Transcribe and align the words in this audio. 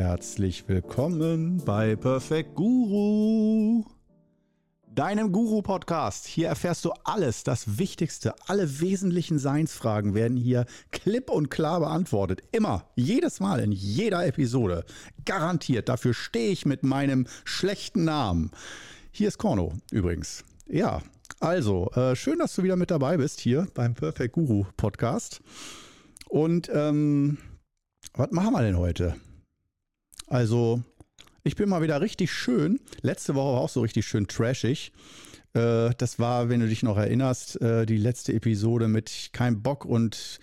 herzlich 0.00 0.66
willkommen 0.66 1.62
bei 1.66 1.94
Perfect 1.94 2.54
Guru, 2.54 3.84
deinem 4.86 5.30
Guru-Podcast. 5.30 6.26
Hier 6.26 6.48
erfährst 6.48 6.86
du 6.86 6.92
alles, 7.04 7.44
das 7.44 7.78
Wichtigste, 7.78 8.34
alle 8.46 8.80
wesentlichen 8.80 9.38
Seinsfragen 9.38 10.14
werden 10.14 10.38
hier 10.38 10.64
klipp 10.90 11.28
und 11.28 11.50
klar 11.50 11.80
beantwortet. 11.80 12.42
Immer, 12.50 12.86
jedes 12.96 13.40
Mal, 13.40 13.60
in 13.60 13.72
jeder 13.72 14.26
Episode. 14.26 14.86
Garantiert, 15.26 15.90
dafür 15.90 16.14
stehe 16.14 16.50
ich 16.50 16.64
mit 16.64 16.82
meinem 16.82 17.26
schlechten 17.44 18.04
Namen. 18.04 18.52
Hier 19.12 19.28
ist 19.28 19.36
Korno 19.36 19.74
übrigens. 19.92 20.44
Ja, 20.66 21.02
also, 21.40 21.90
äh, 21.90 22.16
schön, 22.16 22.38
dass 22.38 22.54
du 22.54 22.62
wieder 22.62 22.76
mit 22.76 22.90
dabei 22.90 23.18
bist 23.18 23.38
hier 23.38 23.68
beim 23.74 23.94
Perfect 23.94 24.32
Guru 24.32 24.64
Podcast. 24.78 25.42
Und 26.26 26.70
ähm, 26.72 27.36
was 28.14 28.30
machen 28.30 28.54
wir 28.54 28.62
denn 28.62 28.78
heute? 28.78 29.14
Also, 30.30 30.80
ich 31.42 31.56
bin 31.56 31.68
mal 31.68 31.82
wieder 31.82 32.00
richtig 32.00 32.32
schön. 32.32 32.78
Letzte 33.02 33.34
Woche 33.34 33.54
war 33.54 33.60
auch 33.62 33.68
so 33.68 33.80
richtig 33.80 34.06
schön 34.06 34.28
trashig. 34.28 34.92
Äh, 35.54 35.90
das 35.98 36.20
war, 36.20 36.48
wenn 36.48 36.60
du 36.60 36.68
dich 36.68 36.84
noch 36.84 36.96
erinnerst, 36.96 37.60
äh, 37.60 37.84
die 37.84 37.96
letzte 37.96 38.32
Episode 38.32 38.86
mit 38.86 39.30
kein 39.32 39.60
Bock 39.60 39.84
und 39.84 40.38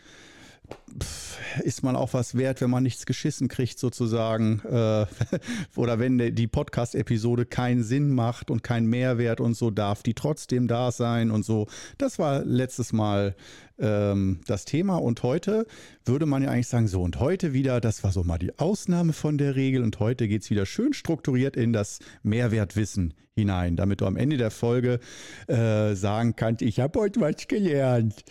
ist 1.64 1.84
man 1.84 1.96
auch 1.96 2.14
was 2.14 2.36
wert, 2.36 2.62
wenn 2.62 2.70
man 2.70 2.84
nichts 2.84 3.06
geschissen 3.06 3.48
kriegt, 3.48 3.80
sozusagen. 3.80 4.62
Äh, 4.66 5.06
oder 5.76 6.00
wenn 6.00 6.18
die 6.36 6.48
Podcast-Episode 6.48 7.46
keinen 7.46 7.84
Sinn 7.84 8.14
macht 8.14 8.52
und 8.52 8.64
keinen 8.64 8.88
Mehrwert 8.88 9.42
und 9.42 9.56
so, 9.56 9.72
darf 9.72 10.04
die 10.04 10.14
trotzdem 10.14 10.68
da 10.68 10.92
sein 10.92 11.32
und 11.32 11.44
so. 11.44 11.68
Das 11.98 12.20
war 12.20 12.44
letztes 12.44 12.94
Mal 12.94 13.36
ähm, 13.80 14.42
das 14.48 14.66
Thema. 14.66 14.98
Und 14.98 15.24
heute 15.24 15.66
würde 16.06 16.26
man 16.26 16.44
ja 16.44 16.50
eigentlich 16.50 16.68
sagen, 16.68 16.88
so, 16.88 17.02
und 17.02 17.20
heute 17.20 17.54
wieder, 17.54 17.82
das 17.82 18.04
war 18.04 18.12
so 18.12 18.24
mal 18.24 18.38
die 18.38 18.58
Ausnahme 18.60 19.14
von 19.14 19.38
der 19.38 19.56
Regel. 19.56 19.84
Und 19.84 20.00
heute 20.00 20.28
geht 20.28 20.44
es 20.44 20.50
wieder 20.50 20.66
schön 20.66 20.94
strukturiert 20.94 21.56
in 21.56 21.74
das 21.74 22.00
Mehrwertwissen 22.24 23.14
hinein, 23.36 23.76
damit 23.76 24.02
du 24.02 24.06
am 24.06 24.18
Ende 24.18 24.38
der 24.38 24.52
Folge 24.52 25.00
äh, 25.48 25.94
sagen 25.94 26.36
kannst, 26.36 26.64
ich 26.64 26.80
habe 26.80 27.00
heute 27.00 27.22
was 27.22 27.48
gelernt. 27.48 28.24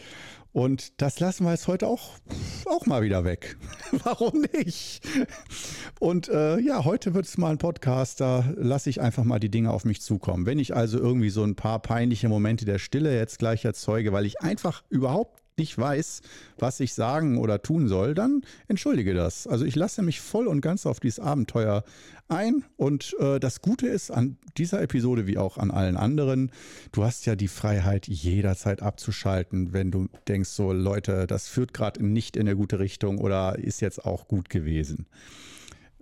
Und 0.56 1.02
das 1.02 1.20
lassen 1.20 1.44
wir 1.44 1.50
jetzt 1.50 1.68
heute 1.68 1.86
auch, 1.86 2.12
auch 2.64 2.86
mal 2.86 3.02
wieder 3.02 3.24
weg. 3.24 3.58
Warum 4.04 4.46
nicht? 4.54 5.06
Und 6.00 6.30
äh, 6.30 6.58
ja, 6.60 6.86
heute 6.86 7.12
wird 7.12 7.26
es 7.26 7.36
mal 7.36 7.50
ein 7.50 7.58
Podcast, 7.58 8.22
da 8.22 8.42
lasse 8.56 8.88
ich 8.88 9.02
einfach 9.02 9.24
mal 9.24 9.38
die 9.38 9.50
Dinge 9.50 9.70
auf 9.70 9.84
mich 9.84 10.00
zukommen. 10.00 10.46
Wenn 10.46 10.58
ich 10.58 10.74
also 10.74 10.98
irgendwie 10.98 11.28
so 11.28 11.44
ein 11.44 11.56
paar 11.56 11.80
peinliche 11.80 12.30
Momente 12.30 12.64
der 12.64 12.78
Stille 12.78 13.14
jetzt 13.14 13.38
gleich 13.38 13.66
erzeuge, 13.66 14.14
weil 14.14 14.24
ich 14.24 14.40
einfach 14.40 14.82
überhaupt 14.88 15.42
nicht 15.58 15.78
weiß, 15.78 16.20
was 16.58 16.80
ich 16.80 16.94
sagen 16.94 17.38
oder 17.38 17.62
tun 17.62 17.88
soll, 17.88 18.14
dann 18.14 18.42
entschuldige 18.68 19.14
das. 19.14 19.46
Also 19.46 19.64
ich 19.64 19.74
lasse 19.74 20.02
mich 20.02 20.20
voll 20.20 20.46
und 20.46 20.60
ganz 20.60 20.84
auf 20.86 21.00
dieses 21.00 21.18
Abenteuer 21.18 21.84
ein. 22.28 22.64
Und 22.76 23.16
äh, 23.20 23.40
das 23.40 23.62
Gute 23.62 23.86
ist 23.86 24.10
an 24.10 24.36
dieser 24.58 24.82
Episode 24.82 25.26
wie 25.26 25.38
auch 25.38 25.58
an 25.58 25.70
allen 25.70 25.96
anderen, 25.96 26.50
du 26.92 27.04
hast 27.04 27.26
ja 27.26 27.36
die 27.36 27.48
Freiheit, 27.48 28.06
jederzeit 28.06 28.82
abzuschalten, 28.82 29.72
wenn 29.72 29.90
du 29.90 30.08
denkst, 30.28 30.50
so 30.50 30.72
Leute, 30.72 31.26
das 31.26 31.48
führt 31.48 31.72
gerade 31.72 32.04
nicht 32.04 32.36
in 32.36 32.46
eine 32.46 32.56
gute 32.56 32.78
Richtung 32.78 33.18
oder 33.18 33.58
ist 33.58 33.80
jetzt 33.80 34.04
auch 34.04 34.28
gut 34.28 34.50
gewesen. 34.50 35.06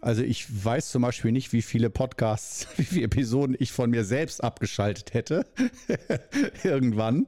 Also 0.04 0.22
ich 0.22 0.46
weiß 0.62 0.90
zum 0.90 1.00
Beispiel 1.00 1.32
nicht, 1.32 1.54
wie 1.54 1.62
viele 1.62 1.88
Podcasts, 1.88 2.68
wie 2.76 2.84
viele 2.84 3.06
Episoden 3.06 3.56
ich 3.58 3.72
von 3.72 3.88
mir 3.88 4.04
selbst 4.04 4.44
abgeschaltet 4.44 5.14
hätte. 5.14 5.46
Irgendwann. 6.62 7.26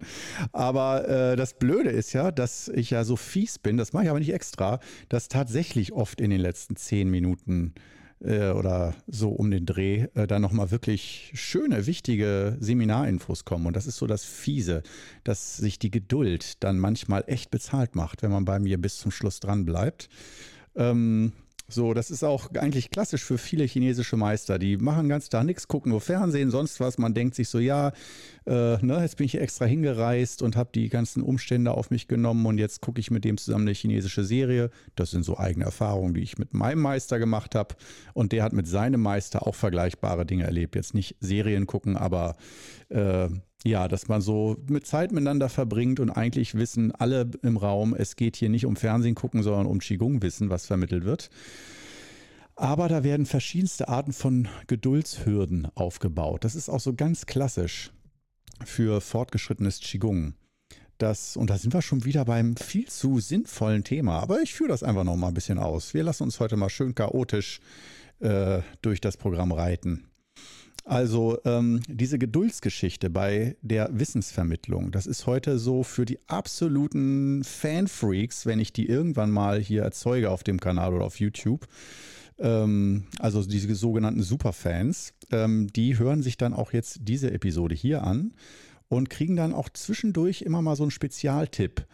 Aber 0.53 1.09
äh, 1.09 1.37
das 1.37 1.55
Blöde 1.55 1.89
ist 1.89 2.13
ja, 2.13 2.31
dass 2.31 2.69
ich 2.69 2.91
ja 2.91 3.05
so 3.05 3.17
fies 3.17 3.59
bin, 3.59 3.79
das 3.79 3.95
mache 3.95 4.05
ich 4.05 4.11
aber 4.11 4.19
nicht 4.19 4.35
extra, 4.35 4.81
dass 5.09 5.29
tatsächlich 5.29 5.95
oft 5.95 6.21
in 6.21 6.29
den 6.29 6.41
letzten 6.41 6.77
zehn 6.77 7.09
Minuten 7.09 7.73
äh, 8.21 8.51
oder 8.51 8.95
so 9.07 9.31
um 9.31 9.51
den 9.51 9.65
Dreh 9.65 10.09
äh, 10.13 10.27
dann 10.27 10.43
nochmal 10.43 10.71
wirklich 10.71 11.33
schöne, 11.33 11.87
wichtige 11.87 12.59
Seminarinfos 12.61 13.47
kommen. 13.47 13.65
Und 13.65 13.75
das 13.75 13.87
ist 13.87 13.97
so 13.97 14.07
das 14.07 14.27
Fiese, 14.27 14.83
dass 15.25 15.57
sich 15.57 15.79
die 15.79 15.91
Geduld 15.91 16.63
dann 16.63 16.79
manchmal 16.79 17.25
echt 17.27 17.51
bezahlt 17.51 17.95
macht, 17.95 18.23
wenn 18.23 18.31
man 18.31 18.45
bei 18.45 18.59
mir 18.59 18.77
bis 18.77 18.99
zum 18.99 19.13
Schluss 19.13 19.41
dran 19.41 19.65
bleibt. 19.65 20.11
Ähm, 20.75 21.33
so, 21.69 21.95
das 21.95 22.13
ist 22.13 22.23
auch 22.23 22.51
eigentlich 22.55 22.91
klassisch 22.91 23.25
für 23.25 23.39
viele 23.39 23.65
chinesische 23.65 24.17
Meister. 24.17 24.59
Die 24.59 24.77
machen 24.77 25.09
ganz 25.09 25.29
da 25.29 25.43
nichts, 25.43 25.67
gucken 25.67 25.91
nur 25.91 26.01
Fernsehen, 26.01 26.53
sonst 26.53 26.79
was. 26.79 26.97
Man 26.97 27.13
denkt 27.13 27.35
sich 27.35 27.49
so, 27.49 27.59
ja, 27.59 27.89
äh, 28.47 28.77
ne, 28.85 29.01
jetzt 29.01 29.17
bin 29.17 29.27
ich 29.27 29.41
extra 29.41 29.65
hingereist 29.65 30.43
und 30.43 30.55
habe 30.55 30.71
die 30.73 30.89
ganzen 30.89 31.23
Umstände 31.23 31.73
auf 31.73 31.91
mich 31.91 32.07
genommen 32.07 32.47
und 32.47 32.59
jetzt 32.59 32.83
gucke 32.83 33.01
ich 33.01 33.11
mit 33.11 33.25
dem 33.25 33.37
zusammen 33.37 33.67
eine 33.67 33.75
chinesische 33.75 34.25
Serie. 34.25 34.71
Das 34.95 35.11
sind 35.11 35.25
so 35.25 35.39
eigene 35.39 35.65
Erfahrungen, 35.65 36.15
die 36.15 36.23
ich 36.23 36.39
mit 36.39 36.55
meinem 36.55 36.83
Meister 36.83 37.19
gemacht 37.19 37.57
habe. 37.57 37.75
Und 38.15 38.31
der 38.31 38.45
hat 38.45 38.53
mit 38.53 38.69
seinem 38.69 39.01
Meister 39.01 39.45
auch 39.45 39.57
vergleichbare 39.57 40.25
Dinge 40.25 40.45
erlebt. 40.45 40.77
Jetzt 40.77 40.95
nicht 40.95 41.17
Serien 41.19 41.67
gucken, 41.67 41.97
aber 41.97 42.37
äh, 42.91 43.29
ja, 43.67 43.89
dass 43.89 44.09
man 44.09 44.21
so 44.21 44.57
mit 44.69 44.87
Zeit 44.87 45.13
miteinander 45.13 45.49
verbringt 45.49 46.01
und 46.01 46.11
eigentlich 46.11 46.55
wissen 46.55 46.93
alle 46.93 47.29
im 47.43 47.57
Raum, 47.57 47.95
es 47.95 48.17
geht 48.17 48.37
hier 48.37 48.49
nicht 48.49 48.65
um 48.67 48.77
Fernsehen 48.77 49.15
gucken, 49.15 49.43
sondern 49.43 49.67
um 49.67 49.81
Qigong-Wissen, 49.81 50.51
was 50.51 50.67
vermittelt 50.67 51.05
wird. 51.05 51.31
Aber 52.55 52.89
da 52.89 53.05
werden 53.05 53.27
verschiedenste 53.27 53.89
Arten 53.89 54.13
von 54.13 54.49
Geduldshürden 54.67 55.69
aufgebaut. 55.75 56.45
Das 56.45 56.55
ist 56.55 56.71
auch 56.71 56.81
so 56.81 56.95
ganz 56.95 57.27
klassisch 57.27 57.93
für 58.65 59.01
fortgeschrittenes 59.01 59.81
Qigong. 59.81 60.35
Das, 60.97 61.37
und 61.37 61.51
da 61.51 61.59
sind 61.59 61.75
wir 61.75 61.83
schon 61.83 62.07
wieder 62.07 62.25
beim 62.25 62.57
viel 62.57 62.87
zu 62.87 63.21
sinnvollen 63.21 63.85
Thema. 63.85 64.21
Aber 64.21 64.41
ich 64.41 64.55
führe 64.55 64.71
das 64.71 64.83
einfach 64.83 65.05
noch 65.05 65.17
mal 65.17 65.29
ein 65.29 65.35
bisschen 65.35 65.59
aus. 65.59 65.93
Wir 65.93 66.05
lassen 66.05 66.23
uns 66.23 66.41
heute 66.41 66.57
mal 66.57 66.71
schön 66.71 66.95
chaotisch 66.95 67.61
äh, 68.21 68.61
durch 68.81 69.03
das 69.03 69.19
Programm 69.19 69.53
reiten. 69.53 70.07
Also 70.87 71.37
ähm, 71.45 71.81
diese 71.89 72.17
Geduldsgeschichte 72.17 73.11
bei 73.11 73.57
der 73.61 73.91
Wissensvermittlung, 73.93 74.93
das 74.93 75.07
ist 75.07 75.27
heute 75.27 75.59
so 75.59 75.83
für 75.83 76.05
die 76.05 76.21
absoluten 76.29 77.43
Fanfreaks, 77.43 78.47
wenn 78.47 78.61
ich 78.61 78.73
die 78.73 78.87
irgendwann 78.87 79.33
mal 79.33 79.59
hier 79.59 79.83
erzeuge 79.83 80.31
auf 80.31 80.45
dem 80.45 80.61
Kanal 80.61 80.95
oder 80.95 81.05
auf 81.05 81.19
YouTube. 81.19 81.67
Ähm, 82.39 83.09
also 83.19 83.43
diese 83.43 83.75
sogenannten 83.75 84.23
Superfans, 84.23 85.13
ähm, 85.33 85.67
die 85.75 85.99
hören 85.99 86.23
sich 86.23 86.37
dann 86.37 86.55
auch 86.55 86.73
jetzt 86.73 87.01
diese 87.03 87.33
Episode 87.33 87.75
hier 87.75 88.05
an 88.05 88.35
und 88.87 89.11
kriegen 89.11 89.35
dann 89.35 89.55
auch 89.55 89.69
zwischendurch 89.69 90.43
immer 90.43 90.63
mal 90.63 90.77
so 90.77 90.85
einen 90.85 90.93
Spezialtipp. 90.93 91.85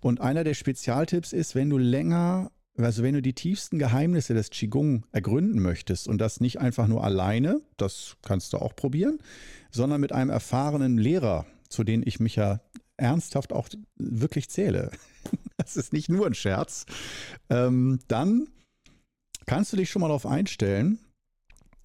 Und 0.00 0.20
einer 0.20 0.44
der 0.44 0.52
Spezialtipps 0.52 1.32
ist, 1.32 1.54
wenn 1.54 1.70
du 1.70 1.78
länger 1.78 2.50
also 2.76 3.02
wenn 3.02 3.14
du 3.14 3.22
die 3.22 3.34
tiefsten 3.34 3.78
Geheimnisse 3.78 4.34
des 4.34 4.50
Qigong 4.50 5.04
ergründen 5.12 5.62
möchtest 5.62 6.08
und 6.08 6.18
das 6.18 6.40
nicht 6.40 6.60
einfach 6.60 6.88
nur 6.88 7.04
alleine, 7.04 7.60
das 7.76 8.16
kannst 8.22 8.52
du 8.52 8.58
auch 8.58 8.74
probieren, 8.74 9.18
sondern 9.70 10.00
mit 10.00 10.12
einem 10.12 10.30
erfahrenen 10.30 10.98
Lehrer, 10.98 11.46
zu 11.68 11.84
dem 11.84 12.02
ich 12.04 12.18
mich 12.18 12.36
ja 12.36 12.60
ernsthaft 12.96 13.52
auch 13.52 13.68
wirklich 13.96 14.50
zähle, 14.50 14.90
das 15.56 15.76
ist 15.76 15.92
nicht 15.92 16.08
nur 16.08 16.26
ein 16.26 16.34
Scherz, 16.34 16.86
ähm, 17.48 18.00
dann 18.08 18.48
kannst 19.46 19.72
du 19.72 19.76
dich 19.76 19.90
schon 19.90 20.00
mal 20.00 20.08
darauf 20.08 20.26
einstellen, 20.26 20.98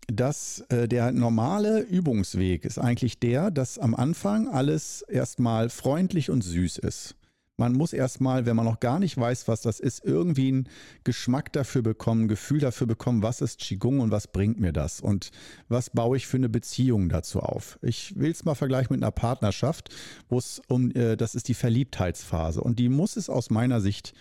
dass 0.07 0.61
äh, 0.69 0.87
der 0.87 1.11
normale 1.11 1.81
Übungsweg 1.81 2.65
ist 2.65 2.79
eigentlich 2.79 3.19
der, 3.19 3.51
dass 3.51 3.77
am 3.77 3.93
Anfang 3.93 4.47
alles 4.47 5.03
erstmal 5.03 5.69
freundlich 5.69 6.31
und 6.31 6.41
süß 6.41 6.79
ist. 6.79 7.15
Man 7.59 7.73
muss 7.73 7.91
erstmal, 7.91 8.45
wenn 8.45 8.55
man 8.55 8.63
noch 8.63 8.79
gar 8.79 8.99
nicht 8.99 9.17
weiß, 9.17 9.49
was 9.49 9.61
das 9.61 9.81
ist, 9.81 10.03
irgendwie 10.05 10.47
einen 10.47 10.69
Geschmack 11.03 11.51
dafür 11.51 11.81
bekommen, 11.81 12.23
ein 12.23 12.27
Gefühl 12.29 12.59
dafür 12.59 12.87
bekommen, 12.87 13.21
was 13.21 13.41
ist 13.41 13.59
Qigong 13.59 13.99
und 13.99 14.11
was 14.11 14.27
bringt 14.27 14.61
mir 14.61 14.71
das 14.71 15.01
und 15.01 15.31
was 15.67 15.89
baue 15.89 16.15
ich 16.15 16.25
für 16.25 16.37
eine 16.37 16.47
Beziehung 16.47 17.09
dazu 17.09 17.41
auf. 17.41 17.77
Ich 17.81 18.17
will 18.17 18.31
es 18.31 18.45
mal 18.45 18.55
vergleichen 18.55 18.95
mit 18.95 19.03
einer 19.03 19.11
Partnerschaft, 19.11 19.93
wo 20.29 20.37
es 20.37 20.61
um, 20.69 20.91
äh, 20.91 21.17
das 21.17 21.35
ist 21.35 21.49
die 21.49 21.53
Verliebtheitsphase 21.53 22.61
und 22.61 22.79
die 22.79 22.87
muss 22.87 23.17
es 23.17 23.29
aus 23.29 23.49
meiner 23.49 23.81
Sicht 23.81 24.13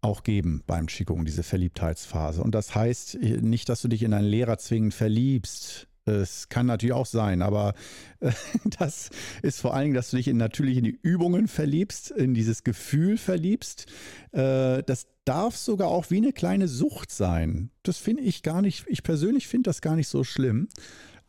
auch 0.00 0.22
geben 0.22 0.62
beim 0.66 0.86
Qigong, 0.86 1.26
diese 1.26 1.42
Verliebtheitsphase. 1.42 2.42
Und 2.42 2.54
das 2.54 2.74
heißt 2.74 3.16
äh, 3.16 3.42
nicht, 3.42 3.68
dass 3.68 3.82
du 3.82 3.88
dich 3.88 4.02
in 4.02 4.14
einen 4.14 4.26
Lehrer 4.26 4.56
zwingend 4.56 4.94
verliebst, 4.94 5.88
es 6.16 6.48
kann 6.48 6.66
natürlich 6.66 6.92
auch 6.92 7.06
sein, 7.06 7.42
aber 7.42 7.74
äh, 8.20 8.32
das 8.78 9.10
ist 9.42 9.60
vor 9.60 9.74
allen 9.74 9.84
Dingen, 9.84 9.94
dass 9.94 10.10
du 10.10 10.16
dich 10.16 10.28
in, 10.28 10.36
natürlich 10.36 10.76
in 10.76 10.84
die 10.84 10.98
Übungen 11.02 11.48
verliebst, 11.48 12.10
in 12.10 12.34
dieses 12.34 12.64
Gefühl 12.64 13.18
verliebst. 13.18 13.86
Äh, 14.32 14.82
das 14.84 15.06
darf 15.24 15.56
sogar 15.56 15.88
auch 15.88 16.10
wie 16.10 16.18
eine 16.18 16.32
kleine 16.32 16.68
Sucht 16.68 17.10
sein. 17.10 17.70
Das 17.82 17.98
finde 17.98 18.22
ich 18.22 18.42
gar 18.42 18.62
nicht, 18.62 18.84
ich 18.88 19.02
persönlich 19.02 19.46
finde 19.46 19.68
das 19.70 19.80
gar 19.80 19.96
nicht 19.96 20.08
so 20.08 20.24
schlimm. 20.24 20.68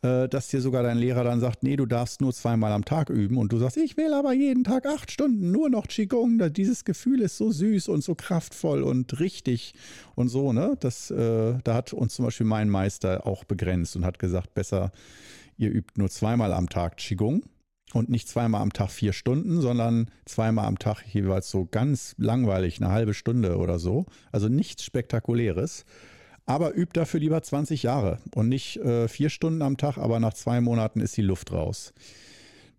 Äh, 0.02 0.28
dass 0.28 0.48
dir 0.48 0.60
sogar 0.60 0.82
dein 0.82 0.98
Lehrer 0.98 1.22
dann 1.22 1.38
sagt, 1.38 1.62
nee, 1.62 1.76
du 1.76 1.86
darfst 1.86 2.20
nur 2.20 2.32
zweimal 2.32 2.72
am 2.72 2.84
Tag 2.84 3.08
üben 3.08 3.38
und 3.38 3.52
du 3.52 3.58
sagst, 3.58 3.76
ich 3.76 3.96
will 3.96 4.12
aber 4.12 4.32
jeden 4.32 4.64
Tag 4.64 4.84
acht 4.84 5.12
Stunden 5.12 5.52
nur 5.52 5.70
noch 5.70 5.86
Qigong. 5.86 6.52
Dieses 6.52 6.84
Gefühl 6.84 7.20
ist 7.20 7.36
so 7.36 7.52
süß 7.52 7.86
und 7.86 8.02
so 8.02 8.16
kraftvoll 8.16 8.82
und 8.82 9.20
richtig 9.20 9.74
und 10.16 10.28
so, 10.28 10.52
ne? 10.52 10.76
Das, 10.80 11.12
äh, 11.12 11.54
da 11.62 11.74
hat 11.74 11.92
uns 11.92 12.14
zum 12.14 12.24
Beispiel 12.24 12.46
mein 12.46 12.68
Meister 12.68 13.28
auch 13.28 13.44
begrenzt 13.44 13.94
und 13.94 14.04
hat 14.04 14.18
gesagt, 14.18 14.54
besser, 14.54 14.90
ihr 15.56 15.70
übt 15.70 15.92
nur 15.94 16.10
zweimal 16.10 16.52
am 16.52 16.68
Tag 16.68 16.96
Qigong 16.96 17.44
und 17.92 18.08
nicht 18.08 18.28
zweimal 18.28 18.62
am 18.62 18.72
Tag 18.72 18.90
vier 18.90 19.12
Stunden, 19.12 19.60
sondern 19.60 20.10
zweimal 20.24 20.66
am 20.66 20.80
Tag 20.80 21.04
jeweils 21.12 21.48
so 21.48 21.68
ganz 21.70 22.16
langweilig, 22.18 22.80
eine 22.80 22.90
halbe 22.90 23.14
Stunde 23.14 23.56
oder 23.56 23.78
so. 23.78 24.06
Also 24.32 24.48
nichts 24.48 24.82
Spektakuläres. 24.84 25.84
Aber 26.44 26.74
übt 26.76 26.98
dafür 26.98 27.20
lieber 27.20 27.42
20 27.42 27.84
Jahre 27.84 28.18
und 28.34 28.48
nicht 28.48 28.76
äh, 28.78 29.08
vier 29.08 29.30
Stunden 29.30 29.62
am 29.62 29.76
Tag, 29.76 29.98
aber 29.98 30.20
nach 30.20 30.34
zwei 30.34 30.60
Monaten 30.60 31.00
ist 31.00 31.16
die 31.16 31.22
Luft 31.22 31.52
raus. 31.52 31.92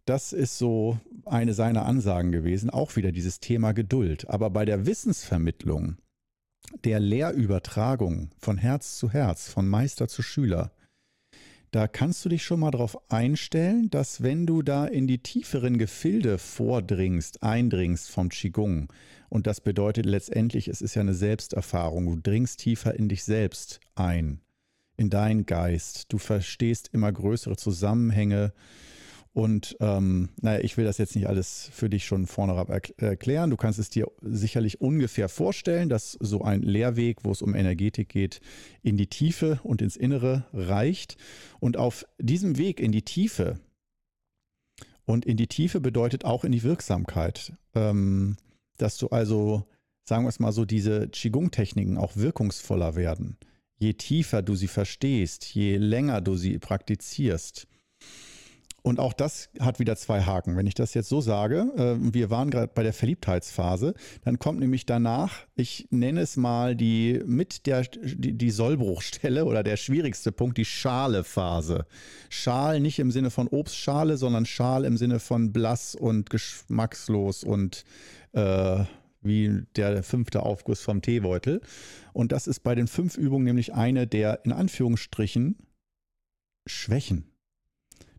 Das 0.05 0.33
ist 0.33 0.57
so 0.57 0.99
eine 1.25 1.53
seiner 1.53 1.85
Ansagen 1.85 2.31
gewesen. 2.33 2.69
Auch 2.69 2.97
wieder 2.97 3.13
dieses 3.13 3.39
Thema 3.39 3.71
Geduld. 3.71 4.29
Aber 4.29 4.49
bei 4.49 4.65
der 4.65 4.85
Wissensvermittlung, 4.85 5.95
der 6.83 6.99
Lehrübertragung 6.99 8.31
von 8.37 8.57
Herz 8.57 8.97
zu 8.97 9.11
Herz, 9.11 9.47
von 9.47 9.67
Meister 9.67 10.09
zu 10.09 10.21
Schüler, 10.21 10.71
da 11.73 11.87
kannst 11.87 12.23
du 12.23 12.29
dich 12.29 12.43
schon 12.43 12.59
mal 12.59 12.69
darauf 12.69 13.11
einstellen, 13.11 13.89
dass 13.89 14.21
wenn 14.21 14.45
du 14.45 14.61
da 14.61 14.85
in 14.85 15.07
die 15.07 15.17
tieferen 15.17 15.79
Gefilde 15.79 16.37
vordringst, 16.37 17.41
eindringst 17.41 18.11
vom 18.11 18.29
Qigong, 18.29 18.93
und 19.29 19.47
das 19.47 19.59
bedeutet 19.59 20.05
letztendlich, 20.05 20.67
es 20.67 20.81
ist 20.83 20.93
ja 20.93 21.01
eine 21.01 21.15
Selbsterfahrung, 21.15 22.05
du 22.05 22.21
dringst 22.21 22.59
tiefer 22.59 22.93
in 22.93 23.09
dich 23.09 23.23
selbst 23.23 23.79
ein, 23.95 24.41
in 24.97 25.09
deinen 25.09 25.47
Geist, 25.47 26.13
du 26.13 26.19
verstehst 26.19 26.91
immer 26.93 27.11
größere 27.11 27.57
Zusammenhänge, 27.57 28.53
und 29.33 29.75
ähm, 29.79 30.29
naja, 30.41 30.63
ich 30.63 30.77
will 30.77 30.85
das 30.85 30.99
jetzt 30.99 31.15
nicht 31.15 31.27
alles 31.27 31.69
für 31.73 31.89
dich 31.89 32.05
schon 32.05 32.27
vorne 32.27 32.53
erklären. 32.97 33.49
Du 33.49 33.57
kannst 33.57 33.79
es 33.79 33.89
dir 33.89 34.07
sicherlich 34.21 34.79
ungefähr 34.79 35.27
vorstellen, 35.27 35.89
dass 35.89 36.11
so 36.19 36.43
ein 36.43 36.61
Lehrweg, 36.61 37.23
wo 37.23 37.31
es 37.31 37.41
um 37.41 37.55
Energetik 37.55 38.09
geht, 38.09 38.41
in 38.83 38.95
die 38.95 39.07
Tiefe 39.07 39.59
und 39.63 39.81
ins 39.81 39.95
Innere 39.95 40.45
reicht. 40.53 41.17
Und 41.59 41.77
auf 41.77 42.05
diesem 42.19 42.59
Weg 42.59 42.79
in 42.79 42.91
die 42.91 43.01
Tiefe, 43.01 43.59
und 45.05 45.25
in 45.25 45.35
die 45.35 45.47
Tiefe 45.47 45.81
bedeutet 45.81 46.25
auch 46.25 46.43
in 46.43 46.51
die 46.51 46.63
Wirksamkeit, 46.63 47.53
ähm, 47.73 48.37
dass 48.77 48.97
du 48.97 49.07
also, 49.07 49.65
sagen 50.07 50.25
wir 50.25 50.29
es 50.29 50.39
mal 50.39 50.51
so, 50.51 50.63
diese 50.63 51.09
Qigong-Techniken 51.09 51.97
auch 51.97 52.15
wirkungsvoller 52.15 52.95
werden. 52.95 53.37
Je 53.77 53.93
tiefer 53.93 54.41
du 54.41 54.55
sie 54.55 54.67
verstehst, 54.67 55.53
je 55.55 55.77
länger 55.77 56.21
du 56.21 56.35
sie 56.37 56.57
praktizierst, 56.59 57.67
und 58.83 58.99
auch 58.99 59.13
das 59.13 59.49
hat 59.59 59.79
wieder 59.79 59.95
zwei 59.95 60.21
Haken. 60.21 60.57
Wenn 60.57 60.67
ich 60.67 60.73
das 60.75 60.93
jetzt 60.93 61.07
so 61.07 61.21
sage, 61.21 61.71
äh, 61.77 62.13
wir 62.13 62.29
waren 62.29 62.51
gerade 62.51 62.71
bei 62.73 62.83
der 62.83 62.91
Verliebtheitsphase, 62.91 63.93
dann 64.25 64.39
kommt 64.39 64.59
nämlich 64.59 64.85
danach, 64.85 65.47
ich 65.55 65.87
nenne 65.89 66.19
es 66.19 66.35
mal 66.35 66.75
die 66.75 67.21
mit 67.25 67.65
der 67.65 67.83
die, 67.83 68.37
die 68.37 68.51
Sollbruchstelle 68.51 69.45
oder 69.45 69.63
der 69.63 69.77
schwierigste 69.77 70.33
Punkt, 70.33 70.57
die 70.57 70.65
Schale-Phase. 70.65 71.85
Schal 72.29 72.81
nicht 72.81 72.99
im 72.99 73.09
Sinne 73.09 73.31
von 73.31 73.47
Obstschale, 73.47 74.17
sondern 74.17 74.45
Schal 74.45 74.83
im 74.83 74.97
Sinne 74.97 75.21
von 75.21 75.53
blass 75.53 75.95
und 75.95 76.29
geschmackslos 76.29 77.45
und 77.45 77.85
äh, 78.33 78.83
wie 79.21 79.63
der 79.77 80.03
fünfte 80.03 80.43
Aufguss 80.43 80.81
vom 80.81 81.01
Teebeutel. 81.01 81.61
Und 82.11 82.33
das 82.33 82.47
ist 82.47 82.59
bei 82.59 82.75
den 82.75 82.87
fünf 82.87 83.17
Übungen 83.17 83.45
nämlich 83.45 83.73
eine 83.73 84.07
der 84.07 84.43
in 84.43 84.51
Anführungsstrichen 84.51 85.55
Schwächen 86.67 87.32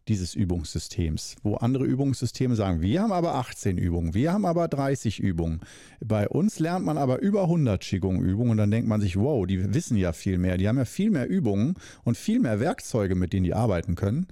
dieses 0.09 0.35
Übungssystems, 0.35 1.37
wo 1.43 1.55
andere 1.57 1.85
Übungssysteme 1.85 2.57
sagen, 2.57 2.83
wir 2.83 3.03
haben 3.03 3.13
aber 3.13 3.35
18 3.37 3.79
Übungen, 3.79 4.15
wir 4.15 4.33
haben 4.33 4.45
aber 4.45 4.69
30 4.69 5.21
Übungen. 5.21 5.61
Bei 6.01 6.29
uns 6.29 6.59
lernt 6.59 6.85
man 6.85 6.99
aber 6.99 7.21
über 7.21 7.43
100 7.45 7.81
Qigong-Übungen 7.83 8.51
und 8.53 8.57
dann 8.59 8.71
denkt 8.71 8.89
man 8.89 9.01
sich, 9.01 9.17
wow, 9.17 9.47
die 9.47 9.73
wissen 9.75 9.97
ja 9.97 10.13
viel 10.13 10.39
mehr, 10.39 10.59
die 10.59 10.69
haben 10.69 10.79
ja 10.79 10.85
viel 10.85 11.11
mehr 11.11 11.29
Übungen 11.29 11.75
und 12.05 12.17
viel 12.17 12.41
mehr 12.41 12.61
Werkzeuge, 12.61 13.15
mit 13.15 13.33
denen 13.33 13.45
die 13.45 13.55
arbeiten 13.55 13.95
können. 13.95 14.27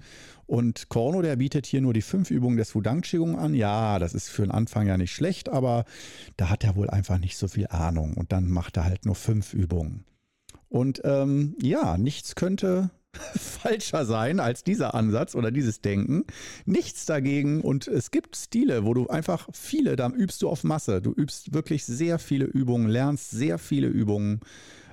Und 0.46 0.90
Korno, 0.90 1.22
der 1.22 1.36
bietet 1.36 1.64
hier 1.64 1.80
nur 1.80 1.94
die 1.94 2.02
fünf 2.02 2.30
Übungen 2.30 2.58
des 2.58 2.74
Wudang 2.74 3.00
Qigong 3.00 3.38
an. 3.38 3.54
Ja, 3.54 3.98
das 3.98 4.12
ist 4.12 4.28
für 4.28 4.42
den 4.42 4.50
Anfang 4.50 4.86
ja 4.86 4.98
nicht 4.98 5.12
schlecht, 5.12 5.48
aber 5.48 5.86
da 6.36 6.50
hat 6.50 6.64
er 6.64 6.76
wohl 6.76 6.90
einfach 6.90 7.18
nicht 7.18 7.38
so 7.38 7.48
viel 7.48 7.68
Ahnung 7.68 8.14
und 8.14 8.32
dann 8.32 8.50
macht 8.50 8.76
er 8.76 8.84
halt 8.84 9.06
nur 9.06 9.14
fünf 9.14 9.54
Übungen. 9.54 10.04
Und 10.68 11.00
ähm, 11.04 11.54
ja, 11.60 11.96
nichts 11.96 12.34
könnte 12.34 12.90
falscher 13.62 14.04
sein 14.04 14.40
als 14.40 14.64
dieser 14.64 14.94
Ansatz 14.94 15.34
oder 15.34 15.50
dieses 15.50 15.80
Denken. 15.80 16.24
Nichts 16.64 17.06
dagegen 17.06 17.60
und 17.60 17.88
es 17.88 18.10
gibt 18.10 18.36
Stile, 18.36 18.84
wo 18.84 18.94
du 18.94 19.08
einfach 19.08 19.48
viele, 19.52 19.96
da 19.96 20.08
übst 20.08 20.42
du 20.42 20.48
auf 20.48 20.64
Masse. 20.64 21.00
Du 21.00 21.12
übst 21.12 21.52
wirklich 21.54 21.84
sehr 21.84 22.18
viele 22.18 22.46
Übungen, 22.46 22.88
lernst 22.88 23.30
sehr 23.30 23.58
viele 23.58 23.88
Übungen. 23.88 24.40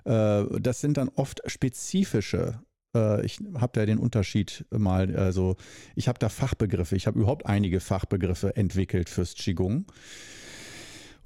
Äh, 0.05 0.43
das 0.59 0.81
sind 0.81 0.97
dann 0.97 1.09
oft 1.09 1.41
spezifische. 1.45 2.59
Äh, 2.95 3.25
ich 3.25 3.39
habe 3.55 3.71
da 3.73 3.85
den 3.85 3.99
Unterschied 3.99 4.65
mal, 4.69 5.15
also 5.15 5.55
ich 5.95 6.07
habe 6.07 6.19
da 6.19 6.29
Fachbegriffe, 6.29 6.95
ich 6.95 7.07
habe 7.07 7.19
überhaupt 7.19 7.45
einige 7.45 7.79
Fachbegriffe 7.79 8.55
entwickelt 8.55 9.09
fürs 9.09 9.33
Qigong. 9.33 9.85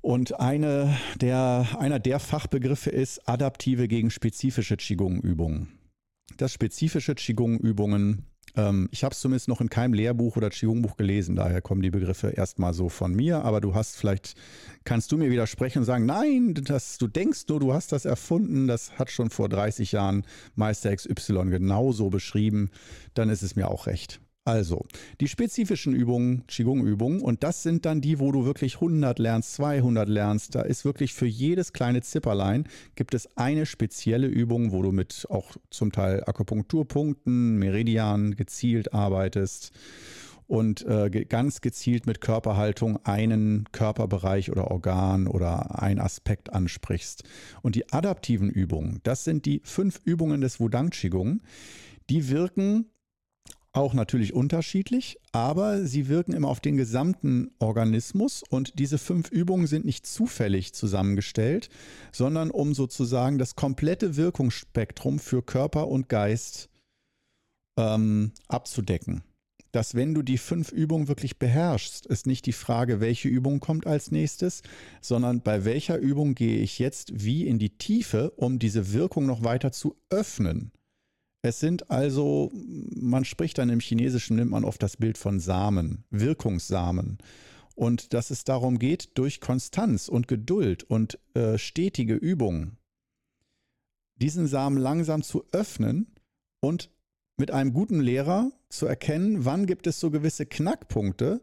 Und 0.02 0.38
eine 0.38 0.98
der, 1.22 1.66
einer 1.80 1.98
der 1.98 2.20
Fachbegriffe 2.20 2.90
ist 2.90 3.28
adaptive 3.28 3.88
gegen 3.88 4.12
spezifische 4.12 4.76
Qigong-Übungen 4.76 5.70
das 6.38 6.52
spezifische 6.52 7.16
Qigong-Übungen. 7.16 8.26
Ähm, 8.56 8.90
ich 8.92 9.04
habe 9.04 9.14
es 9.14 9.20
zumindest 9.20 9.48
noch 9.48 9.62
in 9.62 9.70
keinem 9.70 9.94
Lehrbuch 9.94 10.38
oder 10.38 10.50
Qigong-Buch 10.50 10.98
gelesen, 10.98 11.36
daher 11.36 11.62
kommen 11.62 11.82
die 11.82 11.90
Begriffe 11.90 12.30
erstmal 12.30 12.74
so 12.74 12.90
von 12.90 13.14
mir, 13.16 13.44
aber 13.44 13.62
du 13.62 13.74
hast 13.74 13.96
vielleicht, 13.98 14.36
kannst 14.84 15.12
du 15.12 15.18
mir 15.18 15.32
widersprechen 15.32 15.80
und 15.80 15.86
sagen, 15.86 16.06
nein, 16.06 16.54
das, 16.54 16.98
du 16.98 17.08
denkst 17.08 17.46
nur, 17.50 17.60
du 17.60 17.74
hast 17.74 17.92
das 17.92 18.06
erfunden, 18.06 18.68
das 18.68 19.00
hat 19.00 19.10
schon 19.10 19.30
vor 19.30 19.50
30 19.50 19.92
Jahren 19.94 20.26
Meister 20.56 20.96
XY 20.96 21.46
genauso 21.50 22.10
beschrieben, 22.10 22.70
dann 23.14 23.30
ist 23.30 23.42
es 23.42 23.56
mir 23.56 23.70
auch 23.70 23.88
recht. 23.88 24.20
Also, 24.46 24.86
die 25.22 25.30
spezifischen 25.30 25.94
Übungen, 25.94 26.46
Qigong-Übungen, 26.48 27.22
und 27.22 27.44
das 27.44 27.64
sind 27.64 27.86
dann 27.86 28.02
die, 28.02 28.20
wo 28.20 28.34
du 28.34 28.44
wirklich 28.44 28.76
100 28.76 29.18
lernst, 29.18 29.54
200 29.54 30.10
lernst. 30.10 30.56
Da 30.56 30.64
ist 30.64 30.84
wirklich 30.84 31.14
für 31.14 31.26
jedes 31.26 31.72
kleine 31.72 32.02
Zipperlein 32.02 32.68
gibt 32.96 33.14
es 33.14 33.38
eine 33.38 33.66
spezielle 33.66 34.28
Übung, 34.28 34.74
wo 34.74 34.82
du 34.82 34.92
mit 34.92 35.28
auch 35.30 35.56
zum 35.70 35.94
Teil 35.94 36.26
Akupunkturpunkten, 36.26 37.56
Meridianen 37.58 38.36
gezielt 38.36 38.94
arbeitest 38.94 39.72
und 40.48 40.86
äh, 40.86 41.10
ganz 41.10 41.62
gezielt 41.62 42.06
mit 42.06 42.20
Körperhaltung 42.20 42.98
einen 43.06 43.64
Körperbereich 43.72 44.52
oder 44.52 44.72
Organ 44.72 45.28
oder 45.28 45.82
einen 45.82 46.02
Aspekt 46.02 46.52
ansprichst. 46.52 47.24
Und 47.62 47.76
die 47.76 47.94
adaptiven 47.94 48.50
Übungen, 48.50 49.00
das 49.04 49.24
sind 49.24 49.46
die 49.46 49.62
fünf 49.64 50.02
Übungen 50.04 50.42
des 50.42 50.60
Wudang 50.60 50.90
Qigong, 50.90 51.42
die 52.10 52.28
wirken 52.28 52.90
auch 53.74 53.96
natürlich 53.96 54.34
unterschiedlich, 54.34 55.20
aber 55.32 55.86
sie 55.86 56.08
wirken 56.08 56.34
immer 56.34 56.48
auf 56.48 56.60
den 56.60 56.78
gesamten 56.78 57.52
Organismus 57.60 58.44
und 58.50 58.78
diese 58.78 59.00
fünf 59.00 59.32
Übungen 59.32 59.66
sind 59.66 59.84
nicht 59.84 60.06
zufällig 60.06 60.74
zusammengestellt, 60.74 61.70
sondern 62.12 62.52
um 62.52 62.76
sozusagen 62.76 63.40
das 63.40 63.56
komplette 63.56 64.16
Wirkungsspektrum 64.16 65.18
für 65.18 65.42
Körper 65.42 65.88
und 65.88 66.08
Geist 66.08 66.70
ähm, 67.78 68.32
abzudecken. 68.48 69.24
Dass 69.72 69.96
wenn 69.96 70.14
du 70.14 70.22
die 70.22 70.38
fünf 70.38 70.72
Übungen 70.72 71.08
wirklich 71.08 71.40
beherrschst, 71.40 72.06
ist 72.06 72.28
nicht 72.28 72.46
die 72.46 72.54
Frage, 72.54 73.00
welche 73.00 73.28
Übung 73.28 73.60
kommt 73.60 73.88
als 73.88 74.12
nächstes, 74.12 74.62
sondern 75.02 75.42
bei 75.42 75.66
welcher 75.66 75.98
Übung 75.98 76.36
gehe 76.36 76.60
ich 76.60 76.78
jetzt 76.78 77.24
wie 77.26 77.48
in 77.48 77.58
die 77.58 77.76
Tiefe, 77.76 78.30
um 78.36 78.60
diese 78.60 78.94
Wirkung 78.94 79.26
noch 79.26 79.44
weiter 79.44 79.72
zu 79.72 79.96
öffnen. 80.12 80.72
Es 81.46 81.60
sind 81.60 81.92
also, 81.92 82.52
man 82.54 83.26
spricht 83.26 83.58
dann 83.58 83.70
im 83.70 83.82
Chinesischen, 83.82 84.38
nimmt 84.38 84.52
man 84.52 84.64
oft 84.64 84.82
das 84.82 84.96
Bild 84.96 85.18
von 85.18 85.42
Samen, 85.42 86.06
Wirkungssamen. 86.10 87.18
Und 87.76 88.14
dass 88.14 88.32
es 88.32 88.46
darum 88.46 88.80
geht, 88.80 89.18
durch 89.18 89.42
Konstanz 89.42 90.08
und 90.08 90.30
Geduld 90.30 90.84
und 90.84 91.20
äh, 91.34 91.58
stetige 91.58 92.16
Übung 92.16 92.78
diesen 94.16 94.48
Samen 94.48 94.78
langsam 94.78 95.22
zu 95.22 95.44
öffnen 95.52 96.08
und 96.62 96.90
mit 97.36 97.52
einem 97.52 97.74
guten 97.74 98.00
Lehrer 98.00 98.52
zu 98.70 98.86
erkennen, 98.86 99.44
wann 99.44 99.66
gibt 99.66 99.86
es 99.86 100.00
so 100.00 100.12
gewisse 100.12 100.46
Knackpunkte, 100.46 101.42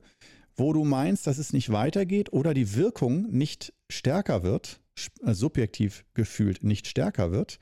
wo 0.57 0.73
du 0.73 0.85
meinst, 0.85 1.27
dass 1.27 1.37
es 1.37 1.53
nicht 1.53 1.73
weitergeht 1.73 2.33
oder 2.33 2.55
die 2.55 2.75
Wirkung 2.75 3.31
nicht 3.31 3.75
stärker 3.91 4.43
wird, 4.45 4.81
äh, 5.27 5.35
subjektiv 5.35 6.07
gefühlt 6.15 6.65
nicht 6.65 6.87
stärker 6.87 7.33
wird 7.33 7.59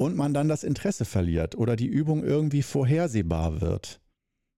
und 0.00 0.16
man 0.16 0.32
dann 0.32 0.48
das 0.48 0.64
Interesse 0.64 1.04
verliert 1.04 1.54
oder 1.58 1.76
die 1.76 1.86
Übung 1.86 2.24
irgendwie 2.24 2.62
vorhersehbar 2.62 3.60
wird. 3.60 4.00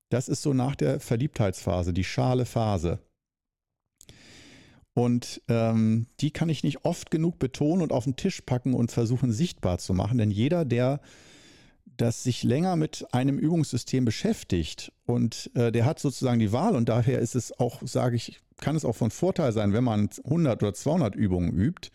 Das 0.09 0.29
ist 0.29 0.43
so 0.43 0.55
nach 0.55 0.77
der 0.77 1.01
Verliebtheitsphase, 1.01 1.93
die 1.93 2.05
schale 2.05 2.45
Phase. 2.45 3.01
Und 4.95 5.43
ähm, 5.49 6.07
die 6.21 6.31
kann 6.31 6.49
ich 6.49 6.63
nicht 6.63 6.85
oft 6.85 7.11
genug 7.11 7.41
betonen 7.41 7.83
und 7.83 7.93
auf 7.93 8.05
den 8.05 8.15
Tisch 8.15 8.43
packen 8.43 8.73
und 8.73 8.93
versuchen 8.93 9.33
sichtbar 9.33 9.79
zu 9.79 9.95
machen. 9.95 10.19
Denn 10.19 10.31
jeder, 10.31 10.65
der 10.65 11.01
das 11.97 12.23
sich 12.23 12.45
länger 12.45 12.77
mit 12.77 13.05
einem 13.13 13.37
Übungssystem 13.37 14.05
beschäftigt 14.05 14.93
und 15.07 15.51
äh, 15.55 15.73
der 15.73 15.87
hat 15.87 15.99
sozusagen 15.99 16.39
die 16.39 16.53
Wahl 16.53 16.77
und 16.77 16.89
daher 16.89 17.19
ist 17.19 17.35
es 17.35 17.59
auch, 17.59 17.83
sage 17.85 18.15
ich, 18.15 18.41
kann 18.61 18.77
es 18.77 18.85
auch 18.85 18.95
von 18.95 19.11
Vorteil 19.11 19.53
sein, 19.53 19.73
wenn 19.73 19.83
man 19.83 20.09
100 20.23 20.63
oder 20.63 20.73
200 20.73 21.17
Übungen 21.17 21.53
übt, 21.53 21.91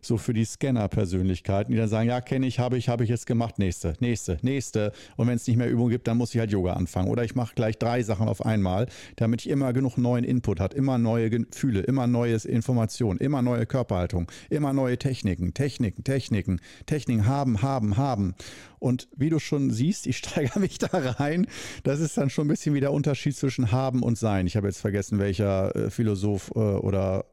so 0.00 0.16
für 0.16 0.32
die 0.32 0.44
Scanner-Persönlichkeiten, 0.44 1.72
die 1.72 1.78
dann 1.78 1.88
sagen, 1.88 2.08
ja, 2.08 2.20
kenne 2.20 2.46
ich, 2.46 2.58
habe 2.58 2.76
ich, 2.78 2.88
habe 2.88 3.04
ich 3.04 3.10
jetzt 3.10 3.26
gemacht, 3.26 3.58
nächste, 3.58 3.94
nächste, 4.00 4.38
nächste. 4.42 4.92
Und 5.16 5.28
wenn 5.28 5.36
es 5.36 5.46
nicht 5.46 5.56
mehr 5.56 5.70
Übung 5.70 5.88
gibt, 5.90 6.08
dann 6.08 6.16
muss 6.16 6.34
ich 6.34 6.40
halt 6.40 6.50
Yoga 6.50 6.74
anfangen. 6.74 7.08
Oder 7.08 7.24
ich 7.24 7.34
mache 7.34 7.54
gleich 7.54 7.78
drei 7.78 8.02
Sachen 8.02 8.28
auf 8.28 8.44
einmal, 8.44 8.86
damit 9.16 9.42
ich 9.42 9.50
immer 9.50 9.72
genug 9.72 9.98
neuen 9.98 10.24
Input 10.24 10.60
hat, 10.60 10.74
immer 10.74 10.98
neue 10.98 11.30
Gefühle, 11.30 11.80
immer 11.80 12.06
neues 12.06 12.44
Information, 12.44 13.18
immer 13.18 13.42
neue 13.42 13.66
Körperhaltung, 13.66 14.30
immer 14.48 14.72
neue 14.72 14.98
Techniken, 14.98 15.54
Techniken, 15.54 16.04
Techniken, 16.04 16.60
Techniken 16.86 17.26
haben, 17.26 17.62
haben, 17.62 17.96
haben. 17.96 18.34
Und 18.78 19.08
wie 19.16 19.30
du 19.30 19.38
schon 19.38 19.70
siehst, 19.70 20.06
ich 20.06 20.16
steigere 20.18 20.60
mich 20.60 20.78
da 20.78 20.88
rein. 20.92 21.46
Das 21.84 22.00
ist 22.00 22.16
dann 22.16 22.30
schon 22.30 22.46
ein 22.46 22.48
bisschen 22.48 22.74
wie 22.74 22.80
der 22.80 22.92
Unterschied 22.92 23.36
zwischen 23.36 23.70
haben 23.70 24.02
und 24.02 24.18
sein. 24.18 24.46
Ich 24.46 24.56
habe 24.56 24.66
jetzt 24.66 24.80
vergessen, 24.80 25.18
welcher 25.18 25.74
äh, 25.76 25.90
Philosoph 25.90 26.50
äh, 26.54 26.58
oder 26.58 27.26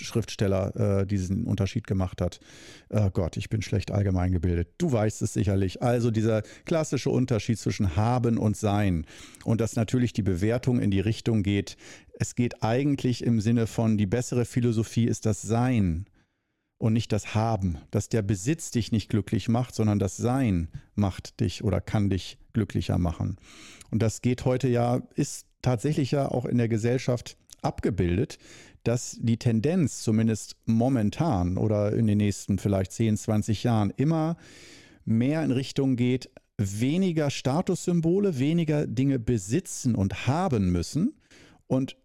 Schriftsteller 0.00 1.00
äh, 1.00 1.06
diesen 1.06 1.44
Unterschied 1.44 1.86
gemacht 1.86 2.20
hat. 2.20 2.40
Oh 2.90 3.10
Gott, 3.10 3.36
ich 3.36 3.48
bin 3.48 3.62
schlecht 3.62 3.90
allgemein 3.90 4.32
gebildet. 4.32 4.68
Du 4.78 4.92
weißt 4.92 5.22
es 5.22 5.32
sicherlich. 5.32 5.82
Also 5.82 6.10
dieser 6.10 6.42
klassische 6.64 7.10
Unterschied 7.10 7.58
zwischen 7.58 7.96
haben 7.96 8.38
und 8.38 8.56
sein 8.56 9.06
und 9.44 9.60
dass 9.60 9.76
natürlich 9.76 10.12
die 10.12 10.22
Bewertung 10.22 10.80
in 10.80 10.90
die 10.90 11.00
Richtung 11.00 11.42
geht. 11.42 11.76
Es 12.18 12.34
geht 12.34 12.62
eigentlich 12.62 13.24
im 13.24 13.40
Sinne 13.40 13.66
von 13.66 13.98
die 13.98 14.06
bessere 14.06 14.44
Philosophie 14.44 15.06
ist 15.06 15.26
das 15.26 15.42
Sein 15.42 16.06
und 16.78 16.92
nicht 16.92 17.12
das 17.12 17.34
Haben, 17.34 17.78
dass 17.90 18.08
der 18.08 18.22
Besitz 18.22 18.70
dich 18.70 18.92
nicht 18.92 19.08
glücklich 19.08 19.48
macht, 19.48 19.74
sondern 19.74 19.98
das 19.98 20.16
Sein 20.16 20.68
macht 20.94 21.40
dich 21.40 21.64
oder 21.64 21.80
kann 21.80 22.10
dich 22.10 22.38
glücklicher 22.52 22.98
machen. 22.98 23.36
Und 23.90 24.02
das 24.02 24.22
geht 24.22 24.44
heute 24.44 24.68
ja, 24.68 25.02
ist 25.14 25.46
tatsächlich 25.62 26.10
ja 26.10 26.28
auch 26.28 26.44
in 26.44 26.58
der 26.58 26.68
Gesellschaft 26.68 27.36
abgebildet, 27.62 28.38
dass 28.84 29.18
die 29.20 29.38
Tendenz 29.38 30.02
zumindest 30.02 30.56
momentan 30.66 31.56
oder 31.58 31.92
in 31.92 32.06
den 32.06 32.18
nächsten 32.18 32.58
vielleicht 32.58 32.92
10, 32.92 33.16
20 33.16 33.64
Jahren 33.64 33.92
immer 33.96 34.36
mehr 35.04 35.42
in 35.42 35.50
Richtung 35.50 35.96
geht, 35.96 36.30
weniger 36.56 37.30
Statussymbole, 37.30 38.38
weniger 38.38 38.86
Dinge 38.86 39.18
besitzen 39.18 39.94
und 39.94 40.26
haben 40.26 40.70
müssen 40.70 41.14
und 41.66 41.96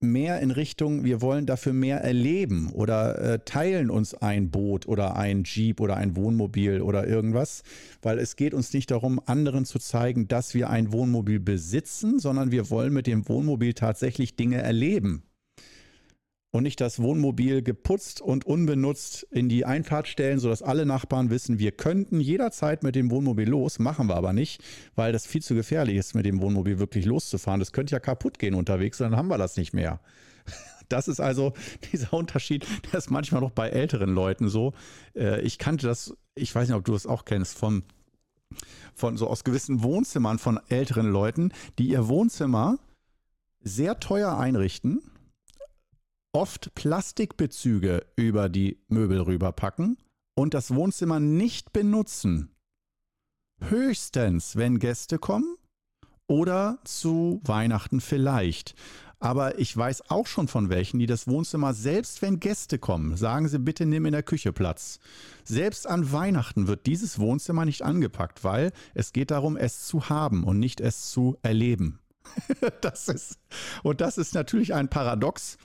mehr 0.00 0.40
in 0.40 0.50
Richtung, 0.50 1.04
wir 1.04 1.22
wollen 1.22 1.46
dafür 1.46 1.72
mehr 1.72 2.00
erleben 2.00 2.72
oder 2.72 3.18
äh, 3.20 3.38
teilen 3.44 3.88
uns 3.88 4.14
ein 4.14 4.50
Boot 4.50 4.88
oder 4.88 5.16
ein 5.16 5.44
Jeep 5.44 5.80
oder 5.80 5.96
ein 5.96 6.16
Wohnmobil 6.16 6.80
oder 6.80 7.06
irgendwas, 7.06 7.62
weil 8.02 8.18
es 8.18 8.34
geht 8.34 8.52
uns 8.52 8.72
nicht 8.72 8.90
darum, 8.90 9.20
anderen 9.26 9.64
zu 9.64 9.78
zeigen, 9.78 10.26
dass 10.26 10.54
wir 10.54 10.70
ein 10.70 10.92
Wohnmobil 10.92 11.38
besitzen, 11.38 12.18
sondern 12.18 12.50
wir 12.50 12.68
wollen 12.68 12.92
mit 12.92 13.06
dem 13.06 13.28
Wohnmobil 13.28 13.74
tatsächlich 13.74 14.34
Dinge 14.34 14.60
erleben 14.60 15.22
und 16.52 16.64
nicht 16.64 16.80
das 16.80 17.00
Wohnmobil 17.00 17.62
geputzt 17.62 18.20
und 18.20 18.44
unbenutzt 18.44 19.26
in 19.30 19.48
die 19.48 19.64
Einfahrt 19.64 20.06
stellen, 20.06 20.38
sodass 20.38 20.62
alle 20.62 20.84
Nachbarn 20.84 21.30
wissen, 21.30 21.58
wir 21.58 21.72
könnten 21.72 22.20
jederzeit 22.20 22.82
mit 22.82 22.94
dem 22.94 23.10
Wohnmobil 23.10 23.48
los, 23.48 23.78
machen 23.78 24.06
wir 24.08 24.16
aber 24.16 24.34
nicht, 24.34 24.62
weil 24.94 25.12
das 25.12 25.26
viel 25.26 25.42
zu 25.42 25.54
gefährlich 25.54 25.96
ist, 25.96 26.14
mit 26.14 26.26
dem 26.26 26.42
Wohnmobil 26.42 26.78
wirklich 26.78 27.06
loszufahren. 27.06 27.58
Das 27.58 27.72
könnte 27.72 27.92
ja 27.92 28.00
kaputt 28.00 28.38
gehen 28.38 28.54
unterwegs, 28.54 28.98
dann 28.98 29.16
haben 29.16 29.28
wir 29.28 29.38
das 29.38 29.56
nicht 29.56 29.72
mehr. 29.72 30.00
Das 30.88 31.08
ist 31.08 31.20
also 31.20 31.54
dieser 31.92 32.12
Unterschied, 32.12 32.66
der 32.92 32.98
ist 32.98 33.10
manchmal 33.10 33.40
noch 33.40 33.52
bei 33.52 33.70
älteren 33.70 34.10
Leuten 34.10 34.50
so. 34.50 34.74
Äh, 35.16 35.40
ich 35.40 35.56
kannte 35.56 35.86
das, 35.86 36.14
ich 36.34 36.54
weiß 36.54 36.68
nicht, 36.68 36.76
ob 36.76 36.84
du 36.84 36.92
das 36.92 37.06
auch 37.06 37.24
kennst, 37.24 37.56
von, 37.56 37.82
von 38.92 39.16
so 39.16 39.26
aus 39.26 39.42
gewissen 39.42 39.82
Wohnzimmern 39.82 40.38
von 40.38 40.60
älteren 40.68 41.06
Leuten, 41.06 41.52
die 41.78 41.88
ihr 41.88 42.08
Wohnzimmer 42.08 42.78
sehr 43.62 44.00
teuer 44.00 44.36
einrichten 44.36 45.00
oft 46.32 46.74
Plastikbezüge 46.74 48.06
über 48.16 48.48
die 48.48 48.78
Möbel 48.88 49.20
rüberpacken 49.20 49.98
und 50.34 50.54
das 50.54 50.74
Wohnzimmer 50.74 51.20
nicht 51.20 51.72
benutzen. 51.72 52.54
Höchstens, 53.60 54.56
wenn 54.56 54.78
Gäste 54.78 55.18
kommen 55.18 55.56
oder 56.26 56.78
zu 56.84 57.40
Weihnachten 57.44 58.00
vielleicht. 58.00 58.74
Aber 59.20 59.58
ich 59.60 59.76
weiß 59.76 60.10
auch 60.10 60.26
schon 60.26 60.48
von 60.48 60.68
welchen, 60.68 60.98
die 60.98 61.06
das 61.06 61.28
Wohnzimmer, 61.28 61.74
selbst 61.74 62.22
wenn 62.22 62.40
Gäste 62.40 62.80
kommen, 62.80 63.16
sagen 63.16 63.46
sie 63.46 63.60
bitte, 63.60 63.86
nimm 63.86 64.06
in 64.06 64.12
der 64.12 64.24
Küche 64.24 64.52
Platz. 64.52 64.98
Selbst 65.44 65.86
an 65.86 66.10
Weihnachten 66.10 66.66
wird 66.66 66.86
dieses 66.86 67.20
Wohnzimmer 67.20 67.64
nicht 67.64 67.82
angepackt, 67.82 68.42
weil 68.42 68.72
es 68.94 69.12
geht 69.12 69.30
darum, 69.30 69.56
es 69.56 69.86
zu 69.86 70.08
haben 70.08 70.42
und 70.42 70.58
nicht 70.58 70.80
es 70.80 71.10
zu 71.10 71.36
erleben. 71.42 72.00
das 72.80 73.08
ist, 73.08 73.38
und 73.84 74.00
das 74.00 74.18
ist 74.18 74.34
natürlich 74.34 74.74
ein 74.74 74.88
Paradox, 74.88 75.56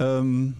ähm, 0.00 0.56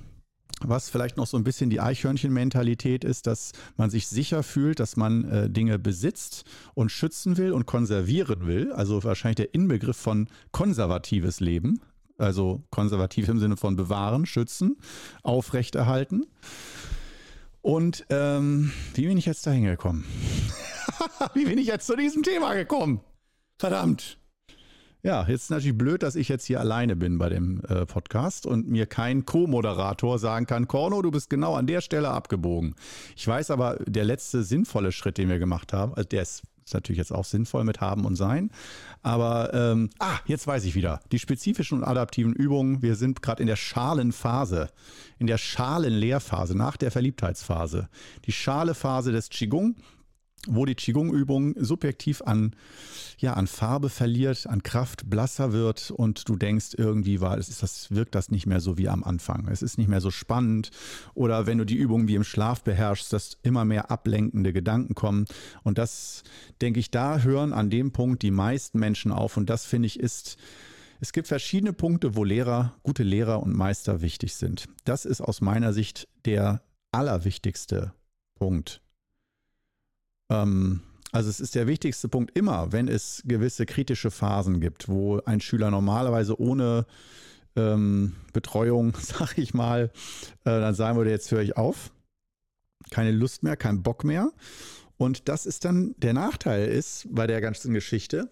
was 0.63 0.91
vielleicht 0.91 1.17
noch 1.17 1.27
so 1.27 1.37
ein 1.37 1.45
bisschen 1.45 1.71
die 1.71 1.81
Eichhörnchen-Mentalität 1.81 3.05
ist, 3.05 3.27
dass 3.27 3.53
man 3.77 3.91
sich 3.91 4.07
sicher 4.07 4.43
fühlt, 4.43 4.79
dass 4.79 4.97
man 4.97 5.25
äh, 5.25 5.51
Dinge 5.51 5.79
besitzt 5.79 6.45
und 6.75 6.91
schützen 6.91 7.37
will 7.39 7.53
und 7.53 7.67
konservieren 7.67 8.47
will. 8.47 8.73
Also 8.73 9.03
wahrscheinlich 9.03 9.37
der 9.37 9.55
Inbegriff 9.55 9.97
von 9.97 10.29
konservatives 10.53 11.41
Leben. 11.41 11.81
Also 12.19 12.63
konservativ 12.71 13.29
im 13.29 13.39
Sinne 13.39 13.57
von 13.57 13.77
bewahren, 13.77 14.27
schützen, 14.27 14.77
aufrechterhalten. 15.23 16.27
Und 17.63 18.05
ähm, 18.11 18.73
wie 18.95 19.07
bin 19.07 19.17
ich 19.17 19.25
jetzt 19.25 19.47
da 19.47 19.53
hingekommen? 19.53 20.05
wie 21.35 21.47
bin 21.47 21.59
ich 21.59 21.69
jetzt 21.69 21.87
zu 21.87 21.97
diesem 21.97 22.23
Thema 22.23 22.55
gekommen? 22.55 23.01
Verdammt. 23.59 24.20
Ja, 25.03 25.23
jetzt 25.27 25.45
ist 25.45 25.51
natürlich 25.51 25.79
blöd, 25.79 26.03
dass 26.03 26.15
ich 26.15 26.29
jetzt 26.29 26.45
hier 26.45 26.61
alleine 26.61 26.95
bin 26.95 27.17
bei 27.17 27.31
dem 27.31 27.63
äh, 27.69 27.87
Podcast 27.87 28.45
und 28.45 28.69
mir 28.69 28.85
kein 28.85 29.25
Co-Moderator 29.25 30.19
sagen 30.19 30.47
kann, 30.47 30.69
Korno, 30.69 31.01
du 31.01 31.11
bist 31.11 31.31
genau 31.31 31.55
an 31.55 31.67
der 31.67 31.81
Stelle 31.81 32.11
abgebogen. 32.11 32.75
Ich 33.17 33.27
weiß 33.27 33.51
aber, 33.51 33.79
der 33.87 34.05
letzte 34.05 34.43
sinnvolle 34.43 34.93
Schritt, 34.93 35.17
den 35.17 35.31
wir 35.31 35.39
gemacht 35.39 35.73
haben, 35.73 35.95
also 35.95 36.07
der 36.07 36.21
ist, 36.21 36.43
ist 36.67 36.75
natürlich 36.75 36.99
jetzt 36.99 37.15
auch 37.15 37.25
sinnvoll 37.25 37.65
mit 37.65 37.81
haben 37.81 38.05
und 38.05 38.17
sein, 38.17 38.51
aber 39.03 39.55
ähm, 39.55 39.89
ah, 40.01 40.19
jetzt 40.27 40.47
weiß 40.47 40.65
ich 40.65 40.75
wieder, 40.75 41.01
die 41.13 41.19
spezifischen 41.19 41.79
und 41.79 41.85
adaptiven 41.85 42.35
Übungen, 42.35 42.83
wir 42.83 42.95
sind 42.95 43.23
gerade 43.23 43.41
in 43.41 43.47
der 43.47 43.57
Schalenphase, 43.57 44.69
in 45.19 45.27
der 45.27 45.39
Schalenleerphase, 45.39 46.55
nach 46.55 46.77
der 46.77 46.91
Verliebtheitsphase. 46.91 47.89
Die 48.27 48.33
Schalephase 48.33 49.13
des 49.13 49.31
Qigong, 49.31 49.77
wo 50.47 50.65
die 50.65 50.75
Qigong-Übung 50.75 51.55
subjektiv 51.59 52.23
an, 52.23 52.55
ja, 53.19 53.35
an 53.35 53.47
Farbe 53.47 53.91
verliert, 53.91 54.47
an 54.47 54.63
Kraft 54.63 55.11
blasser 55.11 55.53
wird 55.53 55.91
und 55.91 56.29
du 56.29 56.37
denkst, 56.37 56.75
irgendwie 56.77 57.21
war, 57.21 57.37
es 57.37 57.49
ist 57.49 57.63
das, 57.63 57.91
wirkt 57.91 58.15
das 58.15 58.31
nicht 58.31 58.47
mehr 58.47 58.61
so 58.61 58.79
wie 58.79 58.89
am 58.89 59.05
Anfang. 59.05 59.49
Es 59.49 59.63
ist 59.63 59.77
nicht 59.77 59.89
mehr 59.89 60.01
so 60.01 60.11
spannend. 60.11 60.71
Oder 61.15 61.47
wenn 61.47 61.59
du 61.59 61.65
die 61.65 61.77
Übung 61.77 62.09
wie 62.09 62.15
im 62.15 62.25
Schlaf 62.25 62.63
beherrschst, 62.63 63.13
dass 63.13 63.37
immer 63.43 63.65
mehr 63.65 63.91
ablenkende 63.91 64.53
Gedanken 64.53 64.95
kommen. 64.95 65.27
Und 65.63 65.79
das, 65.79 66.23
denke 66.61 66.81
ich, 66.81 66.91
da 66.91 67.19
hören 67.19 67.53
an 67.53 67.71
dem 67.71 67.93
Punkt 67.93 68.23
die 68.23 68.31
meisten 68.31 68.79
Menschen 68.79 69.13
auf. 69.13 69.37
Und 69.37 69.51
das, 69.51 69.67
finde 69.67 69.87
ich, 69.87 70.01
ist 70.01 70.39
es 71.03 71.13
gibt 71.13 71.29
verschiedene 71.29 71.73
Punkte, 71.73 72.15
wo 72.15 72.25
Lehrer, 72.25 72.75
gute 72.83 73.05
Lehrer 73.05 73.43
und 73.43 73.57
Meister 73.57 74.03
wichtig 74.03 74.35
sind. 74.35 74.69
Das 74.85 75.07
ist 75.07 75.23
aus 75.23 75.41
meiner 75.41 75.73
Sicht 75.73 76.09
der 76.27 76.61
allerwichtigste 76.93 77.95
Punkt 78.35 78.83
ähm, 80.31 80.81
also 81.13 81.29
es 81.29 81.41
ist 81.41 81.55
der 81.55 81.67
wichtigste 81.67 82.09
Punkt 82.09 82.37
immer, 82.37 82.73
wenn 82.73 82.87
es 82.89 83.23
gewisse 83.27 83.67
kritische 83.67 84.11
Phasen 84.11 84.61
gibt, 84.61 84.89
wo 84.89 85.21
ein 85.27 85.41
Schüler 85.41 85.71
normalerweise 85.71 86.41
ohne 86.41 86.87
ähm, 87.57 88.15
Betreuung, 88.33 88.95
sag 89.01 89.37
ich 89.39 89.55
mal, 89.55 89.91
äh, 90.45 90.61
dann 90.61 90.75
sagen 90.75 90.97
würde, 90.97 91.11
jetzt 91.11 91.31
höre 91.33 91.43
ich 91.43 91.57
auf, 91.57 91.91
keine 92.91 93.11
Lust 93.11 93.43
mehr, 93.43 93.57
kein 93.57 93.83
Bock 93.83 94.05
mehr. 94.05 94.31
Und 94.97 95.29
das 95.29 95.47
ist 95.47 95.65
dann, 95.65 95.95
der 95.99 96.13
Nachteil 96.13 96.69
ist 96.69 97.09
bei 97.11 97.27
der 97.27 97.41
ganzen 97.41 97.75
Geschichte, 97.75 98.29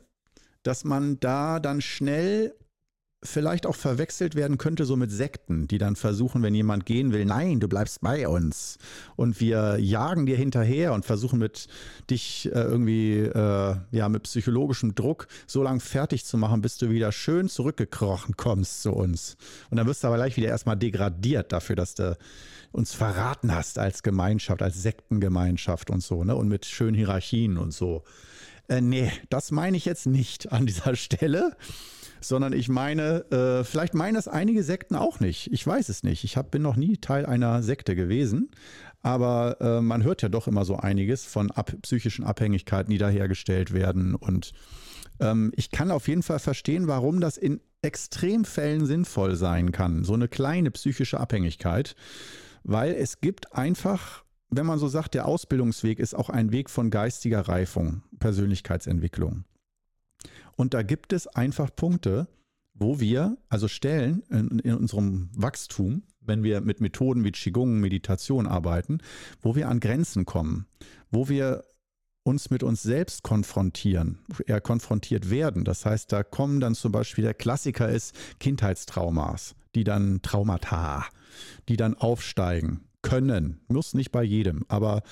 dass 0.63 0.85
man 0.85 1.19
da 1.19 1.61
dann 1.61 1.81
schnell 1.81 2.55
vielleicht 3.23 3.67
auch 3.67 3.75
verwechselt 3.75 4.37
werden 4.37 4.59
könnte, 4.59 4.85
so 4.85 4.95
mit 4.95 5.11
Sekten, 5.11 5.67
die 5.67 5.79
dann 5.79 5.97
versuchen, 5.97 6.43
wenn 6.43 6.55
jemand 6.55 6.87
gehen 6.87 7.13
will, 7.13 7.25
nein, 7.25 7.59
du 7.59 7.67
bleibst 7.67 8.01
bei 8.01 8.29
uns. 8.29 8.79
Und 9.17 9.41
wir 9.41 9.79
jagen 9.79 10.27
dir 10.27 10.37
hinterher 10.37 10.93
und 10.93 11.05
versuchen 11.05 11.41
mit 11.41 11.67
dich 12.11 12.47
äh, 12.47 12.61
irgendwie, 12.61 13.19
äh, 13.19 13.77
ja, 13.91 14.09
mit 14.09 14.23
psychologischem 14.23 14.95
Druck 14.95 15.27
so 15.47 15.63
lange 15.63 15.81
fertig 15.81 16.25
zu 16.25 16.39
machen, 16.39 16.61
bis 16.61 16.79
du 16.79 16.91
wieder 16.91 17.11
schön 17.11 17.49
zurückgekrochen 17.49 18.37
kommst 18.37 18.83
zu 18.83 18.93
uns. 18.93 19.37
Und 19.71 19.79
dann 19.79 19.87
wirst 19.87 20.05
du 20.05 20.09
aber 20.09 20.17
gleich 20.17 20.37
wieder 20.37 20.49
erstmal 20.49 20.77
degradiert 20.77 21.53
dafür, 21.53 21.75
dass 21.75 21.95
du 21.95 22.17
uns 22.71 22.95
verraten 22.95 23.53
hast 23.53 23.79
als 23.79 24.03
Gemeinschaft, 24.05 24.63
als 24.63 24.81
Sektengemeinschaft 24.81 25.91
und 25.91 26.03
so, 26.03 26.23
ne? 26.23 26.37
Und 26.37 26.49
mit 26.49 26.67
schönen 26.67 26.95
Hierarchien 26.95 27.59
und 27.59 27.73
so. 27.73 28.05
Äh, 28.69 28.81
nee, 28.81 29.11
das 29.31 29.51
meine 29.51 29.77
ich 29.77 29.87
jetzt 29.87 30.07
nicht 30.07 30.53
an 30.53 30.67
dieser 30.67 30.95
Stelle 30.95 31.57
sondern 32.21 32.53
ich 32.53 32.69
meine, 32.69 33.31
äh, 33.31 33.65
vielleicht 33.65 33.95
meinen 33.95 34.15
das 34.15 34.29
einige 34.29 34.63
Sekten 34.63 34.95
auch 34.95 35.21
nicht. 35.21 35.53
Ich 35.53 35.67
weiß 35.67 35.89
es 35.89 36.03
nicht. 36.03 36.25
Ich 36.25 36.37
hab, 36.37 36.51
bin 36.51 36.63
noch 36.63 36.77
nie 36.77 36.97
Teil 36.97 37.27
einer 37.27 37.63
Sekte 37.63 37.95
gewesen, 37.97 38.51
aber 39.03 39.61
äh, 39.61 39.81
man 39.81 40.03
hört 40.03 40.23
ja 40.23 40.29
doch 40.29 40.49
immer 40.49 40.65
so 40.65 40.77
einiges 40.77 41.25
von 41.25 41.51
ab, 41.51 41.73
psychischen 41.83 42.25
Abhängigkeiten, 42.25 42.91
die 42.91 42.99
da 42.99 43.09
hergestellt 43.09 43.73
werden. 43.73 44.15
Und 44.15 44.53
ähm, 45.21 45.53
ich 45.57 45.71
kann 45.71 45.91
auf 45.91 46.09
jeden 46.09 46.23
Fall 46.23 46.39
verstehen, 46.39 46.89
warum 46.89 47.21
das 47.21 47.37
in 47.37 47.61
Extremfällen 47.83 48.87
sinnvoll 48.87 49.37
sein 49.37 49.71
kann. 49.73 50.03
So 50.05 50.15
eine 50.15 50.29
kleine 50.29 50.71
psychische 50.71 51.21
Abhängigkeit. 51.21 51.95
weil 52.65 52.93
es 52.95 53.21
gibt 53.21 53.55
einfach, 53.55 54.25
wenn 54.51 54.67
man 54.67 54.79
so 54.79 54.89
sagt, 54.89 55.15
der 55.15 55.27
Ausbildungsweg 55.27 55.99
ist 55.99 56.15
auch 56.15 56.31
ein 56.31 56.53
Weg 56.53 56.71
von 56.71 56.91
geistiger 56.91 57.41
Reifung, 57.43 58.03
Persönlichkeitsentwicklung. 58.19 59.45
Und 60.59 60.75
da 60.75 60.83
gibt 60.83 61.13
es 61.13 61.29
einfach 61.29 61.71
Punkte, 61.75 62.27
wo 62.75 62.99
wir, 62.99 63.39
also 63.49 63.69
Stellen 63.69 64.25
in, 64.29 64.59
in 64.59 64.75
unserem 64.75 65.31
Wachstum, 65.33 66.03
wenn 66.21 66.43
wir 66.43 66.61
mit 66.61 66.81
Methoden 66.81 67.23
wie 67.23 67.31
Qigong, 67.31 67.79
Meditation 67.79 68.49
arbeiten, 68.49 68.99
wo 69.41 69.55
wir 69.55 69.69
an 69.69 69.79
Grenzen 69.79 70.27
kommen, 70.27 70.67
wo 71.13 71.29
wir 71.29 71.63
uns 72.25 72.51
mit 72.51 72.65
uns 72.65 72.83
selbst 72.83 73.23
konfrontieren, 73.23 74.19
eher 74.47 74.61
konfrontiert 74.61 75.31
werden. 75.31 75.65
Das 75.65 75.87
heißt, 75.87 76.11
da 76.13 76.25
kommen 76.25 76.59
dann 76.59 76.75
zum 76.75 76.91
Beispiel, 76.91 77.23
der 77.23 77.35
Klassiker 77.35 77.89
ist 77.89 78.17
Kindheitstraumas, 78.41 79.55
die 79.77 79.85
dann 79.85 80.23
Traumata, 80.23 81.07
die 81.69 81.77
dann 81.77 81.95
aufsteigen 81.95 82.88
können. 83.03 83.61
Muss 83.69 83.95
nicht 83.95 84.11
bei 84.11 84.23
jedem, 84.23 84.65
aber 84.69 85.03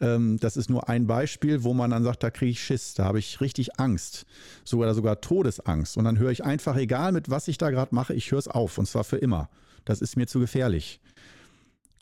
ähm, 0.00 0.38
das 0.38 0.56
ist 0.56 0.68
nur 0.68 0.88
ein 0.88 1.06
Beispiel, 1.06 1.62
wo 1.62 1.74
man 1.74 1.90
dann 1.90 2.02
sagt, 2.02 2.22
da 2.22 2.30
kriege 2.30 2.50
ich 2.50 2.62
Schiss, 2.62 2.94
da 2.94 3.04
habe 3.04 3.18
ich 3.18 3.40
richtig 3.40 3.78
Angst, 3.78 4.26
sogar 4.64 4.92
sogar 4.94 5.20
Todesangst. 5.20 5.96
Und 5.96 6.04
dann 6.04 6.18
höre 6.18 6.30
ich 6.30 6.44
einfach, 6.44 6.76
egal 6.76 7.12
mit 7.12 7.30
was 7.30 7.48
ich 7.48 7.58
da 7.58 7.70
gerade 7.70 7.94
mache, 7.94 8.14
ich 8.14 8.30
höre 8.30 8.38
es 8.38 8.48
auf 8.48 8.78
und 8.78 8.86
zwar 8.86 9.04
für 9.04 9.18
immer. 9.18 9.48
Das 9.84 10.00
ist 10.00 10.16
mir 10.16 10.26
zu 10.26 10.40
gefährlich. 10.40 11.00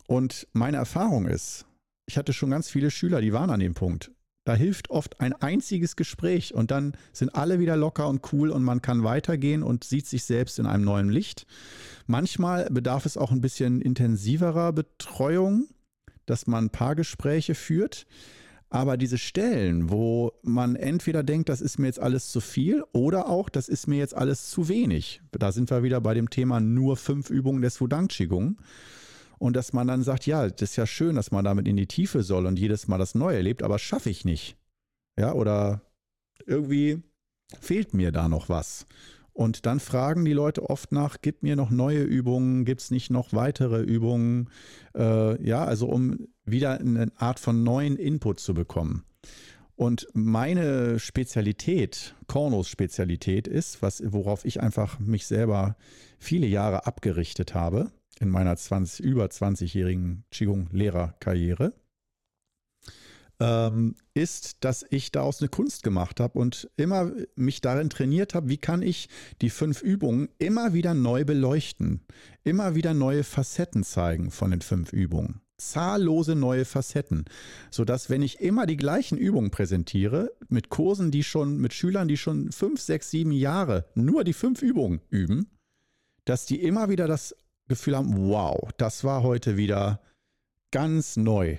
Und 0.06 0.46
meine 0.52 0.78
Erfahrung 0.78 1.26
ist, 1.26 1.66
ich 2.06 2.16
hatte 2.18 2.32
schon 2.32 2.50
ganz 2.50 2.68
viele 2.68 2.90
Schüler, 2.90 3.20
die 3.20 3.32
waren 3.32 3.50
an 3.50 3.60
dem 3.60 3.74
Punkt. 3.74 4.10
Da 4.44 4.54
hilft 4.54 4.90
oft 4.90 5.20
ein 5.20 5.32
einziges 5.32 5.96
Gespräch 5.96 6.54
und 6.54 6.70
dann 6.70 6.92
sind 7.12 7.34
alle 7.34 7.60
wieder 7.60 7.76
locker 7.76 8.08
und 8.08 8.32
cool 8.32 8.50
und 8.50 8.62
man 8.62 8.82
kann 8.82 9.02
weitergehen 9.02 9.62
und 9.62 9.84
sieht 9.84 10.06
sich 10.06 10.24
selbst 10.24 10.58
in 10.58 10.66
einem 10.66 10.84
neuen 10.84 11.08
Licht. 11.08 11.46
Manchmal 12.06 12.68
bedarf 12.70 13.06
es 13.06 13.16
auch 13.16 13.30
ein 13.30 13.40
bisschen 13.40 13.80
intensiverer 13.80 14.72
Betreuung, 14.72 15.68
dass 16.26 16.46
man 16.46 16.66
ein 16.66 16.70
paar 16.70 16.94
Gespräche 16.94 17.54
führt. 17.54 18.06
Aber 18.70 18.96
diese 18.96 19.18
Stellen, 19.18 19.90
wo 19.90 20.32
man 20.42 20.74
entweder 20.74 21.22
denkt, 21.22 21.48
das 21.48 21.60
ist 21.60 21.78
mir 21.78 21.86
jetzt 21.86 22.00
alles 22.00 22.32
zu 22.32 22.40
viel 22.40 22.82
oder 22.92 23.28
auch, 23.28 23.48
das 23.48 23.68
ist 23.68 23.86
mir 23.86 23.98
jetzt 23.98 24.16
alles 24.16 24.50
zu 24.50 24.68
wenig. 24.68 25.22
Da 25.30 25.52
sind 25.52 25.70
wir 25.70 25.84
wieder 25.84 26.00
bei 26.00 26.12
dem 26.12 26.28
Thema 26.28 26.60
nur 26.60 26.96
fünf 26.96 27.30
Übungen 27.30 27.62
des 27.62 27.80
Wudang 27.80 28.08
Qigong. 28.08 28.56
Und 29.38 29.54
dass 29.54 29.72
man 29.72 29.86
dann 29.86 30.02
sagt, 30.02 30.26
ja, 30.26 30.48
das 30.48 30.70
ist 30.70 30.76
ja 30.76 30.86
schön, 30.86 31.16
dass 31.16 31.30
man 31.30 31.44
damit 31.44 31.68
in 31.68 31.76
die 31.76 31.86
Tiefe 31.86 32.22
soll 32.22 32.46
und 32.46 32.58
jedes 32.58 32.88
Mal 32.88 32.98
das 32.98 33.14
Neue 33.14 33.36
erlebt, 33.36 33.62
aber 33.62 33.78
schaffe 33.78 34.10
ich 34.10 34.24
nicht. 34.24 34.56
Ja, 35.18 35.34
oder 35.34 35.82
irgendwie 36.46 37.02
fehlt 37.60 37.94
mir 37.94 38.10
da 38.10 38.28
noch 38.28 38.48
was. 38.48 38.86
Und 39.34 39.66
dann 39.66 39.80
fragen 39.80 40.24
die 40.24 40.32
Leute 40.32 40.70
oft 40.70 40.92
nach, 40.92 41.16
gib 41.20 41.42
mir 41.42 41.56
noch 41.56 41.70
neue 41.70 42.02
Übungen, 42.02 42.64
gibt 42.64 42.80
es 42.80 42.90
nicht 42.92 43.10
noch 43.10 43.32
weitere 43.32 43.82
Übungen? 43.82 44.48
Äh, 44.96 45.44
ja, 45.44 45.64
also 45.64 45.88
um 45.88 46.28
wieder 46.44 46.78
eine 46.78 47.12
Art 47.16 47.40
von 47.40 47.64
neuen 47.64 47.96
Input 47.96 48.38
zu 48.38 48.54
bekommen. 48.54 49.04
Und 49.74 50.06
meine 50.14 51.00
Spezialität, 51.00 52.14
Kornos 52.28 52.68
Spezialität 52.68 53.48
ist, 53.48 53.82
was, 53.82 54.04
worauf 54.06 54.44
ich 54.44 54.60
einfach 54.60 55.00
mich 55.00 55.26
selber 55.26 55.76
viele 56.20 56.46
Jahre 56.46 56.86
abgerichtet 56.86 57.54
habe, 57.54 57.90
in 58.20 58.28
meiner 58.28 58.56
20, 58.56 59.04
über 59.04 59.24
20-jährigen 59.26 60.24
Qigong-Lehrerkarriere, 60.30 61.72
ähm, 63.40 63.96
ist, 64.14 64.64
dass 64.64 64.84
ich 64.90 65.12
daraus 65.12 65.40
eine 65.40 65.48
Kunst 65.48 65.82
gemacht 65.82 66.20
habe 66.20 66.38
und 66.38 66.70
immer 66.76 67.12
mich 67.36 67.60
darin 67.60 67.90
trainiert 67.90 68.34
habe, 68.34 68.48
wie 68.48 68.58
kann 68.58 68.82
ich 68.82 69.08
die 69.40 69.50
fünf 69.50 69.82
Übungen 69.82 70.28
immer 70.38 70.72
wieder 70.72 70.94
neu 70.94 71.24
beleuchten, 71.24 72.00
immer 72.44 72.74
wieder 72.74 72.94
neue 72.94 73.24
Facetten 73.24 73.84
zeigen 73.84 74.30
von 74.30 74.50
den 74.50 74.60
fünf 74.60 74.92
Übungen. 74.92 75.40
Zahllose 75.56 76.34
neue 76.34 76.64
Facetten, 76.64 77.24
sodass, 77.70 78.10
wenn 78.10 78.22
ich 78.22 78.40
immer 78.40 78.66
die 78.66 78.76
gleichen 78.76 79.16
Übungen 79.16 79.50
präsentiere, 79.50 80.32
mit 80.48 80.68
Kursen, 80.68 81.10
die 81.10 81.22
schon, 81.22 81.58
mit 81.58 81.72
Schülern, 81.72 82.08
die 82.08 82.16
schon 82.16 82.50
fünf, 82.50 82.80
sechs, 82.80 83.10
sieben 83.10 83.32
Jahre 83.32 83.86
nur 83.94 84.24
die 84.24 84.32
fünf 84.32 84.62
Übungen 84.62 85.00
üben, 85.10 85.48
dass 86.24 86.46
die 86.46 86.60
immer 86.60 86.88
wieder 86.88 87.06
das 87.06 87.36
Gefühl 87.68 87.96
haben, 87.96 88.28
wow, 88.28 88.68
das 88.76 89.04
war 89.04 89.22
heute 89.22 89.56
wieder 89.56 90.00
ganz 90.70 91.16
neu. 91.16 91.58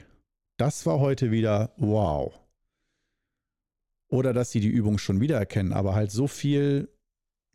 Das 0.58 0.86
war 0.86 1.00
heute 1.00 1.32
wieder 1.32 1.74
wow. 1.78 2.34
Oder 4.08 4.34
dass 4.34 4.52
sie 4.52 4.62
die 4.62 4.70
Übung 4.70 4.98
schon 4.98 5.20
wieder 5.20 5.38
erkennen, 5.38 5.74
aber 5.74 5.96
halt 5.96 6.12
so 6.12 6.28
viel 6.28 6.90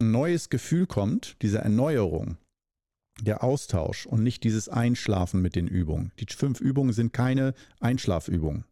neues 0.03 0.51
Gefühl 0.51 0.87
kommt, 0.87 1.37
diese 1.43 1.59
Erneuerung, 1.59 2.37
der 3.23 3.43
Austausch 3.43 4.07
und 4.07 4.23
nicht 4.23 4.45
dieses 4.45 4.69
Einschlafen 4.69 5.41
mit 5.41 5.57
den 5.57 5.67
Übungen. 5.67 6.13
Die 6.19 6.27
fünf 6.27 6.61
Übungen 6.61 6.93
sind 6.93 7.13
keine 7.13 7.55
Einschlafübungen. 7.81 8.65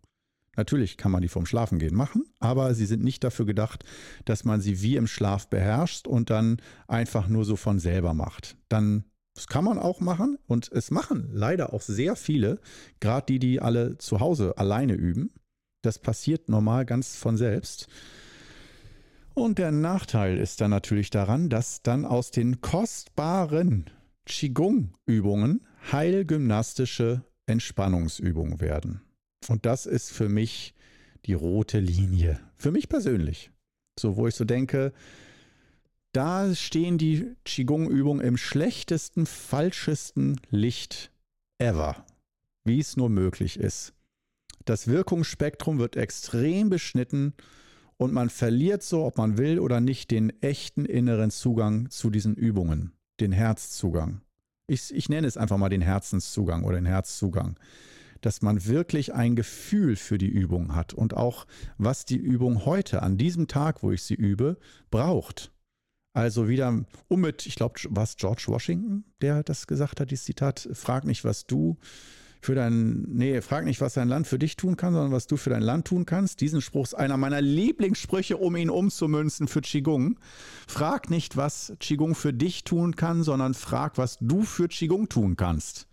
Natürlich 0.56 0.96
kann 0.96 1.12
man 1.12 1.22
die 1.22 1.28
vom 1.28 1.46
Schlafengehen 1.46 1.94
machen, 1.94 2.24
aber 2.40 2.74
sie 2.74 2.86
sind 2.86 3.04
nicht 3.04 3.22
dafür 3.22 3.46
gedacht, 3.46 3.84
dass 4.24 4.44
man 4.44 4.60
sie 4.60 4.82
wie 4.82 4.96
im 4.96 5.06
Schlaf 5.06 5.48
beherrscht 5.48 6.08
und 6.08 6.30
dann 6.30 6.60
einfach 6.88 7.28
nur 7.28 7.44
so 7.44 7.54
von 7.54 7.78
selber 7.78 8.12
macht. 8.12 8.56
Dann 8.68 9.04
das 9.34 9.46
kann 9.46 9.64
man 9.64 9.78
auch 9.78 10.00
machen 10.00 10.38
und 10.46 10.70
es 10.72 10.90
machen 10.90 11.30
leider 11.32 11.72
auch 11.72 11.80
sehr 11.80 12.16
viele, 12.16 12.60
gerade 13.00 13.26
die, 13.26 13.38
die 13.38 13.60
alle 13.60 13.98
zu 13.98 14.20
Hause 14.20 14.58
alleine 14.58 14.94
üben. 14.94 15.30
Das 15.82 15.98
passiert 15.98 16.48
normal 16.48 16.84
ganz 16.84 17.16
von 17.16 17.36
selbst. 17.36 17.88
Und 19.34 19.58
der 19.58 19.70
Nachteil 19.70 20.36
ist 20.38 20.60
dann 20.60 20.70
natürlich 20.70 21.10
daran, 21.10 21.48
dass 21.48 21.82
dann 21.82 22.04
aus 22.04 22.32
den 22.32 22.60
kostbaren 22.60 23.88
Qigong-Übungen 24.26 25.64
heilgymnastische 25.92 27.22
Entspannungsübungen 27.46 28.60
werden. 28.60 29.00
Und 29.46 29.64
das 29.64 29.86
ist 29.86 30.10
für 30.10 30.28
mich 30.28 30.74
die 31.24 31.34
rote 31.34 31.78
Linie. 31.78 32.40
Für 32.56 32.72
mich 32.72 32.88
persönlich. 32.88 33.52
So, 33.98 34.16
wo 34.16 34.26
ich 34.26 34.34
so 34.34 34.44
denke, 34.44 34.92
da 36.12 36.54
stehen 36.54 36.98
die 36.98 37.36
Qigong-Übungen 37.44 38.24
im 38.24 38.36
schlechtesten, 38.36 39.26
falschesten 39.26 40.40
Licht 40.50 41.10
ever, 41.58 42.04
wie 42.64 42.80
es 42.80 42.96
nur 42.96 43.08
möglich 43.08 43.58
ist. 43.58 43.92
Das 44.64 44.86
Wirkungsspektrum 44.86 45.78
wird 45.78 45.96
extrem 45.96 46.70
beschnitten 46.70 47.34
und 47.96 48.12
man 48.12 48.30
verliert 48.30 48.82
so, 48.82 49.04
ob 49.04 49.18
man 49.18 49.38
will 49.38 49.58
oder 49.58 49.80
nicht, 49.80 50.10
den 50.10 50.30
echten 50.42 50.84
inneren 50.84 51.30
Zugang 51.30 51.90
zu 51.90 52.10
diesen 52.10 52.34
Übungen, 52.34 52.92
den 53.20 53.32
Herzzugang. 53.32 54.22
Ich, 54.66 54.94
ich 54.94 55.08
nenne 55.08 55.26
es 55.26 55.36
einfach 55.36 55.56
mal 55.56 55.68
den 55.68 55.82
Herzenszugang 55.82 56.64
oder 56.64 56.76
den 56.76 56.86
Herzzugang 56.86 57.58
dass 58.20 58.42
man 58.42 58.66
wirklich 58.66 59.14
ein 59.14 59.36
Gefühl 59.36 59.96
für 59.96 60.18
die 60.18 60.28
Übung 60.28 60.74
hat 60.74 60.92
und 60.94 61.14
auch, 61.14 61.46
was 61.76 62.04
die 62.04 62.16
Übung 62.16 62.64
heute, 62.64 63.02
an 63.02 63.16
diesem 63.16 63.46
Tag, 63.46 63.82
wo 63.82 63.92
ich 63.92 64.02
sie 64.02 64.14
übe, 64.14 64.58
braucht. 64.90 65.52
Also 66.14 66.48
wieder 66.48 66.84
um 67.08 67.20
mit, 67.20 67.46
ich 67.46 67.54
glaube, 67.54 67.80
was 67.90 68.16
George 68.16 68.44
Washington, 68.48 69.04
der 69.20 69.42
das 69.42 69.66
gesagt 69.66 70.00
hat, 70.00 70.10
dieses 70.10 70.24
Zitat, 70.24 70.68
frag 70.72 71.04
nicht, 71.04 71.24
was 71.24 71.46
du 71.46 71.76
für 72.40 72.54
dein, 72.54 73.02
nee, 73.08 73.40
frag 73.40 73.64
nicht, 73.64 73.80
was 73.80 73.94
dein 73.94 74.08
Land 74.08 74.26
für 74.26 74.38
dich 74.38 74.56
tun 74.56 74.76
kann, 74.76 74.92
sondern 74.92 75.12
was 75.12 75.26
du 75.26 75.36
für 75.36 75.50
dein 75.50 75.62
Land 75.62 75.86
tun 75.86 76.06
kannst. 76.06 76.40
Diesen 76.40 76.60
Spruch 76.60 76.84
ist 76.84 76.94
einer 76.94 77.16
meiner 77.16 77.40
Lieblingssprüche, 77.40 78.36
um 78.36 78.56
ihn 78.56 78.70
umzumünzen 78.70 79.48
für 79.48 79.60
Qigong. 79.60 80.18
Frag 80.66 81.10
nicht, 81.10 81.36
was 81.36 81.72
Qigong 81.80 82.14
für 82.14 82.32
dich 82.32 82.64
tun 82.64 82.96
kann, 82.96 83.22
sondern 83.22 83.54
frag, 83.54 83.98
was 83.98 84.18
du 84.20 84.42
für 84.42 84.68
Qigong 84.68 85.08
tun 85.08 85.36
kannst. 85.36 85.88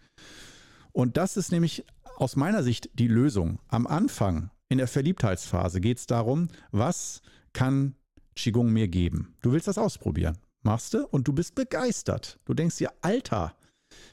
Und 0.92 1.18
das 1.18 1.36
ist 1.36 1.52
nämlich 1.52 1.84
aus 2.18 2.36
meiner 2.36 2.64
Sicht 2.64 2.90
die 2.94 3.08
Lösung. 3.08 3.60
Am 3.68 3.88
Anfang, 3.88 4.52
in 4.70 4.78
der 4.78 4.88
Verliebtheitsphase, 4.88 5.82
geht 5.82 5.98
es 5.98 6.06
darum, 6.06 6.48
was 6.72 7.22
kann 7.54 7.96
Qigong 8.36 8.72
mir 8.72 8.88
geben. 8.88 9.36
Du 9.42 9.52
willst 9.52 9.68
das 9.68 9.78
ausprobieren. 9.78 10.38
Machst 10.64 10.94
du 10.94 11.06
und 11.08 11.28
du 11.28 11.34
bist 11.34 11.56
begeistert. 11.56 12.40
Du 12.46 12.54
denkst 12.54 12.78
dir, 12.78 12.92
Alter, 13.02 13.56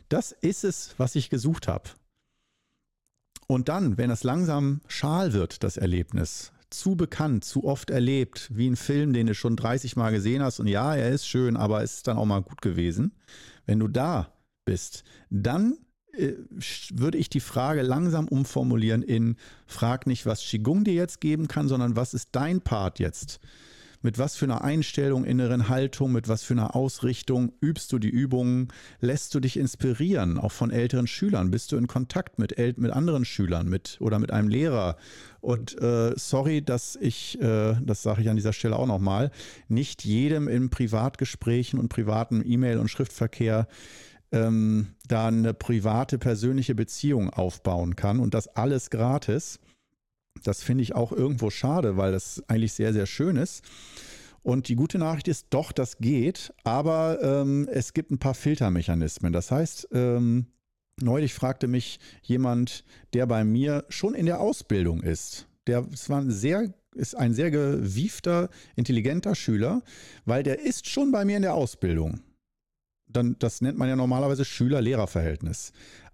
das 0.08 0.32
ist 0.32 0.64
es, 0.64 0.94
was 0.98 1.14
ich 1.14 1.30
gesucht 1.30 1.68
habe. 1.68 1.90
Und 3.46 3.68
dann, 3.68 3.98
wenn 3.98 4.11
es 4.11 4.22
langsam 4.22 4.80
schal 4.87 5.32
wird, 5.32 5.62
das 5.62 5.76
Erlebnis, 5.76 6.52
zu 6.70 6.96
bekannt, 6.96 7.44
zu 7.44 7.64
oft 7.64 7.90
erlebt, 7.90 8.50
wie 8.52 8.68
ein 8.68 8.76
Film, 8.76 9.12
den 9.12 9.26
du 9.26 9.35
schon 9.35 9.56
30 9.56 9.96
Mal 9.96 10.11
gesehen 10.11 10.42
hast 10.42 10.58
und 10.58 10.66
ja, 10.66 10.94
er 10.94 11.11
ist 11.11 11.26
schön, 11.26 11.56
aber 11.56 11.82
es 11.82 11.96
ist 11.96 12.08
dann 12.08 12.16
auch 12.16 12.24
mal 12.24 12.42
gut 12.42 12.62
gewesen. 12.62 13.12
Wenn 13.66 13.78
du 13.78 13.88
da 13.88 14.32
bist, 14.64 15.04
dann 15.30 15.76
äh, 16.12 16.32
würde 16.92 17.18
ich 17.18 17.28
die 17.28 17.40
Frage 17.40 17.82
langsam 17.82 18.28
umformulieren 18.28 19.02
in 19.02 19.37
frag 19.66 20.06
nicht, 20.06 20.26
was 20.26 20.42
Qigong 20.42 20.85
dir 20.85 20.94
jetzt 20.94 21.20
geben 21.20 21.48
kann, 21.48 21.68
sondern 21.68 21.96
was 21.96 22.14
ist 22.14 22.30
dein 22.32 22.61
Part 22.61 22.98
jetzt? 22.98 23.40
Mit 24.02 24.18
was 24.18 24.36
für 24.36 24.44
einer 24.44 24.62
Einstellung, 24.62 25.24
inneren 25.24 25.68
Haltung, 25.68 26.12
mit 26.12 26.28
was 26.28 26.42
für 26.42 26.54
einer 26.54 26.76
Ausrichtung 26.76 27.52
übst 27.60 27.92
du 27.92 27.98
die 27.98 28.10
Übungen, 28.10 28.68
lässt 29.00 29.34
du 29.34 29.40
dich 29.40 29.56
inspirieren, 29.56 30.38
auch 30.38 30.52
von 30.52 30.70
älteren 30.70 31.06
Schülern, 31.06 31.50
bist 31.50 31.72
du 31.72 31.76
in 31.76 31.86
Kontakt 31.86 32.38
mit, 32.38 32.56
mit 32.78 32.90
anderen 32.90 33.24
Schülern 33.24 33.68
mit 33.68 33.96
oder 34.00 34.18
mit 34.18 34.30
einem 34.30 34.48
Lehrer. 34.48 34.96
Und 35.40 35.80
äh, 35.80 36.12
sorry, 36.16 36.62
dass 36.62 36.96
ich, 36.96 37.40
äh, 37.40 37.74
das 37.80 38.02
sage 38.02 38.22
ich 38.22 38.28
an 38.28 38.36
dieser 38.36 38.52
Stelle 38.52 38.76
auch 38.76 38.86
nochmal, 38.86 39.30
nicht 39.68 40.04
jedem 40.04 40.48
in 40.48 40.70
Privatgesprächen 40.70 41.78
und 41.78 41.88
privaten 41.88 42.42
E-Mail- 42.44 42.78
und 42.78 42.88
Schriftverkehr 42.88 43.66
ähm, 44.32 44.94
da 45.06 45.28
eine 45.28 45.54
private, 45.54 46.18
persönliche 46.18 46.74
Beziehung 46.74 47.30
aufbauen 47.30 47.96
kann 47.96 48.18
und 48.18 48.34
das 48.34 48.48
alles 48.48 48.90
gratis. 48.90 49.60
Das 50.42 50.62
finde 50.62 50.83
ich 50.83 50.94
auch 50.94 51.12
irgendwo 51.12 51.50
schade, 51.50 51.96
weil 51.96 52.12
das 52.12 52.42
eigentlich 52.48 52.72
sehr, 52.72 52.92
sehr 52.92 53.07
schön 53.07 53.37
ist. 53.37 53.62
Und 54.42 54.68
die 54.68 54.74
gute 54.74 54.98
Nachricht 54.98 55.28
ist, 55.28 55.46
doch, 55.50 55.70
das 55.70 55.98
geht, 55.98 56.52
aber 56.64 57.18
ähm, 57.22 57.68
es 57.70 57.92
gibt 57.92 58.11
ein 58.11 58.18
paar 58.18 58.35
Filtermechanismen. 58.35 59.33
Das 59.33 59.50
heißt, 59.52 59.88
ähm, 59.92 60.46
neulich 61.00 61.33
fragte 61.33 61.68
mich 61.68 62.00
jemand, 62.22 62.85
der 63.14 63.26
bei 63.26 63.44
mir 63.44 63.85
schon 63.88 64.14
in 64.14 64.26
der 64.26 64.40
Ausbildung 64.40 65.00
ist. 65.02 65.46
Der 65.68 65.87
es 65.92 66.11
war 66.11 66.20
ein 66.20 66.31
sehr 66.31 66.74
ist 66.94 67.16
ein 67.16 67.33
sehr 67.33 67.50
gewiefter, 67.50 68.50
intelligenter 68.76 69.35
Schüler, 69.35 69.83
weil 70.26 70.42
der 70.42 70.61
ist 70.61 70.87
schon 70.87 71.11
bei 71.11 71.24
mir 71.24 71.37
in 71.37 71.42
der 71.42 71.55
Ausbildung. 71.55 72.20
Dann, 73.07 73.37
das 73.38 73.61
nennt 73.61 73.78
man 73.78 73.88
ja 73.88 73.96
normalerweise 73.96 74.44
Schüler-Lehrer-Verhältnis. 74.44 75.72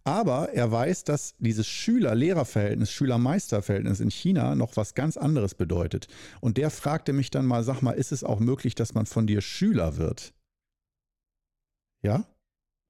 Aber 0.08 0.54
er 0.54 0.72
weiß, 0.72 1.04
dass 1.04 1.34
dieses 1.38 1.66
Schüler-Lehrer-Verhältnis, 1.66 2.90
Schüler-Meister-Verhältnis 2.92 4.00
in 4.00 4.10
China 4.10 4.54
noch 4.54 4.74
was 4.78 4.94
ganz 4.94 5.18
anderes 5.18 5.54
bedeutet. 5.54 6.08
Und 6.40 6.56
der 6.56 6.70
fragte 6.70 7.12
mich 7.12 7.30
dann 7.30 7.44
mal, 7.44 7.62
sag 7.62 7.82
mal, 7.82 7.92
ist 7.92 8.10
es 8.10 8.24
auch 8.24 8.40
möglich, 8.40 8.74
dass 8.74 8.94
man 8.94 9.04
von 9.04 9.26
dir 9.26 9.42
Schüler 9.42 9.98
wird? 9.98 10.32
Ja? 12.00 12.24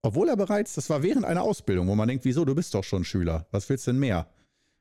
Obwohl 0.01 0.29
er 0.29 0.37
bereits, 0.37 0.77
das 0.77 0.91
war 0.91 1.03
während 1.03 1.25
einer 1.25 1.43
Ausbildung, 1.43 1.89
wo 1.89 1.97
man 1.97 2.07
denkt, 2.07 2.25
wieso, 2.25 2.45
du 2.45 2.55
bist 2.55 2.73
doch 2.75 2.85
schon 2.85 3.03
Schüler, 3.05 3.49
was 3.51 3.69
willst 3.69 3.89
du 3.89 3.91
denn 3.91 3.99
mehr? 3.99 4.29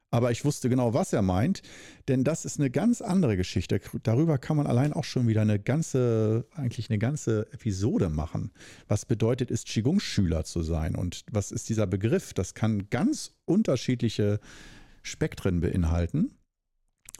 Aber 0.09 0.31
ich 0.31 0.45
wusste 0.45 0.69
genau, 0.69 0.93
was 0.93 1.11
er 1.11 1.21
meint, 1.21 1.61
denn 2.07 2.23
das 2.23 2.45
ist 2.45 2.59
eine 2.59 2.69
ganz 2.69 3.01
andere 3.01 3.35
Geschichte. 3.35 3.81
Darüber 4.03 4.37
kann 4.37 4.55
man 4.55 4.65
allein 4.65 4.93
auch 4.93 5.03
schon 5.03 5.27
wieder 5.27 5.41
eine 5.41 5.59
ganze, 5.59 6.45
eigentlich 6.55 6.89
eine 6.89 6.97
ganze 6.97 7.51
Episode 7.51 8.09
machen. 8.09 8.51
Was 8.87 9.05
bedeutet 9.05 9.51
es, 9.51 9.65
Qigong-Schüler 9.65 10.45
zu 10.45 10.63
sein? 10.63 10.95
Und 10.95 11.23
was 11.31 11.51
ist 11.51 11.67
dieser 11.67 11.87
Begriff? 11.87 12.33
Das 12.33 12.53
kann 12.53 12.89
ganz 12.89 13.35
unterschiedliche 13.45 14.39
Spektren 15.03 15.59
beinhalten. 15.59 16.31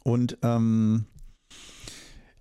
Und 0.03 0.37
ähm, 0.41 1.05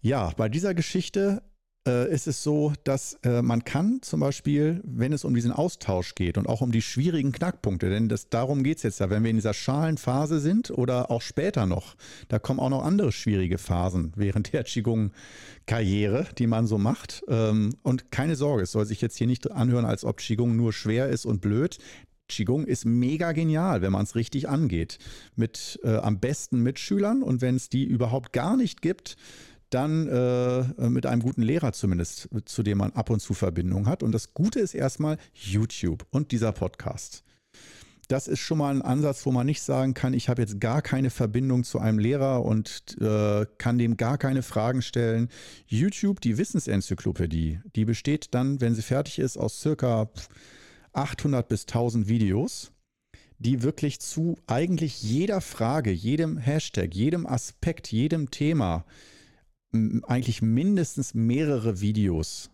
ja, 0.01 0.31
bei 0.37 0.49
dieser 0.49 0.75
Geschichte 0.75 1.43
äh, 1.87 2.12
ist 2.12 2.27
es 2.27 2.42
so, 2.42 2.72
dass 2.85 3.18
äh, 3.22 3.42
man 3.42 3.64
kann 3.64 4.01
zum 4.03 4.20
Beispiel, 4.20 4.81
wenn 4.85 5.12
es 5.12 5.25
um 5.25 5.35
diesen 5.35 5.53
Austausch 5.53 6.14
geht 6.14 6.38
und 6.38 6.49
auch 6.49 6.61
um 6.61 6.72
die 6.72 6.83
schwierigen 6.83 7.33
Knackpunkte, 7.33 7.88
denn 7.88 8.09
das, 8.09 8.29
darum 8.29 8.62
geht 8.62 8.79
es 8.79 8.83
jetzt 8.83 9.01
ja, 9.01 9.11
wenn 9.11 9.22
wir 9.22 9.31
in 9.31 9.37
dieser 9.37 9.55
schalen 9.55 9.96
Phase 9.96 10.40
sind 10.40 10.70
oder 10.70 11.11
auch 11.11 11.22
später 11.22 11.66
noch, 11.66 11.94
da 12.29 12.38
kommen 12.38 12.61
auch 12.61 12.70
noch 12.70 12.85
andere 12.85 13.12
schwierige 13.12 13.59
Phasen 13.59 14.12
während 14.16 14.53
der 14.53 14.64
Qigong-Karriere, 14.64 16.27
die 16.37 16.46
man 16.46 16.66
so 16.66 16.79
macht. 16.79 17.22
Ähm, 17.29 17.75
und 17.83 18.11
keine 18.11 18.37
Sorge, 18.37 18.64
es 18.64 18.72
soll 18.72 18.87
sich 18.87 19.01
jetzt 19.01 19.16
hier 19.16 19.27
nicht 19.27 19.51
anhören, 19.51 19.85
als 19.85 20.05
ob 20.05 20.18
Qigong 20.18 20.57
nur 20.57 20.72
schwer 20.72 21.09
ist 21.09 21.25
und 21.25 21.40
blöd. 21.40 21.79
Qigong 22.29 22.64
ist 22.64 22.85
mega 22.85 23.33
genial, 23.33 23.83
wenn 23.83 23.92
man 23.92 24.03
es 24.03 24.16
richtig 24.16 24.49
angeht. 24.49 24.99
Mit 25.37 25.79
äh, 25.85 25.96
am 25.96 26.18
besten 26.18 26.62
Mitschülern 26.62 27.22
und 27.22 27.40
wenn 27.40 27.57
es 27.57 27.68
die 27.68 27.85
überhaupt 27.85 28.33
gar 28.33 28.57
nicht 28.57 28.83
gibt, 28.83 29.16
dann 29.71 30.09
äh, 30.09 30.89
mit 30.89 31.07
einem 31.07 31.23
guten 31.23 31.43
Lehrer 31.43 31.73
zumindest, 31.73 32.29
zu 32.45 32.63
dem 32.63 32.79
man 32.79 32.93
ab 32.93 33.11
und 33.11 33.21
zu 33.21 33.35
Verbindung 33.35 33.87
hat. 33.87 34.03
Und 34.03 34.13
das 34.13 34.35
Gute 34.35 34.61
ist 34.61 34.75
erstmal 34.75 35.19
YouTube 35.33 36.07
und 36.11 36.33
dieser 36.33 36.53
Podcast. 36.53 37.25
Das 38.09 38.29
ist 38.29 38.39
schon 38.39 38.59
mal 38.59 38.73
ein 38.73 38.83
Ansatz, 38.83 39.27
wo 39.27 39.33
man 39.33 39.47
nicht 39.47 39.63
sagen 39.63 39.93
kann, 39.93 40.15
ich 40.15 40.29
habe 40.29 40.41
jetzt 40.41 40.61
gar 40.61 40.81
keine 40.81 41.11
Verbindung 41.11 41.65
zu 41.65 41.81
einem 41.81 41.99
Lehrer 41.99 42.45
und 42.45 42.97
äh, 43.01 43.47
kann 43.59 43.79
dem 43.79 43.97
gar 43.97 44.17
keine 44.17 44.43
Fragen 44.43 44.81
stellen. 44.81 45.29
YouTube, 45.67 46.21
die 46.21 46.39
Wissensenzyklopädie, 46.39 47.61
die 47.75 47.85
besteht 47.85 48.33
dann, 48.33 48.61
wenn 48.61 48.77
sie 48.77 48.83
fertig 48.83 49.19
ist, 49.19 49.37
aus 49.37 49.61
circa 49.61 50.09
800 50.93 51.49
bis 51.49 51.63
1000 51.63 52.09
Videos 52.09 52.71
die 53.39 53.63
wirklich 53.63 54.01
zu 54.01 54.39
eigentlich 54.47 55.03
jeder 55.03 55.41
Frage, 55.41 55.91
jedem 55.91 56.39
Hashtag, 56.39 56.95
jedem 56.95 57.27
Aspekt, 57.27 57.93
jedem 57.93 58.31
Thema 58.31 58.85
eigentlich 60.07 60.43
mindestens 60.43 61.15
mehrere 61.15 61.81
Videos, 61.81 62.51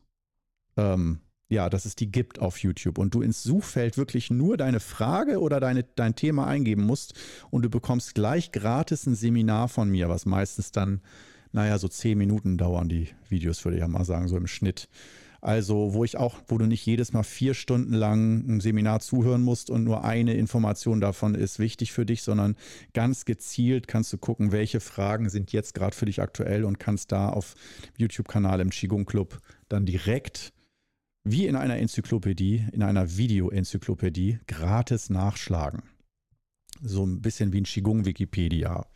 ähm, 0.77 1.21
ja, 1.49 1.69
dass 1.69 1.85
es 1.85 1.97
die 1.97 2.11
gibt 2.11 2.39
auf 2.39 2.59
YouTube 2.59 2.99
und 2.99 3.15
du 3.15 3.21
ins 3.21 3.43
Suchfeld 3.43 3.99
wirklich 3.99 4.31
nur 4.31 4.57
deine 4.57 4.81
Frage 4.81 5.41
oder 5.41 5.61
deine, 5.61 5.85
dein 5.85 6.15
Thema 6.15 6.47
eingeben 6.47 6.85
musst 6.85 7.15
und 7.51 7.63
du 7.63 7.71
bekommst 7.71 8.15
gleich 8.15 8.53
gratis 8.53 9.07
ein 9.07 9.15
Seminar 9.15 9.69
von 9.69 9.91
mir, 9.91 10.09
was 10.09 10.25
meistens 10.25 10.73
dann, 10.73 11.03
naja, 11.53 11.79
so 11.79 11.89
zehn 11.89 12.17
Minuten 12.17 12.57
dauern 12.57 12.89
die 12.89 13.09
Videos, 13.29 13.65
würde 13.65 13.77
ich 13.77 13.83
ja 13.83 13.89
mal 13.89 14.05
sagen, 14.05 14.29
so 14.29 14.37
im 14.37 14.47
Schnitt. 14.47 14.89
Also, 15.43 15.93
wo 15.93 16.05
ich 16.05 16.17
auch, 16.17 16.37
wo 16.47 16.57
du 16.57 16.67
nicht 16.67 16.87
jedes 16.87 17.13
Mal 17.13 17.25
vier 17.25 17.55
Stunden 17.55 17.95
lang 17.95 18.45
ein 18.47 18.61
Seminar 18.61 19.01
zuhören 19.01 19.43
musst 19.43 19.71
und 19.71 19.83
nur 19.83 20.05
eine 20.05 20.35
Information 20.35 21.01
davon 21.01 21.35
ist 21.35 21.59
wichtig 21.59 21.91
für 21.91 22.07
dich, 22.07 22.23
sondern 22.23 22.55
ganz 22.95 23.25
gezielt 23.25 23.89
kannst 23.89 24.13
du 24.13 24.19
gucken, 24.19 24.53
welche 24.53 24.79
Fragen 24.79 25.29
sind 25.31 25.53
jetzt 25.53 25.75
gerade 25.75 25.97
für 25.97 26.07
dich 26.07 26.23
aktuell 26.23 26.65
und 26.65 26.79
kannst 26.79 27.11
da 27.11 27.29
auf 27.29 27.57
YouTube-Kanal 27.99 28.61
im 28.61 28.71
Qigong 28.71 29.05
Club 29.05 29.41
dann 29.69 29.85
direkt 29.85 30.53
wie 31.25 31.47
in 31.47 31.57
einer 31.57 31.77
Enzyklopädie, 31.77 32.69
in 32.71 32.85
einer 32.85 33.17
Video-Enzyklopädie 33.17 34.39
gratis 34.47 35.11
nachschlagen. 35.11 35.83
So 36.83 37.05
ein 37.05 37.21
bisschen 37.21 37.53
wie 37.53 37.63
ein 37.63 37.65
Qigong-Wikipedia. 37.65 38.87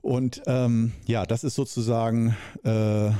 Und 0.00 0.42
ähm, 0.46 0.92
ja, 1.06 1.24
das 1.24 1.44
ist 1.44 1.54
sozusagen 1.54 2.36
äh, 2.64 3.12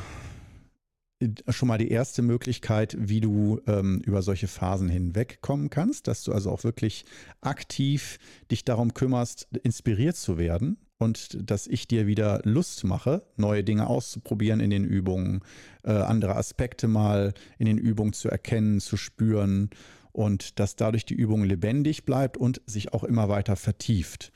schon 1.48 1.68
mal 1.68 1.79
die 1.79 1.90
erste 1.90 2.22
Möglichkeit, 2.22 2.96
wie 2.98 3.20
du 3.20 3.61
ähm, 3.66 4.00
über 4.05 4.22
solche 4.22 4.48
Phasen 4.48 4.88
hinwegkommen 4.88 5.70
kannst, 5.70 6.09
dass 6.09 6.22
du 6.24 6.33
also 6.33 6.50
auch 6.50 6.64
wirklich 6.64 7.05
aktiv 7.40 8.18
dich 8.50 8.64
darum 8.64 8.94
kümmerst, 8.94 9.48
inspiriert 9.62 10.16
zu 10.16 10.38
werden 10.38 10.77
und 10.98 11.50
dass 11.50 11.66
ich 11.66 11.87
dir 11.87 12.07
wieder 12.07 12.40
Lust 12.44 12.85
mache, 12.85 13.22
neue 13.37 13.64
Dinge 13.64 13.87
auszuprobieren 13.87 14.61
in 14.61 14.70
den 14.70 14.85
Übungen, 14.85 15.40
äh, 15.83 15.92
andere 15.92 16.37
Aspekte 16.37 16.88
mal 16.88 17.33
in 17.59 17.66
den 17.66 17.79
Übungen 17.79 18.12
zu 18.12 18.29
erkennen, 18.29 18.81
zu 18.81 18.96
spüren 18.96 19.70
und 20.12 20.59
dass 20.61 20.77
dadurch 20.77 21.05
die 21.05 21.14
Übung 21.14 21.44
lebendig 21.44 22.05
bleibt 22.05 22.37
und 22.37 22.61
sich 22.66 22.92
auch 22.92 23.05
immer 23.05 23.29
weiter 23.29 23.57
vertieft. 23.57 24.33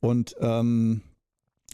Und 0.00 0.36
ähm, 0.40 1.02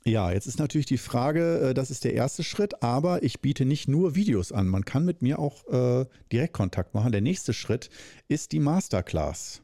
ja, 0.04 0.32
jetzt 0.32 0.46
ist 0.46 0.58
natürlich 0.58 0.86
die 0.86 0.98
Frage, 0.98 1.70
äh, 1.70 1.74
das 1.74 1.90
ist 1.90 2.04
der 2.04 2.14
erste 2.14 2.42
Schritt, 2.42 2.82
aber 2.82 3.22
ich 3.22 3.40
biete 3.40 3.64
nicht 3.64 3.88
nur 3.88 4.14
Videos 4.14 4.52
an. 4.52 4.66
Man 4.66 4.84
kann 4.84 5.04
mit 5.04 5.22
mir 5.22 5.38
auch 5.38 5.66
äh, 5.68 6.06
Direktkontakt 6.32 6.94
machen. 6.94 7.12
Der 7.12 7.20
nächste 7.20 7.52
Schritt 7.52 7.90
ist 8.28 8.52
die 8.52 8.60
Masterclass. 8.60 9.62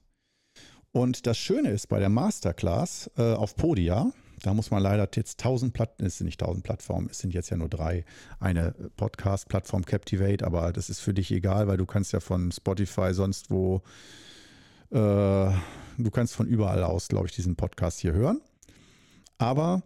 Und 0.93 1.27
das 1.27 1.39
Schöne 1.39 1.71
ist 1.71 1.89
bei 1.89 2.01
der 2.01 2.09
Masterclass 2.09 3.11
äh, 3.17 3.35
auf 3.35 3.57
Podia, 3.57 4.13
da 4.43 4.55
muss 4.55 4.71
man 4.71 4.83
leider 4.83 5.09
jetzt 5.15 5.41
1000 5.41 5.73
Plattformen, 5.73 6.07
es 6.07 6.19
sind 6.19 6.27
nicht 6.27 6.41
1000 6.41 6.65
Plattformen, 6.65 7.09
es 7.11 7.19
sind 7.19 7.33
jetzt 7.35 7.51
ja 7.51 7.57
nur 7.57 7.69
drei. 7.69 8.05
Eine 8.39 8.75
Podcast-Plattform 8.97 9.85
Captivate, 9.85 10.45
aber 10.45 10.73
das 10.73 10.91
ist 10.91 11.01
für 11.01 11.15
dich 11.15 11.33
egal, 11.33 11.69
weil 11.69 11.79
du 11.79 11.87
kannst 11.87 12.13
ja 12.13 12.21
von 12.21 12.53
Spotify 12.53 13.15
sonst 13.15 13.51
wo, 13.51 13.83
äh, 14.91 14.97
du 14.97 16.11
kannst 16.13 16.35
von 16.35 16.47
überall 16.47 16.83
aus, 16.83 17.09
glaube 17.09 17.27
ich, 17.27 17.35
diesen 17.35 17.57
Podcast 17.57 18.01
hier 18.01 18.13
hören. 18.13 18.41
Aber 19.39 19.83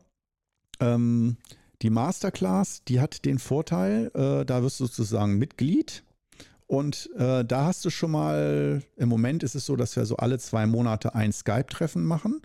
ähm, 0.81 1.37
die 1.83 1.91
Masterclass, 1.91 2.85
die 2.85 3.01
hat 3.01 3.25
den 3.25 3.39
Vorteil, 3.39 4.11
äh, 4.15 4.45
da 4.45 4.63
wirst 4.63 4.81
du 4.81 4.87
sozusagen 4.87 5.39
Mitglied. 5.39 6.05
Und 6.67 7.11
äh, 7.17 7.45
da 7.45 7.65
hast 7.65 7.85
du 7.85 7.91
schon 7.91 8.13
mal, 8.13 8.83
im 8.97 9.09
Moment 9.09 9.43
ist 9.43 9.55
es 9.57 9.67
so, 9.67 9.75
dass 9.77 9.97
wir 9.97 10.05
so 10.05 10.17
alle 10.17 10.39
zwei 10.39 10.67
Monate 10.67 11.15
ein 11.15 11.33
Skype-Treffen 11.33 12.05
machen. 12.05 12.41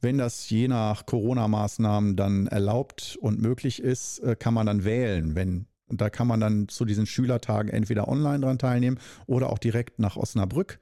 Wenn 0.00 0.16
das 0.16 0.48
je 0.48 0.68
nach 0.68 1.06
Corona-Maßnahmen 1.06 2.16
dann 2.16 2.46
erlaubt 2.46 3.18
und 3.20 3.42
möglich 3.42 3.82
ist, 3.82 4.20
äh, 4.20 4.36
kann 4.36 4.54
man 4.54 4.66
dann 4.66 4.84
wählen. 4.84 5.34
Wenn, 5.34 5.66
und 5.88 6.00
da 6.00 6.08
kann 6.08 6.28
man 6.28 6.40
dann 6.40 6.68
zu 6.68 6.84
diesen 6.84 7.04
Schülertagen 7.04 7.70
entweder 7.70 8.08
online 8.08 8.40
dran 8.40 8.58
teilnehmen 8.58 9.00
oder 9.26 9.50
auch 9.50 9.58
direkt 9.58 9.98
nach 9.98 10.16
Osnabrück 10.16 10.78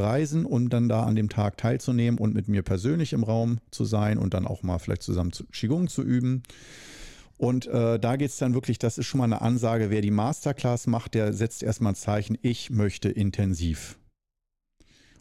reisen, 0.00 0.44
um 0.44 0.68
dann 0.68 0.88
da 0.88 1.04
an 1.04 1.14
dem 1.14 1.28
Tag 1.28 1.56
teilzunehmen 1.56 2.18
und 2.18 2.34
mit 2.34 2.48
mir 2.48 2.62
persönlich 2.62 3.12
im 3.12 3.22
Raum 3.22 3.58
zu 3.70 3.84
sein 3.84 4.18
und 4.18 4.34
dann 4.34 4.46
auch 4.46 4.62
mal 4.62 4.78
vielleicht 4.78 5.02
zusammen 5.02 5.32
zu 5.32 5.44
Qigong 5.46 5.88
zu 5.88 6.02
üben. 6.02 6.42
Und 7.38 7.66
äh, 7.68 7.98
da 7.98 8.16
geht 8.16 8.30
es 8.30 8.36
dann 8.36 8.52
wirklich, 8.52 8.78
das 8.78 8.98
ist 8.98 9.06
schon 9.06 9.18
mal 9.18 9.24
eine 9.24 9.40
Ansage, 9.40 9.90
wer 9.90 10.02
die 10.02 10.10
Masterclass 10.10 10.86
macht, 10.86 11.14
der 11.14 11.32
setzt 11.32 11.62
erstmal 11.62 11.92
ein 11.92 11.96
Zeichen, 11.96 12.36
ich 12.42 12.70
möchte 12.70 13.08
intensiv. 13.08 13.96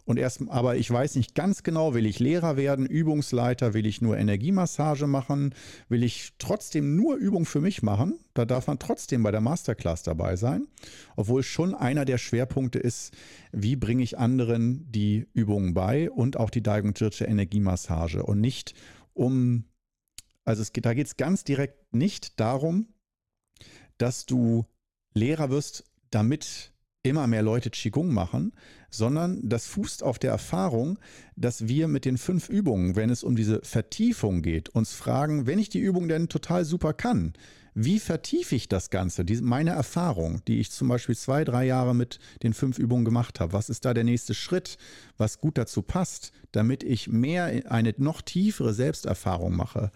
Und 0.10 0.18
erst, 0.18 0.42
aber 0.50 0.76
ich 0.76 0.90
weiß 0.90 1.18
nicht 1.18 1.36
ganz 1.36 1.62
genau, 1.62 1.94
will 1.94 2.08
ich 2.08 2.18
Lehrer 2.18 2.58
werden, 2.58 2.88
Übungsleiter, 2.88 3.76
will 3.76 3.86
ich 3.86 4.02
nur 4.02 4.18
Energiemassage 4.18 5.06
machen, 5.06 5.54
will 5.88 6.02
ich 6.02 6.34
trotzdem 6.40 6.96
nur 6.96 7.18
Übung 7.18 7.46
für 7.46 7.62
mich 7.62 7.84
machen? 7.84 8.18
Da 8.34 8.46
darf 8.46 8.66
man 8.66 8.80
trotzdem 8.80 9.22
bei 9.22 9.30
der 9.30 9.40
Masterclass 9.40 10.02
dabei 10.02 10.36
sein, 10.36 10.66
obwohl 11.16 11.44
schon 11.44 11.76
einer 11.76 12.06
der 12.06 12.18
Schwerpunkte 12.18 12.80
ist, 12.80 13.14
wie 13.52 13.76
bringe 13.76 14.02
ich 14.02 14.18
anderen 14.18 14.92
die 14.92 15.28
Übungen 15.34 15.76
bei 15.76 16.10
und 16.10 16.38
auch 16.38 16.50
die 16.50 16.64
Daigung-Jirche 16.64 17.26
Energiemassage 17.26 18.24
und 18.24 18.42
nicht 18.42 18.74
um, 19.14 19.66
also 20.44 20.64
es 20.64 20.74
geht, 20.74 20.88
da 20.88 20.96
geht 20.96 21.06
es 21.06 21.18
ganz 21.18 21.44
direkt 21.44 21.94
nicht 21.94 22.40
darum, 22.40 22.88
dass 24.00 24.26
du 24.26 24.66
Lehrer 25.14 25.52
wirst, 25.52 25.84
damit 26.10 26.74
immer 27.04 27.28
mehr 27.28 27.44
Leute 27.44 27.70
Qigong 27.70 28.12
machen, 28.12 28.54
sondern 28.90 29.40
das 29.48 29.68
fußt 29.68 30.04
auf 30.04 30.20
der 30.20 30.32
Erfahrung, 30.32 31.00
dass 31.36 31.68
wir 31.68 31.88
mit 31.88 32.06
den 32.06 32.18
fünf 32.18 32.50
Übungen, 32.50 32.96
wenn 32.96 33.10
es 33.10 33.24
um 33.24 33.36
diese 33.36 33.62
Vertiefung 33.64 34.42
geht, 34.42 34.70
uns 34.70 34.94
fragen, 34.94 35.48
wenn 35.48 35.60
ich 35.60 35.70
die 35.70 35.80
Übung 35.80 36.08
denn 36.08 36.30
total 36.30 36.66
super 36.66 36.94
kann, 36.94 37.34
wie 37.82 38.00
vertiefe 38.00 38.56
ich 38.56 38.68
das 38.68 38.90
Ganze? 38.90 39.24
Die, 39.24 39.38
meine 39.42 39.72
Erfahrung, 39.72 40.42
die 40.48 40.60
ich 40.60 40.72
zum 40.72 40.88
Beispiel 40.88 41.16
zwei, 41.16 41.44
drei 41.44 41.66
Jahre 41.66 41.96
mit 41.96 42.20
den 42.44 42.54
fünf 42.54 42.78
Übungen 42.78 43.06
gemacht 43.06 43.40
habe. 43.40 43.54
Was 43.54 43.70
ist 43.70 43.86
da 43.86 43.94
der 43.94 44.04
nächste 44.04 44.34
Schritt, 44.34 44.78
was 45.18 45.40
gut 45.40 45.58
dazu 45.58 45.82
passt, 45.82 46.32
damit 46.52 46.84
ich 46.84 47.08
mehr 47.08 47.72
eine 47.72 47.94
noch 47.98 48.22
tiefere 48.22 48.74
Selbsterfahrung 48.74 49.56
mache? 49.56 49.92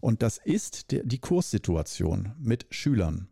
Und 0.00 0.22
das 0.22 0.38
ist 0.38 0.86
die 0.90 1.18
Kurssituation 1.18 2.32
mit 2.38 2.66
Schülern. 2.70 3.28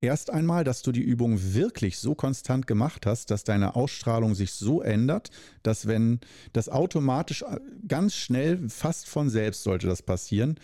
Erst 0.00 0.30
einmal, 0.30 0.62
dass 0.62 0.82
du 0.82 0.92
die 0.92 1.02
Übung 1.02 1.54
wirklich 1.54 1.98
so 1.98 2.14
konstant 2.14 2.68
gemacht 2.68 3.04
hast, 3.04 3.32
dass 3.32 3.42
deine 3.42 3.74
Ausstrahlung 3.74 4.36
sich 4.36 4.52
so 4.52 4.80
ändert, 4.80 5.30
dass 5.64 5.88
wenn 5.88 6.20
das 6.52 6.68
automatisch 6.68 7.42
äh, 7.42 7.58
ganz 7.86 8.14
schnell, 8.14 8.68
fast 8.68 9.08
von 9.08 9.28
selbst 9.28 9.64
sollte 9.64 9.88
das 9.88 10.02
passieren, 10.02 10.60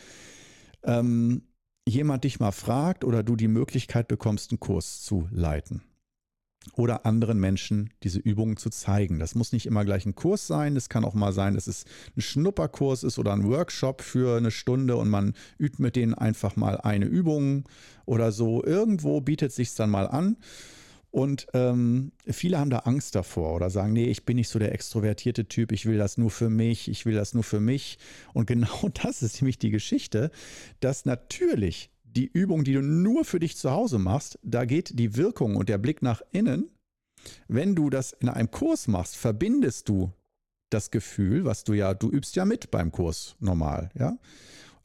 ähm, 0.85 1.43
jemand 1.87 2.23
dich 2.23 2.39
mal 2.39 2.53
fragt 2.53 3.05
oder 3.05 3.25
du 3.25 3.35
die 3.35 3.49
Möglichkeit 3.49 4.07
bekommst, 4.07 4.53
einen 4.53 4.61
Kurs 4.61 5.03
zu 5.03 5.29
leiten 5.33 5.83
oder 6.73 7.07
anderen 7.07 7.39
Menschen 7.39 7.91
diese 8.03 8.19
Übungen 8.19 8.57
zu 8.57 8.71
zeigen. 8.71 9.19
Das 9.19 9.35
muss 9.35 9.53
nicht 9.53 9.67
immer 9.67 9.85
gleich 9.85 10.07
ein 10.07 10.15
Kurs 10.15 10.47
sein. 10.47 10.77
Es 10.77 10.89
kann 10.89 11.05
auch 11.05 11.15
mal 11.15 11.33
sein, 11.33 11.55
dass 11.55 11.67
es 11.67 11.85
ein 12.17 12.21
Schnupperkurs 12.21 13.03
ist 13.03 13.19
oder 13.19 13.33
ein 13.33 13.45
Workshop 13.45 14.03
für 14.03 14.37
eine 14.37 14.51
Stunde 14.51 14.97
und 14.97 15.09
man 15.09 15.35
übt 15.59 15.83
mit 15.83 15.97
denen 15.97 16.15
einfach 16.15 16.57
mal 16.57 16.81
eine 16.81 17.07
Übung 17.07 17.65
oder 18.07 18.33
so. 18.33 18.65
Irgendwo 18.65 19.21
bietet 19.21 19.53
sich 19.53 19.75
dann 19.75 19.91
mal 19.91 20.09
an. 20.09 20.37
Und 21.15 21.47
ähm, 21.55 22.11
viele 22.27 22.59
haben 22.59 22.71
da 22.71 22.79
Angst 22.79 23.15
davor 23.15 23.55
oder 23.55 23.71
sagen, 23.71 23.93
nee, 23.93 24.07
ich 24.07 24.25
bin 24.25 24.35
nicht 24.35 24.49
so 24.49 24.59
der 24.59 24.73
extrovertierte 24.73 25.47
Typ, 25.47 25.71
ich 25.71 25.87
will 25.87 25.97
das 25.97 26.19
nur 26.19 26.29
für 26.29 26.51
mich, 26.51 26.89
ich 26.89 27.07
will 27.07 27.15
das 27.15 27.35
nur 27.35 27.45
für 27.45 27.61
mich. 27.61 27.99
Und 28.33 28.47
genau 28.49 28.89
das 29.01 29.23
ist 29.23 29.41
nämlich 29.41 29.59
die 29.59 29.71
Geschichte, 29.71 30.33
dass 30.81 31.05
natürlich 31.05 31.93
die 32.17 32.27
Übung, 32.27 32.65
die 32.65 32.75
du 32.75 32.83
nur 32.83 33.25
für 33.25 33.41
dich 33.41 33.57
zu 33.57 33.71
Hause 33.71 33.99
machst, 33.99 34.39
da 34.43 34.65
geht 34.65 34.99
die 34.99 35.17
Wirkung 35.17 35.57
und 35.57 35.69
der 35.69 35.79
Blick 35.79 36.03
nach 36.03 36.23
innen. 36.33 36.71
Wenn 37.49 37.75
du 37.75 37.91
das 37.91 38.13
in 38.13 38.29
einem 38.29 38.51
Kurs 38.51 38.87
machst, 38.89 39.17
verbindest 39.17 39.89
du 39.89 40.13
das 40.71 40.91
Gefühl, 40.91 41.45
was 41.45 41.65
du 41.65 41.73
ja, 41.73 41.95
du 41.95 42.11
übst 42.11 42.37
ja 42.37 42.45
mit 42.45 42.71
beim 42.71 42.93
Kurs 42.93 43.37
normal, 43.39 43.91
ja. 43.99 44.19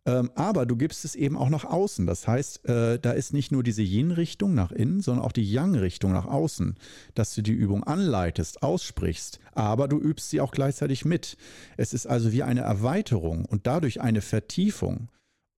Ähm, 0.06 0.32
aber 0.36 0.66
du 0.66 0.78
gibst 0.78 1.04
es 1.04 1.16
eben 1.16 1.36
auch 1.36 1.50
nach 1.50 1.66
außen. 1.66 2.06
Das 2.06 2.28
heißt, 2.28 2.66
äh, 2.70 3.00
da 3.00 3.12
ist 3.12 3.34
nicht 3.34 3.52
nur 3.52 3.64
diese 3.64 3.82
Yin-Richtung 3.82 4.56
nach 4.56 4.72
innen, 4.72 5.02
sondern 5.02 5.26
auch 5.26 5.34
die 5.34 5.44
Yang-Richtung 5.44 6.14
nach 6.14 6.26
außen, 6.26 6.76
dass 7.16 7.36
du 7.36 7.42
die 7.42 7.52
Übung 7.52 7.84
anleitest, 7.84 8.64
aussprichst, 8.64 9.40
aber 9.52 9.88
du 9.88 10.00
übst 10.00 10.30
sie 10.30 10.40
auch 10.40 10.52
gleichzeitig 10.52 11.04
mit. 11.04 11.36
Es 11.76 11.94
ist 11.94 12.08
also 12.08 12.32
wie 12.32 12.44
eine 12.44 12.62
Erweiterung 12.62 13.46
und 13.46 13.68
dadurch 13.68 14.00
eine 14.00 14.22
Vertiefung. 14.22 15.10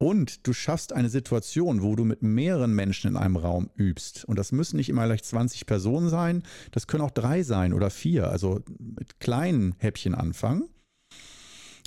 Und 0.02 0.48
du 0.48 0.54
schaffst 0.54 0.94
eine 0.94 1.10
Situation, 1.10 1.84
wo 1.84 1.96
du 1.96 2.06
mit 2.06 2.24
mehreren 2.24 2.74
Menschen 2.74 3.12
in 3.12 3.18
einem 3.18 3.36
Raum 3.36 3.70
übst. 3.76 4.26
Und 4.26 4.40
das 4.40 4.52
müssen 4.52 4.78
nicht 4.78 4.90
immer 4.90 5.06
gleich 5.06 5.22
20 5.22 5.68
Personen 5.68 6.10
sein, 6.10 6.42
das 6.72 6.88
können 6.88 7.04
auch 7.04 7.12
drei 7.12 7.44
sein 7.44 7.72
oder 7.72 7.92
vier. 7.92 8.32
Also 8.32 8.62
mit 8.80 9.20
kleinen 9.20 9.76
Häppchen 9.78 10.16
anfangen. 10.16 10.64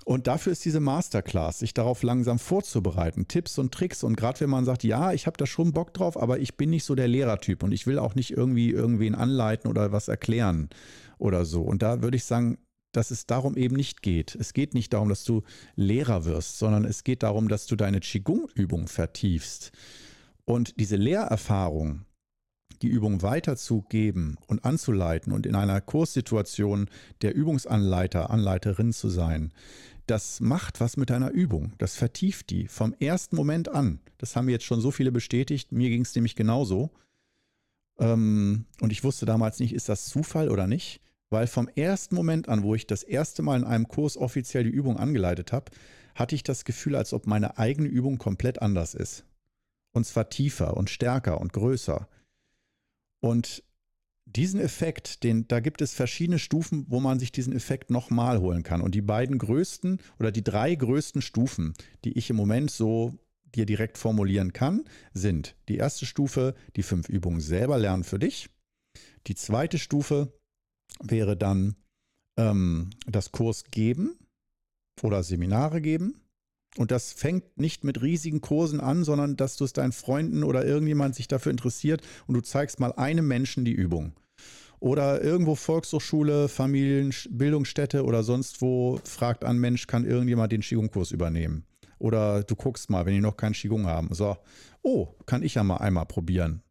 Und 0.04 0.28
dafür 0.28 0.52
ist 0.52 0.64
diese 0.64 0.78
Masterclass, 0.78 1.58
sich 1.58 1.74
darauf 1.74 2.04
langsam 2.04 2.38
vorzubereiten, 2.38 3.26
Tipps 3.26 3.58
und 3.58 3.74
Tricks. 3.74 4.04
Und 4.04 4.16
gerade 4.16 4.38
wenn 4.38 4.50
man 4.50 4.64
sagt, 4.64 4.84
ja, 4.84 5.12
ich 5.12 5.26
habe 5.26 5.36
da 5.36 5.44
schon 5.44 5.72
Bock 5.72 5.92
drauf, 5.92 6.16
aber 6.16 6.38
ich 6.38 6.56
bin 6.56 6.70
nicht 6.70 6.84
so 6.84 6.94
der 6.94 7.08
Lehrertyp 7.08 7.64
und 7.64 7.72
ich 7.72 7.88
will 7.88 7.98
auch 7.98 8.14
nicht 8.14 8.30
irgendwie 8.30 8.70
irgendwen 8.70 9.16
anleiten 9.16 9.68
oder 9.68 9.90
was 9.90 10.06
erklären 10.06 10.68
oder 11.18 11.44
so. 11.44 11.62
Und 11.62 11.82
da 11.82 12.00
würde 12.00 12.16
ich 12.16 12.26
sagen, 12.26 12.58
dass 12.96 13.10
es 13.10 13.26
darum 13.26 13.56
eben 13.56 13.76
nicht 13.76 14.02
geht. 14.02 14.34
Es 14.34 14.52
geht 14.52 14.74
nicht 14.74 14.92
darum, 14.92 15.08
dass 15.08 15.24
du 15.24 15.42
Lehrer 15.76 16.24
wirst, 16.24 16.58
sondern 16.58 16.84
es 16.84 17.04
geht 17.04 17.22
darum, 17.22 17.48
dass 17.48 17.66
du 17.66 17.76
deine 17.76 18.00
Qigong-Übung 18.00 18.88
vertiefst. 18.88 19.72
Und 20.44 20.78
diese 20.78 20.96
Lehrerfahrung, 20.96 22.04
die 22.82 22.88
Übung 22.88 23.22
weiterzugeben 23.22 24.36
und 24.46 24.64
anzuleiten 24.64 25.32
und 25.32 25.46
in 25.46 25.54
einer 25.54 25.80
Kurssituation 25.80 26.88
der 27.22 27.34
Übungsanleiter, 27.34 28.30
Anleiterin 28.30 28.92
zu 28.92 29.08
sein, 29.08 29.52
das 30.06 30.40
macht 30.40 30.80
was 30.80 30.96
mit 30.96 31.10
deiner 31.10 31.30
Übung. 31.30 31.72
Das 31.78 31.96
vertieft 31.96 32.50
die 32.50 32.68
vom 32.68 32.94
ersten 33.00 33.36
Moment 33.36 33.70
an. 33.70 34.00
Das 34.18 34.36
haben 34.36 34.48
jetzt 34.50 34.64
schon 34.64 34.80
so 34.80 34.90
viele 34.90 35.12
bestätigt. 35.12 35.72
Mir 35.72 35.88
ging 35.88 36.02
es 36.02 36.14
nämlich 36.14 36.36
genauso. 36.36 36.90
Ähm, 37.98 38.66
und 38.80 38.92
ich 38.92 39.02
wusste 39.02 39.24
damals 39.24 39.60
nicht, 39.60 39.72
ist 39.72 39.88
das 39.88 40.06
Zufall 40.06 40.50
oder 40.50 40.66
nicht 40.66 41.00
weil 41.30 41.46
vom 41.46 41.68
ersten 41.68 42.14
Moment 42.14 42.48
an, 42.48 42.62
wo 42.62 42.74
ich 42.74 42.86
das 42.86 43.02
erste 43.02 43.42
Mal 43.42 43.60
in 43.60 43.64
einem 43.64 43.88
Kurs 43.88 44.16
offiziell 44.16 44.64
die 44.64 44.70
Übung 44.70 44.96
angeleitet 44.96 45.52
habe, 45.52 45.72
hatte 46.14 46.34
ich 46.34 46.42
das 46.42 46.64
Gefühl, 46.64 46.94
als 46.96 47.12
ob 47.12 47.26
meine 47.26 47.58
eigene 47.58 47.88
Übung 47.88 48.18
komplett 48.18 48.62
anders 48.62 48.94
ist. 48.94 49.24
Und 49.92 50.06
zwar 50.06 50.28
tiefer 50.28 50.76
und 50.76 50.90
stärker 50.90 51.40
und 51.40 51.52
größer. 51.52 52.08
Und 53.20 53.62
diesen 54.26 54.60
Effekt, 54.60 55.22
den, 55.22 55.46
da 55.48 55.60
gibt 55.60 55.82
es 55.82 55.94
verschiedene 55.94 56.38
Stufen, 56.38 56.86
wo 56.88 57.00
man 57.00 57.18
sich 57.18 57.30
diesen 57.32 57.54
Effekt 57.54 57.90
nochmal 57.90 58.40
holen 58.40 58.62
kann. 58.62 58.80
Und 58.80 58.94
die 58.94 59.02
beiden 59.02 59.38
größten 59.38 60.00
oder 60.18 60.32
die 60.32 60.42
drei 60.42 60.74
größten 60.74 61.22
Stufen, 61.22 61.74
die 62.04 62.16
ich 62.18 62.30
im 62.30 62.36
Moment 62.36 62.70
so 62.70 63.18
dir 63.54 63.66
direkt 63.66 63.98
formulieren 63.98 64.52
kann, 64.52 64.84
sind 65.12 65.56
die 65.68 65.76
erste 65.76 66.06
Stufe, 66.06 66.54
die 66.76 66.82
fünf 66.82 67.08
Übungen 67.08 67.40
selber 67.40 67.78
lernen 67.78 68.04
für 68.04 68.18
dich. 68.18 68.50
Die 69.26 69.34
zweite 69.34 69.78
Stufe, 69.78 70.32
wäre 71.02 71.36
dann 71.36 71.76
ähm, 72.38 72.90
das 73.06 73.32
Kurs 73.32 73.64
geben 73.70 74.16
oder 75.02 75.22
Seminare 75.22 75.80
geben. 75.80 76.20
Und 76.76 76.90
das 76.90 77.12
fängt 77.12 77.58
nicht 77.58 77.84
mit 77.84 78.02
riesigen 78.02 78.40
Kursen 78.40 78.80
an, 78.80 79.04
sondern 79.04 79.36
dass 79.36 79.56
du 79.56 79.64
es 79.64 79.72
deinen 79.72 79.92
Freunden 79.92 80.42
oder 80.42 80.64
irgendjemand 80.66 81.14
sich 81.14 81.28
dafür 81.28 81.52
interessiert 81.52 82.02
und 82.26 82.34
du 82.34 82.40
zeigst 82.40 82.80
mal 82.80 82.92
einem 82.92 83.28
Menschen 83.28 83.64
die 83.64 83.72
Übung. 83.72 84.12
Oder 84.80 85.22
irgendwo 85.22 85.54
Volkshochschule, 85.54 86.48
Familien, 86.48 87.14
Bildungsstätte 87.30 88.04
oder 88.04 88.24
sonst 88.24 88.60
wo 88.60 88.98
fragt 89.04 89.44
ein 89.44 89.58
Mensch, 89.58 89.86
kann 89.86 90.04
irgendjemand 90.04 90.50
den 90.52 90.62
Qigong-Kurs 90.62 91.12
übernehmen? 91.12 91.64
Oder 91.98 92.42
du 92.42 92.56
guckst 92.56 92.90
mal, 92.90 93.06
wenn 93.06 93.14
die 93.14 93.20
noch 93.20 93.36
keinen 93.36 93.54
Qigong 93.54 93.86
haben. 93.86 94.12
So, 94.12 94.36
oh, 94.82 95.14
kann 95.26 95.42
ich 95.44 95.54
ja 95.54 95.62
mal 95.62 95.76
einmal 95.76 96.06
probieren. 96.06 96.63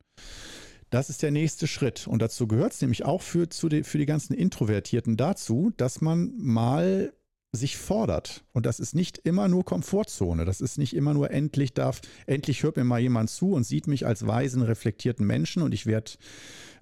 Das 0.93 1.09
ist 1.09 1.23
der 1.23 1.31
nächste 1.31 1.65
Schritt. 1.65 2.05
Und 2.05 2.21
dazu 2.21 2.47
gehört 2.47 2.73
es 2.73 2.81
nämlich 2.81 3.03
auch 3.03 3.23
für, 3.23 3.47
die, 3.47 3.81
für 3.81 3.97
die 3.97 4.05
ganzen 4.05 4.35
Introvertierten 4.35 5.17
dazu, 5.17 5.73
dass 5.75 6.01
man 6.01 6.33
mal 6.37 7.13
sich 7.51 7.77
fordert. 7.77 8.43
Und 8.51 8.67
das 8.67 8.79
ist 8.79 8.93
nicht 8.93 9.17
immer 9.17 9.47
nur 9.47 9.65
Komfortzone. 9.65 10.45
Das 10.45 10.61
ist 10.61 10.77
nicht 10.77 10.95
immer 10.95 11.15
nur 11.15 11.31
endlich 11.31 11.73
darf, 11.73 12.01
endlich 12.27 12.61
hört 12.61 12.77
mir 12.77 12.83
mal 12.83 12.99
jemand 12.99 13.31
zu 13.31 13.53
und 13.53 13.63
sieht 13.63 13.87
mich 13.87 14.05
als 14.05 14.27
weisen, 14.27 14.61
reflektierten 14.61 15.25
Menschen 15.25 15.63
und 15.63 15.73
ich 15.73 15.87
werde 15.87 16.11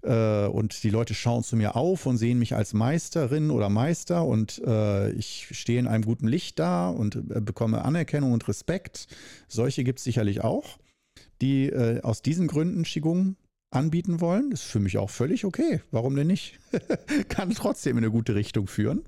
äh, 0.02 0.46
und 0.46 0.84
die 0.84 0.90
Leute 0.90 1.14
schauen 1.14 1.44
zu 1.44 1.56
mir 1.56 1.78
auf 1.78 2.06
und 2.06 2.18
sehen 2.18 2.38
mich 2.38 2.54
als 2.54 2.74
Meisterin 2.74 3.50
oder 3.50 3.70
Meister 3.70 4.26
und 4.26 4.62
äh, 4.66 5.12
ich 5.12 5.48
stehe 5.52 5.80
in 5.80 5.88
einem 5.88 6.04
guten 6.04 6.28
Licht 6.28 6.60
da 6.60 6.90
und 6.90 7.16
äh, 7.16 7.40
bekomme 7.40 7.86
Anerkennung 7.86 8.34
und 8.34 8.46
Respekt. 8.50 9.08
Solche 9.48 9.86
gibt 9.86 10.00
es 10.00 10.04
sicherlich 10.04 10.42
auch, 10.42 10.80
die 11.42 11.68
äh, 11.68 12.02
aus 12.02 12.22
diesen 12.22 12.48
Gründen 12.48 12.84
Qigong 12.84 13.38
anbieten 13.72 14.22
wollen. 14.22 14.52
Ist 14.52 14.64
für 14.64 14.80
mich 14.80 14.98
auch 14.98 15.10
völlig 15.10 15.46
okay. 15.46 15.82
Warum 15.92 16.16
denn 16.16 16.28
nicht? 16.28 16.60
Kann 17.30 17.50
trotzdem 17.52 17.98
in 17.98 18.04
eine 18.04 18.12
gute 18.12 18.36
Richtung 18.36 18.68
führen. 18.68 19.04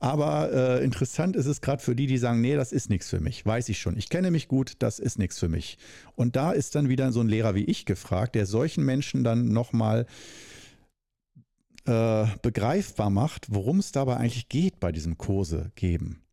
Aber 0.00 0.52
äh, 0.52 0.84
interessant 0.84 1.34
ist 1.34 1.46
es 1.46 1.60
gerade 1.60 1.82
für 1.82 1.96
die, 1.96 2.06
die 2.06 2.18
sagen, 2.18 2.40
nee, 2.40 2.56
das 2.56 2.72
ist 2.72 2.90
nichts 2.90 3.08
für 3.08 3.20
mich. 3.20 3.46
Weiß 3.46 3.68
ich 3.70 3.78
schon. 3.78 3.96
Ich 3.96 4.10
kenne 4.10 4.30
mich 4.30 4.48
gut, 4.48 4.74
das 4.80 4.98
ist 4.98 5.18
nichts 5.18 5.38
für 5.38 5.48
mich. 5.48 5.78
Und 6.14 6.36
da 6.36 6.52
ist 6.52 6.74
dann 6.74 6.88
wieder 6.88 7.10
so 7.12 7.20
ein 7.20 7.28
Lehrer 7.28 7.54
wie 7.54 7.64
ich 7.64 7.86
gefragt, 7.86 8.34
der 8.34 8.44
solchen 8.44 8.84
Menschen 8.84 9.24
dann 9.24 9.48
nochmal 9.48 10.06
äh, 11.86 12.26
begreifbar 12.42 13.08
macht, 13.08 13.46
worum 13.48 13.78
es 13.78 13.92
dabei 13.92 14.16
eigentlich 14.16 14.48
geht 14.48 14.80
bei 14.80 14.92
diesem 14.92 15.16
Kurse 15.16 15.70
geben 15.76 16.23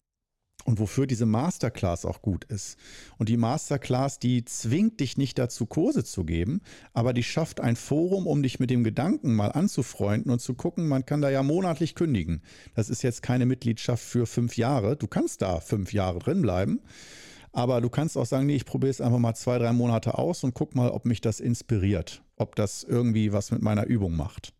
und 0.65 0.79
wofür 0.79 1.07
diese 1.07 1.25
Masterclass 1.25 2.05
auch 2.05 2.21
gut 2.21 2.45
ist. 2.45 2.77
Und 3.17 3.29
die 3.29 3.37
Masterclass, 3.37 4.19
die 4.19 4.45
zwingt 4.45 4.99
dich 4.99 5.17
nicht 5.17 5.37
dazu, 5.37 5.65
Kurse 5.65 6.03
zu 6.03 6.23
geben, 6.23 6.61
aber 6.93 7.13
die 7.13 7.23
schafft 7.23 7.59
ein 7.59 7.75
Forum, 7.75 8.27
um 8.27 8.43
dich 8.43 8.59
mit 8.59 8.69
dem 8.69 8.83
Gedanken 8.83 9.35
mal 9.35 9.51
anzufreunden 9.51 10.31
und 10.31 10.39
zu 10.39 10.53
gucken, 10.53 10.87
man 10.87 11.05
kann 11.05 11.21
da 11.21 11.29
ja 11.29 11.43
monatlich 11.43 11.95
kündigen. 11.95 12.41
Das 12.75 12.89
ist 12.89 13.01
jetzt 13.01 13.21
keine 13.21 13.45
Mitgliedschaft 13.45 14.03
für 14.03 14.25
fünf 14.25 14.57
Jahre. 14.57 14.95
Du 14.95 15.07
kannst 15.07 15.41
da 15.41 15.59
fünf 15.59 15.93
Jahre 15.93 16.19
drin 16.19 16.41
bleiben. 16.41 16.81
Aber 17.53 17.81
du 17.81 17.89
kannst 17.89 18.17
auch 18.17 18.25
sagen, 18.25 18.45
nee, 18.45 18.55
ich 18.55 18.65
probiere 18.65 18.91
es 18.91 19.01
einfach 19.01 19.19
mal 19.19 19.33
zwei, 19.33 19.57
drei 19.57 19.73
Monate 19.73 20.17
aus 20.17 20.43
und 20.43 20.53
guck 20.53 20.73
mal, 20.73 20.89
ob 20.89 21.05
mich 21.05 21.19
das 21.19 21.39
inspiriert, 21.41 22.23
ob 22.37 22.55
das 22.55 22.83
irgendwie 22.83 23.33
was 23.33 23.51
mit 23.51 23.61
meiner 23.61 23.85
Übung 23.85 24.15
macht. 24.15 24.53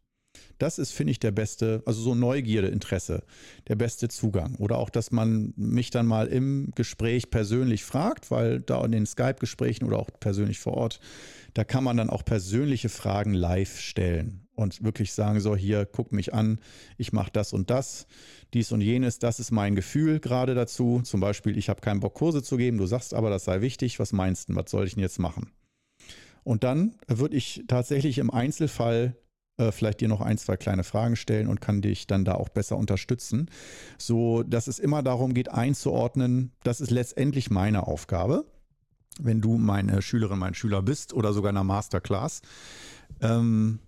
Das 0.58 0.78
ist, 0.78 0.92
finde 0.92 1.12
ich, 1.12 1.20
der 1.20 1.32
beste, 1.32 1.82
also 1.86 2.02
so 2.02 2.16
Neugierde, 2.16 2.68
Interesse, 2.68 3.24
der 3.68 3.76
beste 3.76 4.08
Zugang. 4.10 4.56
Oder 4.56 4.78
auch, 4.78 4.90
dass 4.90 5.12
man 5.12 5.54
mich 5.56 5.90
dann 5.90 6.06
mal 6.06 6.28
im 6.28 6.72
Gespräch 6.76 7.30
persönlich 7.30 7.84
fragt, 7.84 8.32
weil 8.32 8.62
da 8.62 8.84
in 8.86 8.92
den 8.92 9.06
Skype-Gesprächen 9.06 9.86
oder 9.86 10.00
auch 10.00 10.10
persönlich 10.20 10.60
vor 10.60 10.74
Ort, 10.74 11.00
da 11.54 11.64
kann 11.64 11.84
man 11.84 11.98
dann 11.98 12.10
auch 12.10 12.24
persönliche 12.24 12.90
Fragen 12.90 13.34
live 13.34 13.80
stellen 13.80 14.48
und 14.56 14.84
wirklich 14.84 15.14
sagen, 15.14 15.40
so 15.40 15.56
hier, 15.56 15.86
guck 15.86 16.12
mich 16.12 16.34
an, 16.34 16.60
ich 16.98 17.14
mache 17.14 17.32
das 17.34 17.54
und 17.54 17.70
das, 17.70 18.08
dies 18.54 18.72
und 18.72 18.82
jenes, 18.82 19.20
das 19.20 19.40
ist 19.40 19.52
mein 19.52 19.76
Gefühl 19.76 20.20
gerade 20.20 20.56
dazu. 20.56 21.02
Zum 21.04 21.20
Beispiel, 21.20 21.58
ich 21.58 21.70
habe 21.70 21.82
keinen 21.82 22.00
Bock, 22.00 22.14
Kurse 22.14 22.44
zu 22.44 22.58
geben, 22.58 22.78
du 22.78 22.86
sagst 22.86 23.14
aber, 23.14 23.30
das 23.30 23.46
sei 23.46 23.62
wichtig, 23.62 24.00
was 24.00 24.14
meinst 24.14 24.50
du, 24.50 24.56
was 24.56 24.72
soll 24.72 24.86
ich 24.86 24.94
denn 24.94 25.04
jetzt 25.04 25.20
machen? 25.20 25.52
Und 26.44 26.64
dann 26.64 26.96
würde 27.08 27.36
ich 27.36 27.64
tatsächlich 27.68 28.18
im 28.18 28.32
Einzelfall 28.32 29.16
äh, 29.58 29.72
vielleicht 29.72 30.02
dir 30.02 30.08
noch 30.08 30.22
ein, 30.22 30.38
zwei 30.38 30.58
kleine 30.58 30.84
Fragen 30.84 31.16
stellen 31.16 31.48
und 31.48 31.62
kann 31.62 31.82
dich 31.82 32.08
dann 32.08 32.26
da 32.26 32.36
auch 32.36 32.50
besser 32.50 32.78
unterstützen, 32.78 33.50
so 33.98 34.44
dass 34.44 34.68
es 34.68 34.80
immer 34.80 35.04
darum 35.04 35.34
geht, 35.34 35.50
einzuordnen, 35.50 36.52
das 36.64 36.82
ist 36.82 36.92
letztendlich 36.92 37.50
meine 37.50 37.88
Aufgabe, 37.88 38.46
wenn 39.20 39.42
du 39.42 39.58
meine 39.58 40.02
Schülerin, 40.02 40.40
mein 40.40 40.54
Schüler 40.54 40.82
bist 40.82 41.14
oder 41.14 41.34
sogar 41.34 41.52
in 41.52 41.58
einer 41.58 41.64
Masterclass. 41.64 42.42
Ähm, 43.22 43.80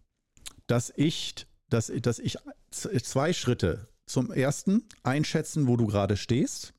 dass 0.67 0.93
ich, 0.95 1.47
dass, 1.69 1.91
dass 2.02 2.19
ich 2.19 2.38
zwei 2.71 3.34
Schritte 3.34 3.88
zum 4.06 4.32
ersten 4.32 4.84
einschätzen, 5.04 5.67
wo 5.67 5.78
du 5.78 5.88
gerade 5.88 6.17
stehst. 6.17 6.73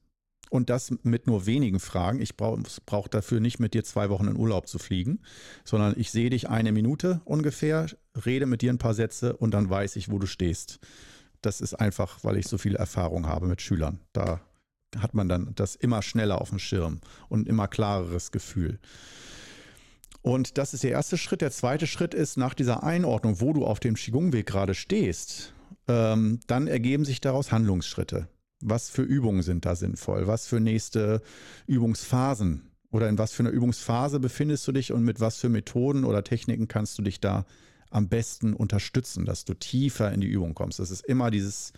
Und 0.50 0.70
das 0.70 0.92
mit 1.02 1.26
nur 1.26 1.46
wenigen 1.46 1.80
Fragen. 1.80 2.20
Ich 2.20 2.36
brauche 2.36 2.62
brauch 2.86 3.08
dafür 3.08 3.40
nicht 3.40 3.58
mit 3.58 3.74
dir 3.74 3.82
zwei 3.82 4.10
Wochen 4.10 4.28
in 4.28 4.36
Urlaub 4.36 4.68
zu 4.68 4.78
fliegen, 4.78 5.20
sondern 5.64 5.94
ich 5.96 6.10
sehe 6.10 6.30
dich 6.30 6.48
eine 6.48 6.70
Minute 6.70 7.20
ungefähr, 7.24 7.86
rede 8.24 8.46
mit 8.46 8.62
dir 8.62 8.72
ein 8.72 8.78
paar 8.78 8.94
Sätze 8.94 9.36
und 9.36 9.52
dann 9.52 9.68
weiß 9.68 9.96
ich, 9.96 10.10
wo 10.10 10.18
du 10.18 10.26
stehst. 10.26 10.78
Das 11.42 11.60
ist 11.60 11.74
einfach, 11.74 12.22
weil 12.22 12.36
ich 12.36 12.46
so 12.46 12.56
viel 12.56 12.76
Erfahrung 12.76 13.26
habe 13.26 13.46
mit 13.46 13.62
Schülern. 13.62 14.00
Da 14.12 14.40
hat 14.98 15.14
man 15.14 15.28
dann 15.28 15.52
das 15.54 15.74
immer 15.74 16.02
schneller 16.02 16.40
auf 16.40 16.50
dem 16.50 16.58
Schirm 16.58 17.00
und 17.28 17.40
ein 17.40 17.46
immer 17.46 17.68
klareres 17.68 18.30
Gefühl. 18.30 18.78
Und 20.22 20.56
das 20.56 20.72
ist 20.72 20.84
der 20.84 20.92
erste 20.92 21.18
Schritt. 21.18 21.42
Der 21.42 21.50
zweite 21.50 21.86
Schritt 21.86 22.14
ist 22.14 22.38
nach 22.38 22.54
dieser 22.54 22.82
Einordnung, 22.82 23.40
wo 23.40 23.52
du 23.52 23.66
auf 23.66 23.78
dem 23.78 23.94
Qigong-Weg 23.94 24.46
gerade 24.46 24.74
stehst, 24.74 25.52
ähm, 25.86 26.40
dann 26.46 26.66
ergeben 26.66 27.04
sich 27.04 27.20
daraus 27.20 27.52
Handlungsschritte. 27.52 28.28
Was 28.66 28.88
für 28.88 29.02
Übungen 29.02 29.42
sind 29.42 29.66
da 29.66 29.76
sinnvoll? 29.76 30.26
Was 30.26 30.46
für 30.46 30.58
nächste 30.58 31.20
Übungsphasen? 31.66 32.70
Oder 32.90 33.08
in 33.08 33.18
was 33.18 33.32
für 33.32 33.42
einer 33.42 33.50
Übungsphase 33.50 34.20
befindest 34.20 34.66
du 34.66 34.72
dich 34.72 34.92
und 34.92 35.04
mit 35.04 35.20
was 35.20 35.36
für 35.36 35.48
Methoden 35.48 36.04
oder 36.04 36.24
Techniken 36.24 36.68
kannst 36.68 36.96
du 36.96 37.02
dich 37.02 37.20
da 37.20 37.44
am 37.90 38.08
besten 38.08 38.54
unterstützen, 38.54 39.24
dass 39.24 39.44
du 39.44 39.54
tiefer 39.54 40.12
in 40.12 40.20
die 40.20 40.28
Übung 40.28 40.54
kommst? 40.54 40.78
Das 40.78 40.90
ist 40.90 41.04
immer 41.04 41.30
dieses, 41.30 41.72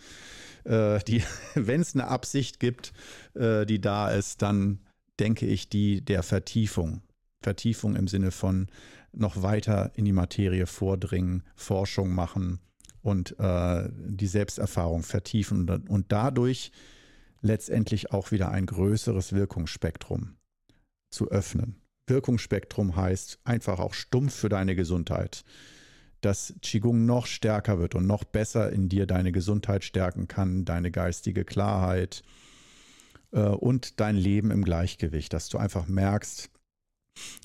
äh, 0.63 0.99
die, 1.07 1.23
wenn 1.55 1.81
es 1.81 1.93
eine 1.93 2.07
Absicht 2.07 2.59
gibt, 2.59 2.93
äh, 3.33 3.65
die 3.65 3.81
da 3.81 4.09
ist, 4.09 4.41
dann 4.41 4.79
denke 5.19 5.45
ich, 5.45 5.69
die 5.69 6.01
der 6.01 6.23
Vertiefung. 6.23 7.01
Vertiefung 7.41 7.95
im 7.95 8.07
Sinne 8.07 8.31
von 8.31 8.67
noch 9.11 9.41
weiter 9.41 9.91
in 9.95 10.05
die 10.05 10.13
Materie 10.13 10.67
vordringen, 10.67 11.43
Forschung 11.55 12.13
machen 12.13 12.59
und 13.01 13.39
äh, 13.39 13.89
die 13.93 14.27
Selbsterfahrung 14.27 15.03
vertiefen 15.03 15.69
und, 15.69 15.89
und 15.89 16.11
dadurch 16.11 16.71
letztendlich 17.41 18.11
auch 18.11 18.31
wieder 18.31 18.51
ein 18.51 18.65
größeres 18.65 19.33
Wirkungsspektrum 19.33 20.35
zu 21.11 21.29
öffnen. 21.29 21.81
Wirkungsspektrum 22.07 22.95
heißt 22.95 23.39
einfach 23.43 23.79
auch 23.79 23.93
stumpf 23.93 24.33
für 24.33 24.49
deine 24.49 24.75
Gesundheit. 24.75 25.43
Dass 26.21 26.55
Qigong 26.61 27.05
noch 27.05 27.27
stärker 27.27 27.77
wird 27.77 27.93
und 27.93 28.07
noch 28.07 28.23
besser 28.23 28.71
in 28.71 28.89
dir 28.89 29.05
deine 29.05 29.31
Gesundheit 29.31 29.83
stärken 29.83 30.27
kann, 30.27 30.65
deine 30.65 30.89
geistige 30.89 31.45
Klarheit 31.45 32.23
äh, 33.31 33.41
und 33.41 33.99
dein 33.99 34.15
Leben 34.15 34.49
im 34.49 34.63
Gleichgewicht. 34.63 35.31
Dass 35.31 35.47
du 35.49 35.59
einfach 35.59 35.87
merkst, 35.87 36.49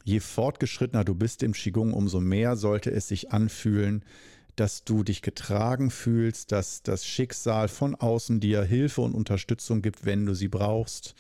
Je 0.04 0.20
fortgeschrittener 0.20 1.04
du 1.04 1.14
bist 1.14 1.42
im 1.42 1.52
Qigong, 1.52 1.92
umso 1.92 2.20
mehr 2.20 2.56
sollte 2.56 2.90
es 2.90 3.08
sich 3.08 3.32
anfühlen, 3.32 4.04
dass 4.56 4.84
du 4.84 5.02
dich 5.02 5.22
getragen 5.22 5.90
fühlst, 5.90 6.52
dass 6.52 6.82
das 6.82 7.06
Schicksal 7.06 7.68
von 7.68 7.94
außen 7.94 8.40
dir 8.40 8.62
Hilfe 8.62 9.00
und 9.00 9.14
Unterstützung 9.14 9.82
gibt, 9.82 10.04
wenn 10.04 10.26
du 10.26 10.34
sie 10.34 10.48
brauchst. 10.48 11.14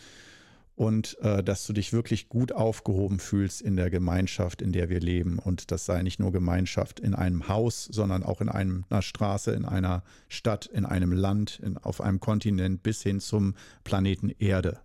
Und 0.74 1.18
äh, 1.20 1.44
dass 1.44 1.66
du 1.66 1.74
dich 1.74 1.92
wirklich 1.92 2.30
gut 2.30 2.52
aufgehoben 2.52 3.18
fühlst 3.18 3.60
in 3.60 3.76
der 3.76 3.90
Gemeinschaft, 3.90 4.62
in 4.62 4.72
der 4.72 4.88
wir 4.88 5.00
leben. 5.00 5.38
Und 5.38 5.70
das 5.70 5.84
sei 5.84 6.02
nicht 6.02 6.18
nur 6.18 6.32
Gemeinschaft 6.32 6.98
in 6.98 7.14
einem 7.14 7.46
Haus, 7.46 7.84
sondern 7.84 8.22
auch 8.22 8.40
in 8.40 8.48
einem, 8.48 8.84
einer 8.88 9.02
Straße, 9.02 9.52
in 9.52 9.66
einer 9.66 10.02
Stadt, 10.28 10.66
in 10.66 10.86
einem 10.86 11.12
Land, 11.12 11.60
in, 11.62 11.76
auf 11.76 12.00
einem 12.00 12.20
Kontinent 12.20 12.82
bis 12.82 13.02
hin 13.02 13.20
zum 13.20 13.54
Planeten 13.84 14.30
Erde, 14.30 14.80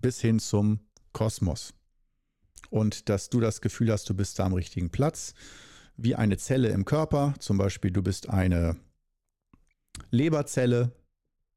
bis 0.00 0.20
hin 0.20 0.38
zum 0.38 0.80
Kosmos. 1.12 1.74
Und 2.70 3.08
dass 3.08 3.28
du 3.28 3.40
das 3.40 3.60
Gefühl 3.60 3.92
hast, 3.92 4.08
du 4.08 4.14
bist 4.14 4.38
da 4.38 4.46
am 4.46 4.54
richtigen 4.54 4.90
Platz, 4.90 5.34
wie 5.96 6.14
eine 6.14 6.36
Zelle 6.36 6.68
im 6.68 6.84
Körper, 6.84 7.34
zum 7.38 7.58
Beispiel 7.58 7.90
du 7.90 8.02
bist 8.02 8.28
eine 8.28 8.76
Leberzelle 10.10 10.92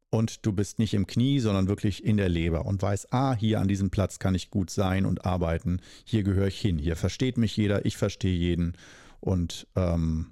und 0.09 0.45
du 0.45 0.53
bist 0.53 0.79
nicht 0.79 0.93
im 0.93 1.07
Knie, 1.07 1.39
sondern 1.39 1.67
wirklich 1.67 2.03
in 2.03 2.17
der 2.17 2.29
Leber 2.29 2.65
und 2.65 2.81
weißt, 2.81 3.13
ah, 3.13 3.35
hier 3.35 3.59
an 3.59 3.67
diesem 3.67 3.89
Platz 3.89 4.19
kann 4.19 4.35
ich 4.35 4.49
gut 4.49 4.69
sein 4.69 5.05
und 5.05 5.25
arbeiten, 5.25 5.81
hier 6.05 6.23
gehöre 6.23 6.47
ich 6.47 6.59
hin, 6.59 6.77
hier 6.77 6.95
versteht 6.95 7.37
mich 7.37 7.57
jeder, 7.57 7.85
ich 7.85 7.97
verstehe 7.97 8.35
jeden. 8.35 8.73
Und 9.19 9.67
ähm, 9.75 10.31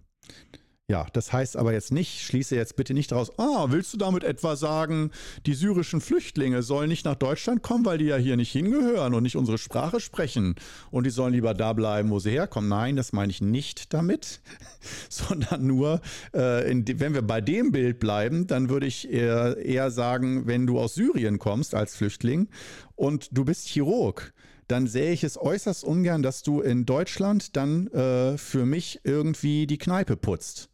ja, 0.88 1.08
das 1.14 1.34
heißt 1.34 1.58
aber 1.58 1.74
jetzt 1.74 1.92
nicht, 1.92 2.22
schließe 2.22 2.56
jetzt 2.56 2.76
bitte 2.76 2.94
nicht 2.94 3.12
daraus, 3.12 3.32
ah, 3.40 3.66
willst 3.70 3.92
du 3.94 3.98
damit 3.98 4.24
etwa 4.24 4.56
sagen, 4.56 5.10
die 5.48 5.56
syrischen 5.56 6.00
Flüchtlinge 6.00 6.62
sollen 6.62 6.90
nicht 6.90 7.06
nach 7.06 7.16
Deutschland 7.16 7.64
kommen, 7.64 7.86
weil 7.86 7.98
die 7.98 8.06
ja 8.06 8.18
hier 8.18 8.38
nicht 8.38 8.52
hingehören 8.52 9.16
und 9.16 9.24
nicht 9.24 9.36
unsere 9.36 9.58
Sprache 9.58 10.00
sprechen 10.00 10.54
und 10.92 11.06
die 11.06 11.10
sollen 11.10 11.34
lieber 11.34 11.56
da 11.56 11.74
bleiben, 11.74 12.12
wo 12.12 12.20
sie 12.20 12.30
herkommen? 12.30 12.70
Nein, 12.70 12.96
das 12.96 13.14
meine 13.14 13.32
ich 13.32 13.42
nicht 13.42 13.96
damit, 13.96 14.42
sondern 15.10 15.66
nur, 15.66 16.02
äh, 16.36 16.70
in, 16.70 16.86
wenn 17.00 17.16
wir 17.16 17.24
bei 17.24 17.42
dem 17.42 17.72
Bild 17.72 18.00
bleiben, 18.00 18.46
dann 18.46 18.70
würde 18.70 18.86
ich 18.86 19.12
eher, 19.12 19.58
eher 19.58 19.90
sagen, 19.90 20.46
wenn 20.46 20.68
du 20.68 20.80
aus 20.80 20.94
Syrien 20.94 21.40
kommst 21.40 21.74
als 21.74 21.96
Flüchtling 21.96 22.48
und 22.96 23.36
du 23.36 23.44
bist 23.44 23.70
Chirurg, 23.70 24.36
dann 24.68 24.86
sähe 24.86 25.14
ich 25.14 25.24
es 25.24 25.36
äußerst 25.36 25.84
ungern, 25.84 26.22
dass 26.22 26.44
du 26.44 26.62
in 26.62 26.86
Deutschland 26.86 27.56
dann 27.56 27.88
äh, 27.88 28.38
für 28.38 28.68
mich 28.68 29.00
irgendwie 29.04 29.66
die 29.66 29.80
Kneipe 29.80 30.16
putzt 30.16 30.70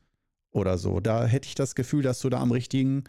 oder 0.52 0.78
so. 0.78 1.00
Da 1.00 1.26
hätte 1.26 1.48
ich 1.48 1.56
das 1.56 1.76
Gefühl, 1.76 2.04
dass 2.04 2.20
du 2.20 2.30
da 2.30 2.40
am 2.40 2.52
richtigen 2.52 3.04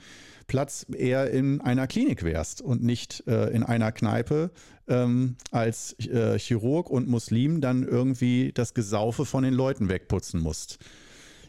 Platz 0.46 0.86
eher 0.92 1.30
in 1.30 1.60
einer 1.60 1.86
Klinik 1.86 2.22
wärst 2.22 2.62
und 2.62 2.82
nicht 2.82 3.24
äh, 3.26 3.50
in 3.50 3.62
einer 3.62 3.92
Kneipe 3.92 4.50
ähm, 4.88 5.36
als 5.50 5.98
äh, 6.00 6.38
Chirurg 6.38 6.90
und 6.90 7.08
Muslim 7.08 7.60
dann 7.60 7.82
irgendwie 7.82 8.52
das 8.52 8.74
Gesaufe 8.74 9.24
von 9.24 9.44
den 9.44 9.54
Leuten 9.54 9.88
wegputzen 9.88 10.40
musst. 10.40 10.78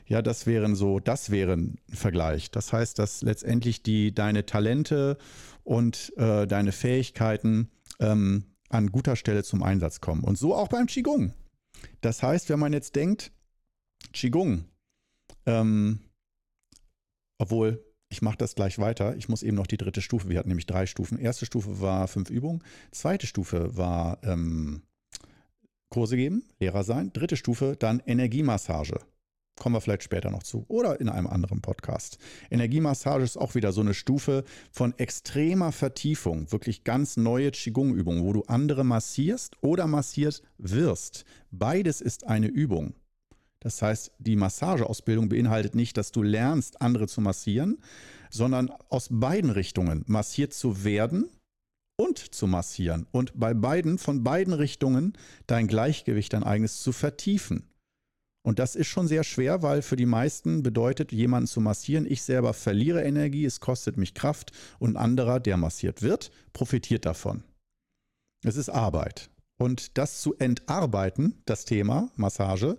Ja, 0.06 0.21
das 0.21 0.45
wären 0.45 0.75
so, 0.75 0.99
das 0.99 1.32
wäre 1.32 1.53
ein 1.53 1.77
Vergleich. 1.89 2.51
Das 2.51 2.73
heißt, 2.73 2.99
dass 2.99 3.21
letztendlich 3.21 3.84
die 3.84 4.13
deine 4.13 4.45
Talente 4.45 5.17
und 5.63 6.13
äh, 6.17 6.45
deine 6.45 6.71
Fähigkeiten 6.71 7.69
ähm, 7.99 8.45
an 8.69 8.91
guter 8.91 9.15
Stelle 9.15 9.43
zum 9.43 9.63
Einsatz 9.63 10.01
kommen. 10.01 10.23
Und 10.23 10.38
so 10.38 10.56
auch 10.56 10.67
beim 10.67 10.88
Qigong. 10.88 11.34
Das 12.01 12.21
heißt, 12.21 12.49
wenn 12.49 12.60
man 12.60 12.73
jetzt 12.73 12.95
denkt, 12.95 13.32
Qigong, 14.12 14.65
ähm, 15.45 15.99
obwohl, 17.38 17.84
ich 18.10 18.21
mache 18.21 18.38
das 18.38 18.56
gleich 18.56 18.77
weiter. 18.79 19.15
Ich 19.17 19.27
muss 19.27 19.43
eben 19.43 19.58
noch 19.58 19.67
die 19.67 19.77
dritte 19.77 20.01
Stufe. 20.01 20.29
Wir 20.29 20.38
hatten 20.38 20.49
nämlich 20.49 20.67
drei 20.67 20.86
Stufen. 20.86 21.17
Erste 21.17 21.45
Stufe 21.45 21.82
war 21.82 22.08
fünf 22.08 22.29
Übungen. 22.29 22.63
Zweite 22.91 23.25
Stufe 23.25 23.75
war 23.75 24.19
ähm, 24.23 24.84
Kurse 25.89 26.15
geben, 26.15 26.43
Lehrer 26.60 26.84
sein. 26.84 27.12
Dritte 27.12 27.38
Stufe 27.38 27.75
dann 27.77 28.01
Energiemassage. 28.06 28.99
Kommen 29.60 29.75
wir 29.75 29.82
vielleicht 29.82 30.03
später 30.03 30.32
noch 30.32 30.43
zu 30.43 30.65
oder 30.67 30.99
in 30.99 31.10
einem 31.10 31.27
anderen 31.27 31.62
Podcast. 31.62 32.17
Energiemassage 32.49 33.23
ist 33.23 33.38
auch 33.38 33.53
wieder 33.53 33.71
so 33.71 33.82
eine 33.82 33.93
Stufe 33.93 34.43
von 34.71 34.97
extremer 34.97 35.71
Vertiefung, 35.71 36.51
wirklich 36.51 36.84
ganz 36.84 37.17
neue 37.17 37.51
Qigong-Übungen, 37.51 38.23
wo 38.23 38.34
du 38.34 38.43
andere 38.43 38.84
massierst 38.84 39.56
oder 39.62 39.86
massiert 39.86 40.41
wirst. 40.58 41.25
Beides 41.51 42.01
ist 42.01 42.25
eine 42.25 42.47
Übung. 42.47 42.95
Das 43.63 43.82
heißt, 43.82 44.12
die 44.19 44.36
Massageausbildung 44.36 45.30
beinhaltet 45.30 45.73
nicht, 45.73 45.95
dass 45.95 46.12
du 46.12 46.21
lernst, 46.21 46.82
andere 46.82 47.08
zu 47.08 47.21
massieren, 47.21 47.78
sondern 48.30 48.70
aus 48.89 49.07
beiden 49.09 49.49
Richtungen 49.49 50.03
massiert 50.05 50.53
zu 50.53 50.84
werden 50.84 51.30
und 51.95 52.18
zu 52.18 52.45
massieren 52.45 53.07
und 53.11 53.39
bei 53.39 53.53
beiden, 53.53 53.97
von 53.97 54.24
beiden 54.24 54.53
Richtungen 54.53 55.14
dein 55.47 55.68
Gleichgewicht, 55.68 56.34
dein 56.34 56.43
eigenes 56.43 56.82
zu 56.82 56.91
vertiefen. 56.91 57.70
Und 58.45 58.59
das 58.59 58.76
ist 58.76 58.88
schon 58.88 59.07
sehr 59.07 59.24
schwer, 59.24 59.61
weil 59.61 59.82
für 59.82 59.95
die 59.95 60.05
meisten 60.05 60.64
bedeutet, 60.64 61.14
jemanden 61.14 61.47
zu 61.47 61.61
massieren, 61.61 62.05
ich 62.05 62.24
selber 62.24 62.53
verliere 62.53 63.03
Energie, 63.03 63.45
es 63.45 63.61
kostet 63.61 63.95
mich 63.95 64.14
Kraft 64.14 64.51
und 64.80 64.97
ein 64.97 64.97
anderer, 64.97 65.39
der 65.39 65.55
massiert 65.55 66.01
wird, 66.01 66.32
profitiert 66.51 67.05
davon. 67.05 67.45
Es 68.43 68.57
ist 68.57 68.68
Arbeit. 68.68 69.30
Und 69.57 69.97
das 69.97 70.20
zu 70.20 70.36
entarbeiten, 70.36 71.41
das 71.45 71.64
Thema 71.64 72.11
Massage, 72.18 72.78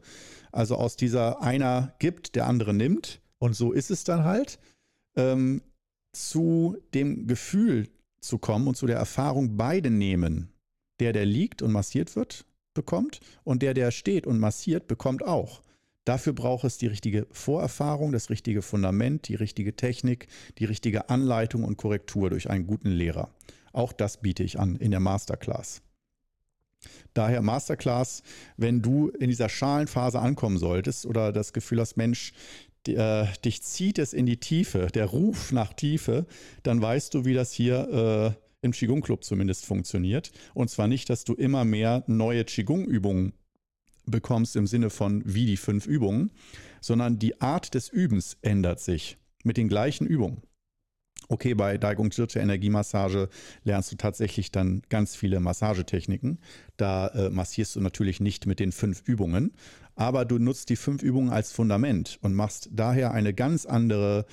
also 0.55 0.76
aus 0.76 0.96
dieser 0.96 1.42
einer 1.42 1.94
gibt, 1.98 2.36
der 2.36 2.46
andere 2.46 2.72
nimmt 2.72 3.20
Und 3.38 3.55
so 3.55 3.72
ist 3.72 3.90
es 3.90 4.05
dann 4.05 4.24
halt, 4.24 4.59
ähm, 5.16 5.62
zu 6.12 6.76
dem 6.94 7.26
Gefühl 7.26 7.88
zu 8.20 8.38
kommen 8.38 8.68
und 8.68 8.76
zu 8.76 8.86
der 8.86 8.96
Erfahrung 8.96 9.57
beide 9.57 9.90
nehmen. 9.90 10.52
Der, 11.00 11.12
der 11.12 11.26
liegt 11.26 11.61
und 11.61 11.72
massiert 11.72 12.14
wird, 12.14 12.46
bekommt 12.72 13.20
und 13.42 13.62
der, 13.62 13.74
der 13.74 13.90
steht 13.90 14.26
und 14.26 14.38
massiert, 14.38 14.86
bekommt 14.86 15.24
auch. 15.24 15.61
Dafür 16.05 16.34
braucht 16.34 16.64
es 16.64 16.78
die 16.78 16.86
richtige 16.86 17.26
Vorerfahrung, 17.32 18.12
das 18.12 18.30
richtige 18.30 18.62
Fundament, 18.62 19.26
die 19.28 19.34
richtige 19.34 19.74
Technik, 19.74 20.28
die 20.59 20.66
richtige 20.66 21.09
Anleitung 21.09 21.64
und 21.64 21.78
Korrektur 21.78 22.30
durch 22.30 22.48
einen 22.48 22.66
guten 22.66 22.90
Lehrer. 22.90 23.30
Auch 23.72 23.92
das 23.92 24.20
biete 24.20 24.44
ich 24.44 24.61
an 24.61 24.76
in 24.76 24.92
der 24.92 25.00
Masterclass. 25.00 25.82
Daher 27.14 27.43
Masterclass, 27.43 28.22
wenn 28.57 28.82
du 28.82 29.09
in 29.09 29.30
dieser 29.30 29.49
Schalenphase 29.49 30.18
ankommen 30.18 30.59
solltest 30.59 31.07
oder 31.07 31.32
das 31.32 31.53
Gefühl 31.53 31.80
hast, 31.80 31.97
Mensch, 31.97 32.32
äh, 32.89 33.26
dich 33.45 33.62
zieht 33.62 33.99
es 33.99 34.12
in 34.12 34.26
die 34.26 34.39
Tiefe, 34.39 34.89
der 34.93 35.07
Ruf 35.07 35.53
nach 35.53 35.72
Tiefe, 35.72 36.26
dann 36.62 36.82
weißt 36.82 37.14
du, 37.14 37.24
wie 37.24 37.35
das 37.35 37.53
hier 37.53 38.35
äh, 38.35 38.45
im 38.64 38.72
Qigong 38.72 39.03
Club 39.03 39.24
zumindest 39.24 39.66
funktioniert. 39.66 40.32
Und 40.55 40.70
zwar 40.70 40.89
nicht, 40.89 41.11
dass 41.11 41.24
du 41.24 41.35
immer 41.35 41.64
mehr 41.64 42.05
neue 42.07 42.45
Qigong-Übungen 42.45 43.35
bekommst 44.07 44.57
im 44.57 44.66
Sinne 44.66 44.91
von 44.91 45.22
wie 45.24 45.47
die 45.47 45.57
fünf 45.57 45.87
Übungen, 45.87 46.30
sondern 46.80 47.18
die 47.18 47.41
Art 47.41 47.74
des 47.74 47.89
Übens 47.89 48.37
ändert 48.43 48.80
sich 48.80 49.18
mit 49.45 49.57
den 49.57 49.68
gleichen 49.68 50.07
Übungen. 50.07 50.43
Okay, 51.29 51.55
bei 51.55 51.79
Daigung 51.79 52.11
Jirche 52.11 52.41
Energiemassage 52.41 53.29
lernst 53.62 53.93
du 53.93 53.97
tatsächlich 53.97 54.53
dann 54.53 54.83
ganz 54.89 55.16
viele 55.16 55.41
Massagetechniken. 55.41 56.39
Da 56.77 57.09
äh, 57.09 57.31
massierst 57.31 57.77
du 57.77 57.81
natürlich 57.81 58.20
nicht 58.20 58.47
mit 58.47 58.61
den 58.61 58.72
fünf 58.72 59.03
Übungen, 59.07 59.53
aber 59.97 60.25
du 60.25 60.39
nutzt 60.39 60.68
die 60.68 60.77
fünf 60.77 61.03
Übungen 61.03 61.31
als 61.31 61.53
Fundament 61.53 62.18
und 62.22 62.35
machst 62.35 62.68
daher 62.72 63.12
eine 63.12 63.33
ganz 63.33 63.64
andere 63.64 64.27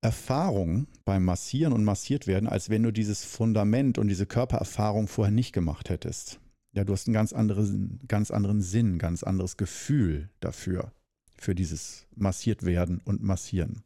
Erfahrung 0.00 0.86
beim 1.04 1.24
Massieren 1.24 1.72
und 1.72 1.84
massiert 1.84 2.26
werden, 2.26 2.48
als 2.48 2.68
wenn 2.68 2.82
du 2.82 2.92
dieses 2.92 3.24
Fundament 3.24 3.96
und 3.96 4.08
diese 4.08 4.26
Körpererfahrung 4.26 5.08
vorher 5.08 5.32
nicht 5.32 5.52
gemacht 5.52 5.88
hättest. 5.88 6.40
Ja, 6.74 6.84
du 6.84 6.92
hast 6.92 7.06
einen 7.06 7.14
ganz 7.14 7.32
anderen, 7.32 8.00
ganz 8.08 8.30
anderen 8.30 8.60
Sinn, 8.60 8.98
ganz 8.98 9.22
anderes 9.22 9.56
Gefühl 9.56 10.28
dafür, 10.40 10.92
für 11.36 11.54
dieses 11.54 12.06
massiert 12.16 12.64
werden 12.64 13.00
und 13.04 13.22
massieren. 13.22 13.84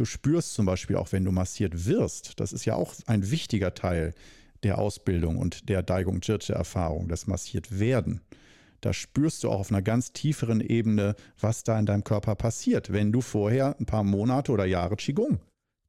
Du 0.00 0.06
spürst 0.06 0.54
zum 0.54 0.64
Beispiel 0.64 0.96
auch, 0.96 1.12
wenn 1.12 1.26
du 1.26 1.30
massiert 1.30 1.84
wirst, 1.84 2.40
das 2.40 2.54
ist 2.54 2.64
ja 2.64 2.74
auch 2.74 2.94
ein 3.04 3.30
wichtiger 3.30 3.74
Teil 3.74 4.14
der 4.62 4.78
Ausbildung 4.78 5.36
und 5.36 5.68
der 5.68 5.82
Daigung 5.82 6.22
Jirche 6.22 6.54
Erfahrung, 6.54 7.06
das 7.08 7.26
massiert 7.26 7.78
werden. 7.78 8.22
Da 8.80 8.94
spürst 8.94 9.44
du 9.44 9.50
auch 9.50 9.60
auf 9.60 9.70
einer 9.70 9.82
ganz 9.82 10.14
tieferen 10.14 10.62
Ebene, 10.62 11.16
was 11.38 11.64
da 11.64 11.78
in 11.78 11.84
deinem 11.84 12.02
Körper 12.02 12.34
passiert, 12.34 12.94
wenn 12.94 13.12
du 13.12 13.20
vorher 13.20 13.78
ein 13.78 13.84
paar 13.84 14.02
Monate 14.02 14.52
oder 14.52 14.64
Jahre 14.64 14.96
Qigong 14.96 15.38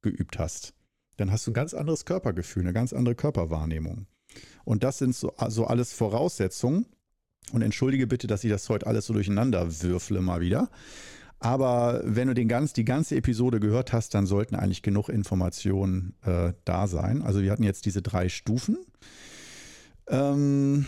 geübt 0.01 0.37
hast. 0.37 0.73
Dann 1.15 1.31
hast 1.31 1.47
du 1.47 1.51
ein 1.51 1.53
ganz 1.53 1.73
anderes 1.73 2.03
Körpergefühl, 2.03 2.63
eine 2.63 2.73
ganz 2.73 2.91
andere 2.91 3.15
Körperwahrnehmung. 3.15 4.07
Und 4.65 4.83
das 4.83 4.97
sind 4.97 5.15
so 5.15 5.37
also 5.37 5.67
alles 5.67 5.93
Voraussetzungen. 5.93 6.85
Und 7.53 7.61
entschuldige 7.61 8.07
bitte, 8.07 8.27
dass 8.27 8.43
ich 8.43 8.49
das 8.49 8.67
heute 8.67 8.87
alles 8.87 9.05
so 9.05 9.13
durcheinander 9.13 9.81
würfle 9.81 10.19
mal 10.19 10.41
wieder. 10.41 10.69
Aber 11.41 12.01
wenn 12.03 12.27
du 12.27 12.35
den 12.35 12.47
ganz, 12.47 12.71
die 12.71 12.85
ganze 12.85 13.15
Episode 13.15 13.59
gehört 13.59 13.93
hast, 13.93 14.13
dann 14.13 14.27
sollten 14.27 14.55
eigentlich 14.55 14.83
genug 14.83 15.09
Informationen 15.09 16.13
äh, 16.23 16.53
da 16.65 16.85
sein. 16.85 17.23
Also 17.23 17.41
wir 17.41 17.51
hatten 17.51 17.63
jetzt 17.63 17.87
diese 17.87 18.03
drei 18.03 18.29
Stufen. 18.29 18.77
Ähm, 20.07 20.85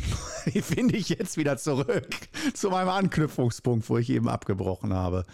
wie 0.44 0.62
finde 0.62 0.96
ich 0.96 1.08
jetzt 1.08 1.36
wieder 1.36 1.56
zurück 1.56 2.08
zu 2.54 2.70
meinem 2.70 2.88
Anknüpfungspunkt, 2.88 3.90
wo 3.90 3.98
ich 3.98 4.08
eben 4.10 4.28
abgebrochen 4.28 4.94
habe? 4.94 5.24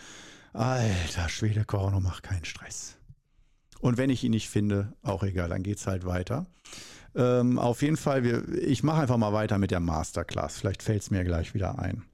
Alter 0.54 1.28
Schwede, 1.28 1.66
Korno, 1.66 2.00
mach 2.00 2.22
keinen 2.22 2.46
Stress. 2.46 2.96
Und 3.80 3.98
wenn 3.98 4.08
ich 4.08 4.24
ihn 4.24 4.30
nicht 4.30 4.48
finde, 4.48 4.94
auch 5.02 5.22
egal, 5.22 5.50
dann 5.50 5.62
geht 5.62 5.78
es 5.78 5.86
halt 5.86 6.06
weiter. 6.06 6.46
Ähm, 7.14 7.58
auf 7.58 7.82
jeden 7.82 7.98
Fall, 7.98 8.24
wir, 8.24 8.48
ich 8.48 8.82
mache 8.82 9.02
einfach 9.02 9.18
mal 9.18 9.34
weiter 9.34 9.58
mit 9.58 9.70
der 9.70 9.80
Masterclass. 9.80 10.56
Vielleicht 10.56 10.82
fällt 10.82 11.02
es 11.02 11.10
mir 11.10 11.24
gleich 11.24 11.52
wieder 11.52 11.78
ein. 11.78 12.04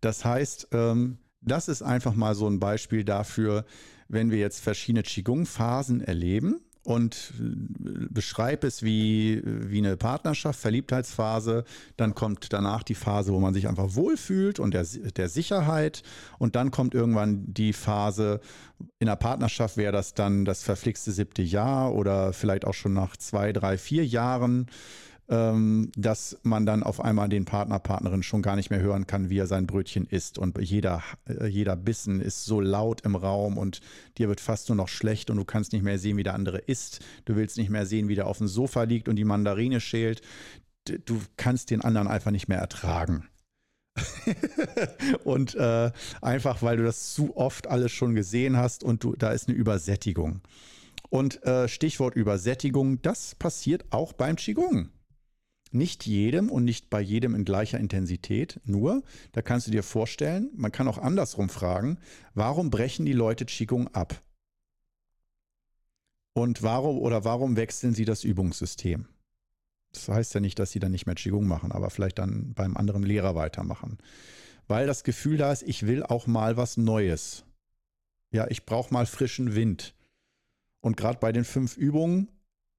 Das 0.00 0.24
heißt, 0.24 0.68
ähm, 0.72 1.18
das 1.46 1.68
ist 1.68 1.82
einfach 1.82 2.14
mal 2.14 2.34
so 2.34 2.48
ein 2.48 2.60
Beispiel 2.60 3.04
dafür, 3.04 3.64
wenn 4.08 4.30
wir 4.30 4.38
jetzt 4.38 4.60
verschiedene 4.60 5.02
Qigong-Phasen 5.02 6.00
erleben 6.00 6.60
und 6.86 7.32
äh, 7.40 8.06
beschreibe 8.10 8.66
es 8.66 8.82
wie, 8.82 9.42
wie 9.44 9.78
eine 9.78 9.96
Partnerschaft, 9.96 10.60
Verliebtheitsphase. 10.60 11.64
Dann 11.96 12.14
kommt 12.14 12.52
danach 12.52 12.82
die 12.84 12.94
Phase, 12.94 13.32
wo 13.32 13.40
man 13.40 13.54
sich 13.54 13.68
einfach 13.68 13.94
wohlfühlt 13.94 14.60
und 14.60 14.72
der, 14.72 14.84
der 14.84 15.28
Sicherheit. 15.28 16.02
Und 16.38 16.54
dann 16.54 16.70
kommt 16.70 16.94
irgendwann 16.94 17.52
die 17.52 17.72
Phase, 17.72 18.40
in 18.98 19.06
der 19.06 19.16
Partnerschaft 19.16 19.76
wäre 19.76 19.92
das 19.92 20.14
dann 20.14 20.44
das 20.44 20.62
verflixte 20.62 21.10
siebte 21.10 21.42
Jahr 21.42 21.92
oder 21.94 22.32
vielleicht 22.32 22.64
auch 22.64 22.74
schon 22.74 22.92
nach 22.92 23.16
zwei, 23.16 23.52
drei, 23.52 23.78
vier 23.78 24.06
Jahren 24.06 24.66
ähm, 25.28 25.90
dass 25.96 26.38
man 26.42 26.66
dann 26.66 26.82
auf 26.82 27.00
einmal 27.00 27.28
den 27.28 27.44
Partner, 27.44 27.78
Partnerin 27.78 28.22
schon 28.22 28.42
gar 28.42 28.56
nicht 28.56 28.70
mehr 28.70 28.80
hören 28.80 29.06
kann, 29.06 29.28
wie 29.28 29.38
er 29.38 29.46
sein 29.46 29.66
Brötchen 29.66 30.06
isst. 30.06 30.38
Und 30.38 30.58
jeder, 30.58 31.02
äh, 31.28 31.46
jeder 31.46 31.76
Bissen 31.76 32.20
ist 32.20 32.44
so 32.44 32.60
laut 32.60 33.00
im 33.02 33.16
Raum 33.16 33.58
und 33.58 33.80
dir 34.18 34.28
wird 34.28 34.40
fast 34.40 34.68
nur 34.68 34.76
noch 34.76 34.88
schlecht 34.88 35.30
und 35.30 35.36
du 35.36 35.44
kannst 35.44 35.72
nicht 35.72 35.82
mehr 35.82 35.98
sehen, 35.98 36.16
wie 36.16 36.22
der 36.22 36.34
andere 36.34 36.58
isst. 36.58 37.04
Du 37.24 37.34
willst 37.36 37.56
nicht 37.56 37.70
mehr 37.70 37.86
sehen, 37.86 38.08
wie 38.08 38.14
der 38.14 38.26
auf 38.26 38.38
dem 38.38 38.48
Sofa 38.48 38.84
liegt 38.84 39.08
und 39.08 39.16
die 39.16 39.24
Mandarine 39.24 39.80
schält. 39.80 40.22
Du 40.84 41.20
kannst 41.36 41.70
den 41.70 41.80
anderen 41.80 42.06
einfach 42.06 42.30
nicht 42.30 42.48
mehr 42.48 42.58
ertragen. 42.58 43.28
und 45.24 45.54
äh, 45.54 45.90
einfach, 46.20 46.62
weil 46.62 46.76
du 46.76 46.84
das 46.84 47.14
zu 47.14 47.36
oft 47.36 47.66
alles 47.66 47.92
schon 47.92 48.14
gesehen 48.14 48.56
hast 48.56 48.84
und 48.84 49.02
du, 49.02 49.16
da 49.16 49.32
ist 49.32 49.48
eine 49.48 49.56
Übersättigung. 49.56 50.40
Und 51.08 51.42
äh, 51.44 51.68
Stichwort 51.68 52.14
Übersättigung, 52.14 53.00
das 53.02 53.34
passiert 53.34 53.84
auch 53.90 54.12
beim 54.12 54.36
Qigong. 54.36 54.90
Nicht 55.72 56.06
jedem 56.06 56.50
und 56.50 56.64
nicht 56.64 56.90
bei 56.90 57.00
jedem 57.00 57.34
in 57.34 57.44
gleicher 57.44 57.78
Intensität. 57.78 58.60
Nur, 58.64 59.02
da 59.32 59.42
kannst 59.42 59.66
du 59.66 59.70
dir 59.70 59.82
vorstellen, 59.82 60.50
man 60.54 60.72
kann 60.72 60.88
auch 60.88 60.98
andersrum 60.98 61.48
fragen, 61.48 61.98
warum 62.34 62.70
brechen 62.70 63.04
die 63.04 63.12
Leute 63.12 63.44
Qigong 63.44 63.88
ab? 63.88 64.22
Und 66.34 66.62
warum 66.62 66.98
oder 66.98 67.24
warum 67.24 67.56
wechseln 67.56 67.94
sie 67.94 68.04
das 68.04 68.22
Übungssystem? 68.22 69.06
Das 69.92 70.08
heißt 70.08 70.34
ja 70.34 70.40
nicht, 70.40 70.58
dass 70.58 70.70
sie 70.70 70.78
dann 70.78 70.92
nicht 70.92 71.06
mehr 71.06 71.14
Qigong 71.14 71.46
machen, 71.46 71.72
aber 71.72 71.90
vielleicht 71.90 72.18
dann 72.18 72.52
beim 72.52 72.76
anderen 72.76 73.02
Lehrer 73.02 73.34
weitermachen. 73.34 73.98
Weil 74.68 74.86
das 74.86 75.04
Gefühl 75.04 75.38
da 75.38 75.52
ist, 75.52 75.62
ich 75.62 75.86
will 75.86 76.02
auch 76.02 76.26
mal 76.26 76.56
was 76.56 76.76
Neues. 76.76 77.44
Ja, 78.30 78.46
ich 78.48 78.66
brauche 78.66 78.92
mal 78.92 79.06
frischen 79.06 79.54
Wind. 79.54 79.94
Und 80.80 80.96
gerade 80.96 81.18
bei 81.18 81.32
den 81.32 81.44
fünf 81.44 81.76
Übungen 81.76 82.28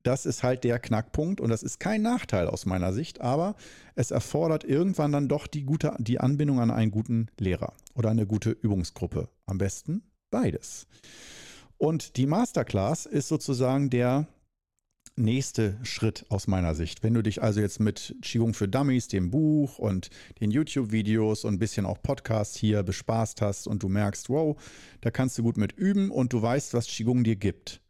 das 0.08 0.26
ist 0.26 0.42
halt 0.42 0.64
der 0.64 0.80
Knackpunkt 0.80 1.42
und 1.42 1.50
das 1.50 1.64
ist 1.64 1.82
kein 1.82 2.02
Nachteil 2.02 2.48
aus 2.48 2.66
meiner 2.66 2.94
Sicht, 2.94 3.20
aber 3.20 3.56
es 3.96 4.12
erfordert 4.12 4.64
irgendwann 4.64 5.12
dann 5.12 5.28
doch 5.28 5.48
die 5.48 5.64
gute 5.64 5.96
die 6.00 6.22
Anbindung 6.22 6.62
an 6.62 6.72
einen 6.72 6.92
guten 6.92 7.28
Lehrer 7.38 7.74
oder 7.94 8.10
eine 8.10 8.26
gute 8.26 8.52
Übungsgruppe. 8.52 9.28
Am 9.46 9.58
besten 9.58 10.04
beides. 10.32 10.88
Und 11.78 12.16
die 12.16 12.26
Masterclass 12.26 13.06
ist 13.06 13.28
sozusagen 13.28 13.90
der 13.90 14.28
nächste 15.18 15.78
Schritt 15.84 16.26
aus 16.30 16.48
meiner 16.48 16.74
Sicht. 16.74 17.04
Wenn 17.04 17.14
du 17.14 17.22
dich 17.22 17.44
also 17.44 17.60
jetzt 17.60 17.82
mit 17.82 18.16
Qigong 18.22 18.54
für 18.54 18.70
Dummies, 18.70 19.10
dem 19.10 19.30
Buch 19.30 19.78
und 19.78 20.10
den 20.40 20.52
YouTube-Videos 20.52 21.44
und 21.44 21.56
ein 21.56 21.60
bisschen 21.60 21.86
auch 21.86 22.02
Podcasts 22.02 22.56
hier 22.56 22.82
bespaßt 22.82 23.42
hast 23.42 23.68
und 23.68 23.84
du 23.84 23.90
merkst, 23.90 24.30
wow, 24.30 24.56
da 25.02 25.12
kannst 25.12 25.38
du 25.38 25.44
gut 25.44 25.58
mit 25.58 25.74
üben 25.74 26.12
und 26.12 26.32
du 26.32 26.42
weißt, 26.42 26.74
was 26.74 26.88
Qigong 26.88 27.26
dir 27.26 27.36
gibt 27.36 27.82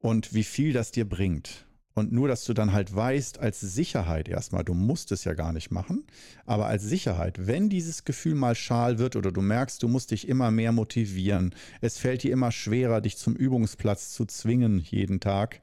und 0.00 0.34
wie 0.34 0.44
viel 0.44 0.72
das 0.72 0.90
dir 0.90 1.08
bringt. 1.08 1.66
Und 1.94 2.12
nur, 2.12 2.28
dass 2.28 2.44
du 2.44 2.54
dann 2.54 2.72
halt 2.72 2.94
weißt, 2.94 3.40
als 3.40 3.60
Sicherheit 3.60 4.28
erstmal, 4.28 4.62
du 4.62 4.72
musst 4.72 5.10
es 5.10 5.24
ja 5.24 5.34
gar 5.34 5.52
nicht 5.52 5.72
machen, 5.72 6.04
aber 6.46 6.66
als 6.66 6.84
Sicherheit, 6.84 7.48
wenn 7.48 7.68
dieses 7.68 8.04
Gefühl 8.04 8.36
mal 8.36 8.54
schal 8.54 9.00
wird 9.00 9.16
oder 9.16 9.32
du 9.32 9.40
merkst, 9.40 9.82
du 9.82 9.88
musst 9.88 10.12
dich 10.12 10.28
immer 10.28 10.52
mehr 10.52 10.70
motivieren, 10.70 11.52
es 11.80 11.98
fällt 11.98 12.22
dir 12.22 12.32
immer 12.32 12.52
schwerer, 12.52 13.00
dich 13.00 13.16
zum 13.16 13.34
Übungsplatz 13.34 14.12
zu 14.12 14.26
zwingen 14.26 14.78
jeden 14.78 15.18
Tag, 15.18 15.60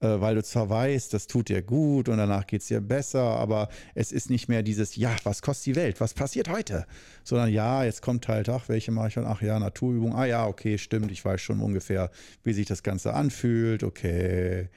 äh, 0.00 0.20
weil 0.20 0.34
du 0.34 0.42
zwar 0.42 0.68
weißt, 0.68 1.12
das 1.14 1.26
tut 1.26 1.48
dir 1.48 1.62
gut 1.62 2.08
und 2.08 2.18
danach 2.18 2.46
geht 2.46 2.62
es 2.62 2.68
dir 2.68 2.80
besser, 2.80 3.22
aber 3.22 3.68
es 3.94 4.12
ist 4.12 4.30
nicht 4.30 4.48
mehr 4.48 4.62
dieses, 4.62 4.96
ja, 4.96 5.14
was 5.24 5.42
kostet 5.42 5.66
die 5.66 5.76
Welt, 5.76 6.00
was 6.00 6.14
passiert 6.14 6.48
heute, 6.48 6.86
sondern 7.24 7.50
ja, 7.50 7.84
jetzt 7.84 8.02
kommt 8.02 8.28
halt, 8.28 8.48
ach, 8.48 8.68
welche 8.68 8.90
mache 8.90 9.08
ich 9.08 9.14
dann, 9.14 9.26
ach 9.26 9.42
ja, 9.42 9.58
Naturübung, 9.58 10.14
ah 10.14 10.26
ja, 10.26 10.46
okay, 10.46 10.78
stimmt, 10.78 11.10
ich 11.10 11.24
weiß 11.24 11.40
schon 11.40 11.60
ungefähr, 11.60 12.10
wie 12.42 12.52
sich 12.52 12.66
das 12.66 12.82
Ganze 12.82 13.14
anfühlt, 13.14 13.82
okay. 13.82 14.68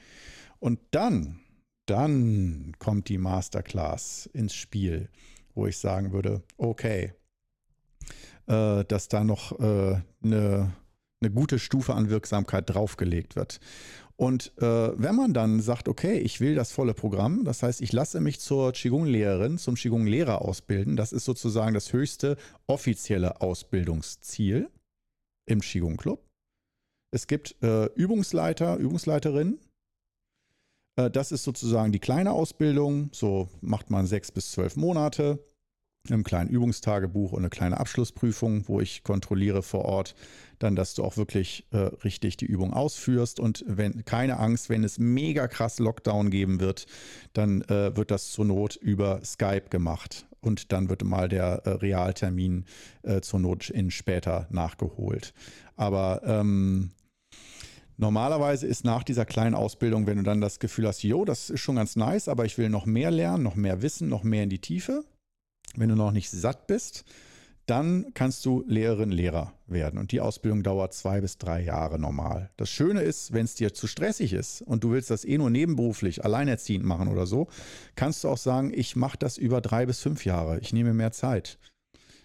Und 0.58 0.78
dann, 0.90 1.40
dann 1.86 2.72
kommt 2.78 3.08
die 3.08 3.18
Masterclass 3.18 4.28
ins 4.32 4.54
Spiel, 4.54 5.08
wo 5.54 5.66
ich 5.66 5.78
sagen 5.78 6.12
würde, 6.12 6.42
okay, 6.56 7.12
äh, 8.46 8.84
dass 8.84 9.08
da 9.08 9.22
noch 9.22 9.58
äh, 9.60 10.00
eine, 10.22 10.72
eine 11.20 11.30
gute 11.30 11.58
Stufe 11.58 11.94
an 11.94 12.10
Wirksamkeit 12.10 12.68
draufgelegt 12.68 13.36
wird. 13.36 13.60
Und 14.20 14.52
äh, 14.58 15.00
wenn 15.00 15.14
man 15.14 15.32
dann 15.32 15.60
sagt, 15.60 15.88
okay, 15.88 16.18
ich 16.18 16.40
will 16.40 16.54
das 16.54 16.72
volle 16.72 16.92
Programm, 16.92 17.42
das 17.42 17.62
heißt, 17.62 17.80
ich 17.80 17.90
lasse 17.90 18.20
mich 18.20 18.38
zur 18.38 18.72
Qigong-Lehrerin, 18.72 19.56
zum 19.56 19.76
Qigong-Lehrer 19.76 20.42
ausbilden, 20.42 20.94
das 20.94 21.14
ist 21.14 21.24
sozusagen 21.24 21.72
das 21.72 21.94
höchste 21.94 22.36
offizielle 22.66 23.40
Ausbildungsziel 23.40 24.68
im 25.46 25.62
Qigong-Club. 25.62 26.22
Es 27.14 27.28
gibt 27.28 27.56
äh, 27.62 27.86
Übungsleiter, 27.94 28.76
Übungsleiterinnen. 28.76 29.58
Äh, 30.96 31.10
das 31.10 31.32
ist 31.32 31.44
sozusagen 31.44 31.90
die 31.90 31.98
kleine 31.98 32.32
Ausbildung. 32.32 33.08
So 33.12 33.48
macht 33.62 33.88
man 33.88 34.06
sechs 34.06 34.30
bis 34.30 34.50
zwölf 34.50 34.76
Monate 34.76 35.42
einem 36.08 36.24
kleinen 36.24 36.48
Übungstagebuch 36.48 37.32
und 37.32 37.40
eine 37.40 37.50
kleine 37.50 37.78
Abschlussprüfung, 37.78 38.66
wo 38.68 38.80
ich 38.80 39.02
kontrolliere 39.02 39.62
vor 39.62 39.84
Ort 39.84 40.14
dann, 40.58 40.76
dass 40.76 40.94
du 40.94 41.04
auch 41.04 41.16
wirklich 41.16 41.66
äh, 41.72 41.78
richtig 42.04 42.36
die 42.36 42.44
Übung 42.44 42.72
ausführst. 42.72 43.40
Und 43.40 43.64
wenn 43.66 44.04
keine 44.04 44.38
Angst, 44.38 44.68
wenn 44.68 44.84
es 44.84 44.98
mega 44.98 45.48
krass 45.48 45.78
Lockdown 45.78 46.30
geben 46.30 46.60
wird, 46.60 46.86
dann 47.32 47.62
äh, 47.62 47.96
wird 47.96 48.10
das 48.10 48.30
zur 48.30 48.44
Not 48.44 48.76
über 48.76 49.20
Skype 49.24 49.70
gemacht. 49.70 50.26
Und 50.40 50.72
dann 50.72 50.88
wird 50.88 51.02
mal 51.04 51.28
der 51.28 51.62
äh, 51.64 51.70
Realtermin 51.70 52.66
äh, 53.02 53.20
zur 53.20 53.40
Not 53.40 53.70
in 53.70 53.90
später 53.90 54.46
nachgeholt. 54.50 55.34
Aber 55.76 56.22
ähm, 56.24 56.90
Normalerweise 57.96 58.66
ist 58.66 58.82
nach 58.82 59.02
dieser 59.02 59.26
kleinen 59.26 59.54
Ausbildung, 59.54 60.06
wenn 60.06 60.16
du 60.16 60.22
dann 60.22 60.40
das 60.40 60.58
Gefühl 60.58 60.86
hast, 60.86 61.02
jo, 61.02 61.26
das 61.26 61.50
ist 61.50 61.60
schon 61.60 61.76
ganz 61.76 61.96
nice, 61.96 62.28
aber 62.28 62.46
ich 62.46 62.56
will 62.56 62.70
noch 62.70 62.86
mehr 62.86 63.10
lernen, 63.10 63.42
noch 63.42 63.56
mehr 63.56 63.82
wissen, 63.82 64.08
noch 64.08 64.22
mehr 64.22 64.44
in 64.44 64.48
die 64.48 64.58
Tiefe, 64.58 65.04
wenn 65.76 65.88
du 65.88 65.96
noch 65.96 66.12
nicht 66.12 66.30
satt 66.30 66.66
bist, 66.66 67.04
dann 67.66 68.06
kannst 68.14 68.44
du 68.46 68.64
Lehrerin, 68.66 69.12
Lehrer 69.12 69.52
werden. 69.68 69.98
Und 69.98 70.10
die 70.10 70.20
Ausbildung 70.20 70.64
dauert 70.64 70.92
zwei 70.92 71.20
bis 71.20 71.38
drei 71.38 71.62
Jahre 71.62 72.00
normal. 72.00 72.50
Das 72.56 72.68
Schöne 72.68 73.02
ist, 73.02 73.32
wenn 73.32 73.44
es 73.44 73.54
dir 73.54 73.72
zu 73.72 73.86
stressig 73.86 74.32
ist 74.32 74.62
und 74.62 74.82
du 74.82 74.90
willst 74.90 75.10
das 75.10 75.24
eh 75.24 75.38
nur 75.38 75.50
nebenberuflich, 75.50 76.24
alleinerziehend 76.24 76.84
machen 76.84 77.06
oder 77.06 77.26
so, 77.26 77.46
kannst 77.94 78.24
du 78.24 78.28
auch 78.28 78.38
sagen, 78.38 78.72
ich 78.74 78.96
mache 78.96 79.18
das 79.18 79.38
über 79.38 79.60
drei 79.60 79.86
bis 79.86 80.00
fünf 80.00 80.24
Jahre. 80.24 80.58
Ich 80.58 80.72
nehme 80.72 80.94
mehr 80.94 81.12
Zeit. 81.12 81.58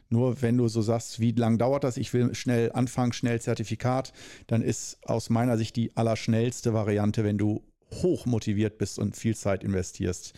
Nur 0.10 0.42
wenn 0.42 0.58
du 0.58 0.68
so 0.68 0.82
sagst, 0.82 1.20
wie 1.20 1.32
lange 1.32 1.58
dauert 1.58 1.84
das, 1.84 1.98
ich 1.98 2.14
will 2.14 2.34
schnell 2.34 2.72
anfangen, 2.72 3.14
schnell 3.14 3.42
Zertifikat, 3.42 4.14
dann 4.48 4.62
ist 4.62 4.98
aus 5.04 5.30
meiner 5.30 5.58
Sicht 5.58 5.76
die 5.76 5.96
allerschnellste 5.96 6.74
Variante, 6.74 7.24
wenn 7.24 7.38
du 7.38 7.64
hoch 7.92 8.26
motiviert 8.26 8.78
bist 8.78 8.98
und 8.98 9.16
viel 9.16 9.36
Zeit 9.36 9.64
investierst, 9.64 10.34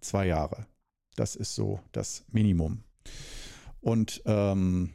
zwei 0.00 0.26
Jahre. 0.26 0.66
Das 1.16 1.36
ist 1.36 1.54
so 1.54 1.80
das 1.92 2.24
Minimum. 2.30 2.84
Und 3.80 4.22
ähm, 4.26 4.90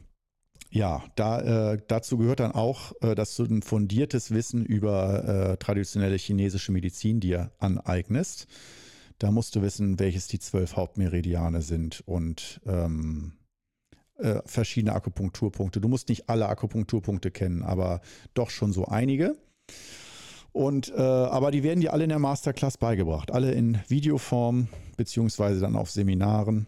ja, 0.70 1.04
da, 1.14 1.72
äh, 1.72 1.78
dazu 1.88 2.18
gehört 2.18 2.40
dann 2.40 2.52
auch, 2.52 2.92
äh, 3.00 3.14
dass 3.14 3.34
du 3.36 3.44
ein 3.44 3.62
fundiertes 3.62 4.30
Wissen 4.30 4.64
über 4.64 5.24
äh, 5.24 5.56
traditionelle 5.56 6.16
chinesische 6.16 6.72
Medizin 6.72 7.20
dir 7.20 7.52
aneignest. 7.58 8.46
Da 9.18 9.30
musst 9.30 9.56
du 9.56 9.62
wissen, 9.62 9.98
welches 9.98 10.28
die 10.28 10.38
zwölf 10.38 10.76
Hauptmeridiane 10.76 11.62
sind 11.62 12.02
und 12.06 12.60
ähm, 12.66 13.32
äh, 14.18 14.40
verschiedene 14.44 14.94
Akupunkturpunkte. 14.94 15.80
Du 15.80 15.88
musst 15.88 16.08
nicht 16.08 16.28
alle 16.28 16.48
Akupunkturpunkte 16.48 17.30
kennen, 17.30 17.62
aber 17.62 18.00
doch 18.34 18.50
schon 18.50 18.72
so 18.72 18.86
einige. 18.86 19.36
Und, 20.56 20.88
äh, 20.88 21.02
aber 21.02 21.50
die 21.50 21.62
werden 21.62 21.82
dir 21.82 21.92
alle 21.92 22.04
in 22.04 22.08
der 22.08 22.18
Masterclass 22.18 22.78
beigebracht, 22.78 23.30
alle 23.30 23.52
in 23.52 23.78
Videoform, 23.88 24.68
beziehungsweise 24.96 25.60
dann 25.60 25.76
auf 25.76 25.90
Seminaren. 25.90 26.66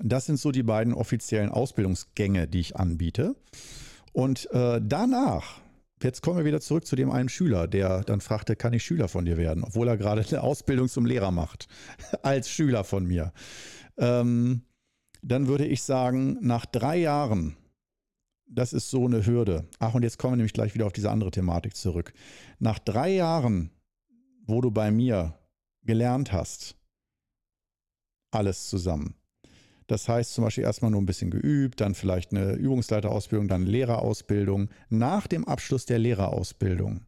Das 0.00 0.26
sind 0.26 0.40
so 0.40 0.50
die 0.50 0.64
beiden 0.64 0.92
offiziellen 0.92 1.48
Ausbildungsgänge, 1.48 2.48
die 2.48 2.58
ich 2.58 2.74
anbiete. 2.74 3.36
Und 4.12 4.50
äh, 4.50 4.80
danach, 4.82 5.60
jetzt 6.02 6.20
kommen 6.22 6.38
wir 6.38 6.44
wieder 6.44 6.60
zurück 6.60 6.84
zu 6.84 6.96
dem 6.96 7.12
einen 7.12 7.28
Schüler, 7.28 7.68
der 7.68 8.02
dann 8.02 8.20
fragte, 8.20 8.56
kann 8.56 8.72
ich 8.72 8.82
Schüler 8.82 9.06
von 9.06 9.24
dir 9.24 9.36
werden, 9.36 9.62
obwohl 9.62 9.86
er 9.86 9.96
gerade 9.96 10.24
eine 10.28 10.42
Ausbildung 10.42 10.88
zum 10.88 11.06
Lehrer 11.06 11.30
macht, 11.30 11.68
als 12.22 12.50
Schüler 12.50 12.82
von 12.82 13.06
mir. 13.06 13.32
Ähm, 13.98 14.62
dann 15.22 15.46
würde 15.46 15.66
ich 15.66 15.84
sagen, 15.84 16.38
nach 16.40 16.66
drei 16.66 16.96
Jahren 16.96 17.54
das 18.54 18.72
ist 18.72 18.90
so 18.90 19.06
eine 19.06 19.24
Hürde. 19.26 19.66
Ach, 19.78 19.94
und 19.94 20.02
jetzt 20.02 20.18
kommen 20.18 20.34
wir 20.34 20.36
nämlich 20.36 20.52
gleich 20.52 20.74
wieder 20.74 20.86
auf 20.86 20.92
diese 20.92 21.10
andere 21.10 21.30
Thematik 21.30 21.76
zurück. 21.76 22.12
Nach 22.58 22.78
drei 22.78 23.10
Jahren, 23.10 23.70
wo 24.46 24.60
du 24.60 24.70
bei 24.70 24.90
mir 24.90 25.38
gelernt 25.84 26.32
hast, 26.32 26.76
alles 28.30 28.68
zusammen. 28.68 29.14
Das 29.86 30.08
heißt 30.08 30.32
zum 30.34 30.44
Beispiel 30.44 30.64
erstmal 30.64 30.90
nur 30.90 31.02
ein 31.02 31.06
bisschen 31.06 31.30
geübt, 31.30 31.80
dann 31.80 31.94
vielleicht 31.94 32.32
eine 32.32 32.52
Übungsleiterausbildung, 32.52 33.48
dann 33.48 33.66
Lehrerausbildung. 33.66 34.70
Nach 34.88 35.26
dem 35.26 35.46
Abschluss 35.46 35.86
der 35.86 35.98
Lehrerausbildung, 35.98 37.04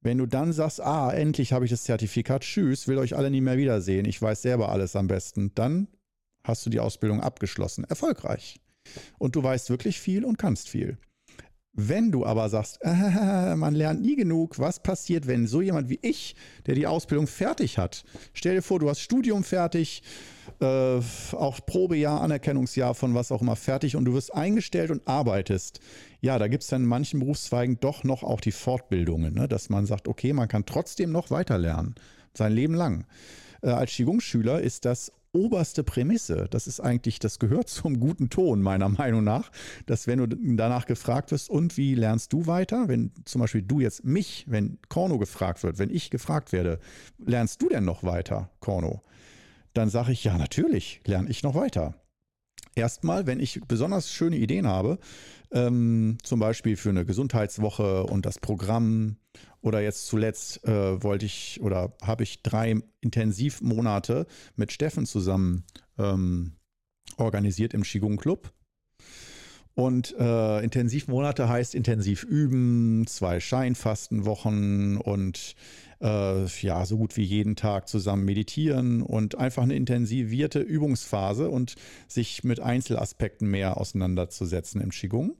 wenn 0.00 0.18
du 0.18 0.26
dann 0.26 0.52
sagst, 0.52 0.80
ah, 0.80 1.12
endlich 1.12 1.52
habe 1.52 1.64
ich 1.64 1.70
das 1.70 1.84
Zertifikat, 1.84 2.42
tschüss, 2.42 2.88
will 2.88 2.98
euch 2.98 3.16
alle 3.16 3.30
nie 3.30 3.40
mehr 3.40 3.56
wiedersehen, 3.56 4.04
ich 4.04 4.20
weiß 4.20 4.42
selber 4.42 4.70
alles 4.70 4.96
am 4.96 5.06
besten, 5.06 5.54
dann 5.54 5.86
hast 6.44 6.66
du 6.66 6.70
die 6.70 6.80
Ausbildung 6.80 7.20
abgeschlossen. 7.20 7.84
Erfolgreich 7.84 8.58
und 9.18 9.36
du 9.36 9.42
weißt 9.42 9.70
wirklich 9.70 10.00
viel 10.00 10.24
und 10.24 10.38
kannst 10.38 10.68
viel. 10.68 10.98
Wenn 11.74 12.12
du 12.12 12.26
aber 12.26 12.50
sagst, 12.50 12.80
äh, 12.82 13.56
man 13.56 13.74
lernt 13.74 14.02
nie 14.02 14.14
genug, 14.14 14.58
was 14.58 14.82
passiert, 14.82 15.26
wenn 15.26 15.46
so 15.46 15.62
jemand 15.62 15.88
wie 15.88 15.98
ich, 16.02 16.36
der 16.66 16.74
die 16.74 16.86
Ausbildung 16.86 17.26
fertig 17.26 17.78
hat, 17.78 18.04
stell 18.34 18.56
dir 18.56 18.62
vor, 18.62 18.78
du 18.78 18.90
hast 18.90 19.00
Studium 19.00 19.42
fertig, 19.42 20.02
äh, 20.60 21.00
auch 21.32 21.60
Probejahr, 21.64 22.20
Anerkennungsjahr 22.20 22.94
von 22.94 23.14
was 23.14 23.32
auch 23.32 23.40
immer 23.40 23.56
fertig 23.56 23.96
und 23.96 24.04
du 24.04 24.12
wirst 24.12 24.34
eingestellt 24.34 24.90
und 24.90 25.06
arbeitest. 25.08 25.80
Ja, 26.20 26.38
da 26.38 26.48
gibt 26.48 26.62
es 26.62 26.68
dann 26.68 26.82
in 26.82 26.88
manchen 26.88 27.20
Berufszweigen 27.20 27.78
doch 27.80 28.04
noch 28.04 28.22
auch 28.22 28.42
die 28.42 28.52
Fortbildungen, 28.52 29.34
ne? 29.34 29.48
dass 29.48 29.70
man 29.70 29.86
sagt, 29.86 30.08
okay, 30.08 30.34
man 30.34 30.48
kann 30.48 30.66
trotzdem 30.66 31.10
noch 31.10 31.30
weiter 31.30 31.56
lernen, 31.56 31.94
sein 32.34 32.52
Leben 32.52 32.74
lang. 32.74 33.06
Äh, 33.62 33.70
als 33.70 33.92
Qigong-Schüler 33.92 34.60
ist 34.60 34.84
das 34.84 35.10
oberste 35.32 35.82
Prämisse. 35.82 36.46
Das 36.50 36.66
ist 36.66 36.80
eigentlich, 36.80 37.18
das 37.18 37.38
gehört 37.38 37.68
zum 37.68 38.00
guten 38.00 38.30
Ton, 38.30 38.62
meiner 38.62 38.88
Meinung 38.88 39.24
nach, 39.24 39.50
dass 39.86 40.06
wenn 40.06 40.18
du 40.18 40.26
danach 40.56 40.86
gefragt 40.86 41.30
wirst, 41.30 41.50
und 41.50 41.76
wie 41.76 41.94
lernst 41.94 42.32
du 42.32 42.46
weiter? 42.46 42.88
Wenn 42.88 43.12
zum 43.24 43.40
Beispiel 43.40 43.62
du 43.62 43.80
jetzt 43.80 44.04
mich, 44.04 44.44
wenn 44.48 44.78
Korno 44.88 45.18
gefragt 45.18 45.62
wird, 45.62 45.78
wenn 45.78 45.90
ich 45.90 46.10
gefragt 46.10 46.52
werde, 46.52 46.78
lernst 47.18 47.62
du 47.62 47.68
denn 47.68 47.84
noch 47.84 48.04
weiter, 48.04 48.50
Korno? 48.60 49.02
Dann 49.74 49.88
sage 49.88 50.12
ich, 50.12 50.24
ja, 50.24 50.36
natürlich 50.36 51.00
lerne 51.06 51.30
ich 51.30 51.42
noch 51.42 51.54
weiter. 51.54 51.94
Erstmal, 52.74 53.26
wenn 53.26 53.40
ich 53.40 53.60
besonders 53.66 54.10
schöne 54.10 54.36
Ideen 54.36 54.66
habe, 54.66 54.98
ähm, 55.50 56.16
zum 56.22 56.40
Beispiel 56.40 56.76
für 56.76 56.90
eine 56.90 57.04
Gesundheitswoche 57.04 58.04
und 58.04 58.24
das 58.24 58.38
Programm 58.38 59.16
oder 59.60 59.80
jetzt 59.80 60.06
zuletzt 60.06 60.64
äh, 60.64 61.02
wollte 61.02 61.26
ich 61.26 61.60
oder 61.62 61.94
habe 62.02 62.22
ich 62.24 62.42
drei 62.42 62.80
Intensivmonate 63.00 64.26
mit 64.56 64.72
Steffen 64.72 65.06
zusammen 65.06 65.64
ähm, 65.98 66.52
organisiert 67.16 67.74
im 67.74 67.82
Qigong 67.82 68.16
Club. 68.16 68.52
Und 69.74 70.14
äh, 70.18 70.60
Intensivmonate 70.62 71.48
heißt 71.48 71.74
intensiv 71.74 72.24
üben, 72.24 73.06
zwei 73.06 73.40
Scheinfastenwochen 73.40 74.98
und 74.98 75.54
äh, 76.02 76.44
ja, 76.44 76.84
so 76.84 76.98
gut 76.98 77.16
wie 77.16 77.22
jeden 77.22 77.56
Tag 77.56 77.88
zusammen 77.88 78.24
meditieren 78.24 79.02
und 79.02 79.38
einfach 79.38 79.62
eine 79.62 79.74
intensivierte 79.74 80.60
Übungsphase 80.60 81.48
und 81.48 81.76
sich 82.06 82.44
mit 82.44 82.60
Einzelaspekten 82.60 83.50
mehr 83.50 83.78
auseinanderzusetzen 83.78 84.80
im 84.82 84.90
Qigong. 84.90 85.36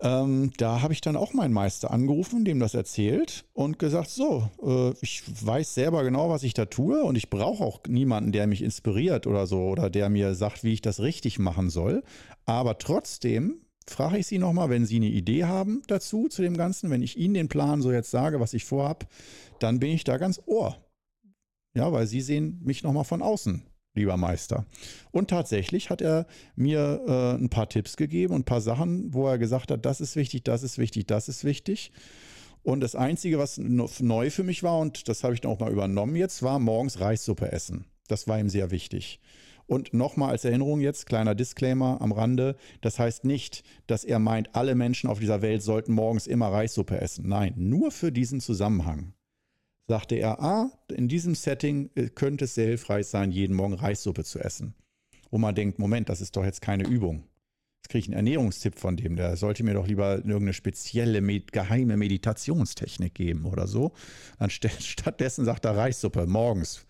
Ähm, 0.00 0.52
da 0.56 0.80
habe 0.80 0.92
ich 0.92 1.00
dann 1.00 1.16
auch 1.16 1.32
meinen 1.32 1.52
Meister 1.52 1.90
angerufen, 1.90 2.44
dem 2.44 2.60
das 2.60 2.74
erzählt 2.74 3.44
und 3.52 3.80
gesagt, 3.80 4.10
so, 4.10 4.48
äh, 4.62 4.94
ich 5.00 5.24
weiß 5.44 5.74
selber 5.74 6.04
genau, 6.04 6.30
was 6.30 6.44
ich 6.44 6.54
da 6.54 6.66
tue 6.66 7.02
und 7.02 7.16
ich 7.16 7.30
brauche 7.30 7.64
auch 7.64 7.80
niemanden, 7.88 8.30
der 8.30 8.46
mich 8.46 8.62
inspiriert 8.62 9.26
oder 9.26 9.48
so 9.48 9.62
oder 9.62 9.90
der 9.90 10.08
mir 10.08 10.34
sagt, 10.36 10.62
wie 10.62 10.72
ich 10.72 10.82
das 10.82 11.00
richtig 11.00 11.40
machen 11.40 11.68
soll. 11.68 12.04
Aber 12.46 12.78
trotzdem 12.78 13.62
frage 13.88 14.18
ich 14.18 14.28
Sie 14.28 14.38
nochmal, 14.38 14.70
wenn 14.70 14.86
Sie 14.86 14.96
eine 14.96 15.06
Idee 15.06 15.44
haben 15.44 15.82
dazu, 15.88 16.28
zu 16.28 16.42
dem 16.42 16.56
Ganzen, 16.56 16.90
wenn 16.90 17.02
ich 17.02 17.18
Ihnen 17.18 17.34
den 17.34 17.48
Plan 17.48 17.82
so 17.82 17.90
jetzt 17.90 18.12
sage, 18.12 18.38
was 18.38 18.54
ich 18.54 18.64
vorhabe, 18.64 19.06
dann 19.58 19.80
bin 19.80 19.90
ich 19.90 20.04
da 20.04 20.16
ganz 20.16 20.40
ohr. 20.46 20.76
Ja, 21.74 21.92
weil 21.92 22.06
Sie 22.06 22.20
sehen 22.20 22.60
mich 22.62 22.84
nochmal 22.84 23.04
von 23.04 23.20
außen 23.20 23.64
lieber 23.94 24.16
Meister. 24.16 24.66
Und 25.10 25.28
tatsächlich 25.30 25.90
hat 25.90 26.00
er 26.00 26.26
mir 26.56 27.02
äh, 27.06 27.42
ein 27.42 27.50
paar 27.50 27.68
Tipps 27.68 27.96
gegeben 27.96 28.34
und 28.34 28.40
ein 28.42 28.44
paar 28.44 28.60
Sachen, 28.60 29.12
wo 29.12 29.26
er 29.26 29.38
gesagt 29.38 29.70
hat, 29.70 29.84
das 29.84 30.00
ist 30.00 30.16
wichtig, 30.16 30.44
das 30.44 30.62
ist 30.62 30.78
wichtig, 30.78 31.06
das 31.06 31.28
ist 31.28 31.44
wichtig. 31.44 31.92
Und 32.62 32.80
das 32.80 32.94
Einzige, 32.94 33.38
was 33.38 33.58
neu 33.58 34.30
für 34.30 34.42
mich 34.42 34.62
war, 34.62 34.78
und 34.78 35.08
das 35.08 35.24
habe 35.24 35.34
ich 35.34 35.40
dann 35.40 35.52
auch 35.52 35.60
mal 35.60 35.72
übernommen 35.72 36.16
jetzt, 36.16 36.42
war 36.42 36.58
morgens 36.58 37.00
Reissuppe 37.00 37.52
essen. 37.52 37.86
Das 38.08 38.26
war 38.26 38.38
ihm 38.38 38.48
sehr 38.48 38.70
wichtig. 38.70 39.20
Und 39.66 39.92
nochmal 39.92 40.30
als 40.30 40.46
Erinnerung 40.46 40.80
jetzt, 40.80 41.06
kleiner 41.06 41.34
Disclaimer 41.34 42.00
am 42.00 42.12
Rande, 42.12 42.56
das 42.80 42.98
heißt 42.98 43.24
nicht, 43.24 43.64
dass 43.86 44.02
er 44.02 44.18
meint, 44.18 44.54
alle 44.54 44.74
Menschen 44.74 45.10
auf 45.10 45.20
dieser 45.20 45.42
Welt 45.42 45.62
sollten 45.62 45.92
morgens 45.92 46.26
immer 46.26 46.48
Reissuppe 46.48 46.98
essen. 47.00 47.28
Nein, 47.28 47.52
nur 47.56 47.90
für 47.90 48.10
diesen 48.10 48.40
Zusammenhang 48.40 49.12
sagte 49.88 50.16
er, 50.16 50.40
ah, 50.40 50.70
in 50.88 51.08
diesem 51.08 51.34
Setting 51.34 51.90
äh, 51.94 52.08
könnte 52.08 52.44
es 52.44 52.54
sehr 52.54 52.66
hilfreich 52.66 53.06
sein, 53.06 53.32
jeden 53.32 53.56
Morgen 53.56 53.74
Reissuppe 53.74 54.22
zu 54.22 54.38
essen. 54.38 54.74
Wo 55.30 55.38
man 55.38 55.54
denkt, 55.54 55.78
Moment, 55.78 56.08
das 56.08 56.20
ist 56.20 56.36
doch 56.36 56.44
jetzt 56.44 56.60
keine 56.60 56.84
Übung. 56.86 57.24
Jetzt 57.80 57.90
kriege 57.90 58.00
ich 58.00 58.06
einen 58.06 58.16
Ernährungstipp 58.16 58.78
von 58.78 58.96
dem. 58.96 59.16
Der 59.16 59.36
sollte 59.36 59.64
mir 59.64 59.74
doch 59.74 59.86
lieber 59.86 60.16
irgendeine 60.16 60.52
spezielle, 60.52 61.22
geheime 61.40 61.96
Meditationstechnik 61.96 63.14
geben 63.14 63.46
oder 63.46 63.66
so. 63.66 63.92
Stattdessen 64.48 65.44
sagt 65.44 65.64
er 65.64 65.76
Reissuppe 65.76 66.26
morgens. 66.26 66.86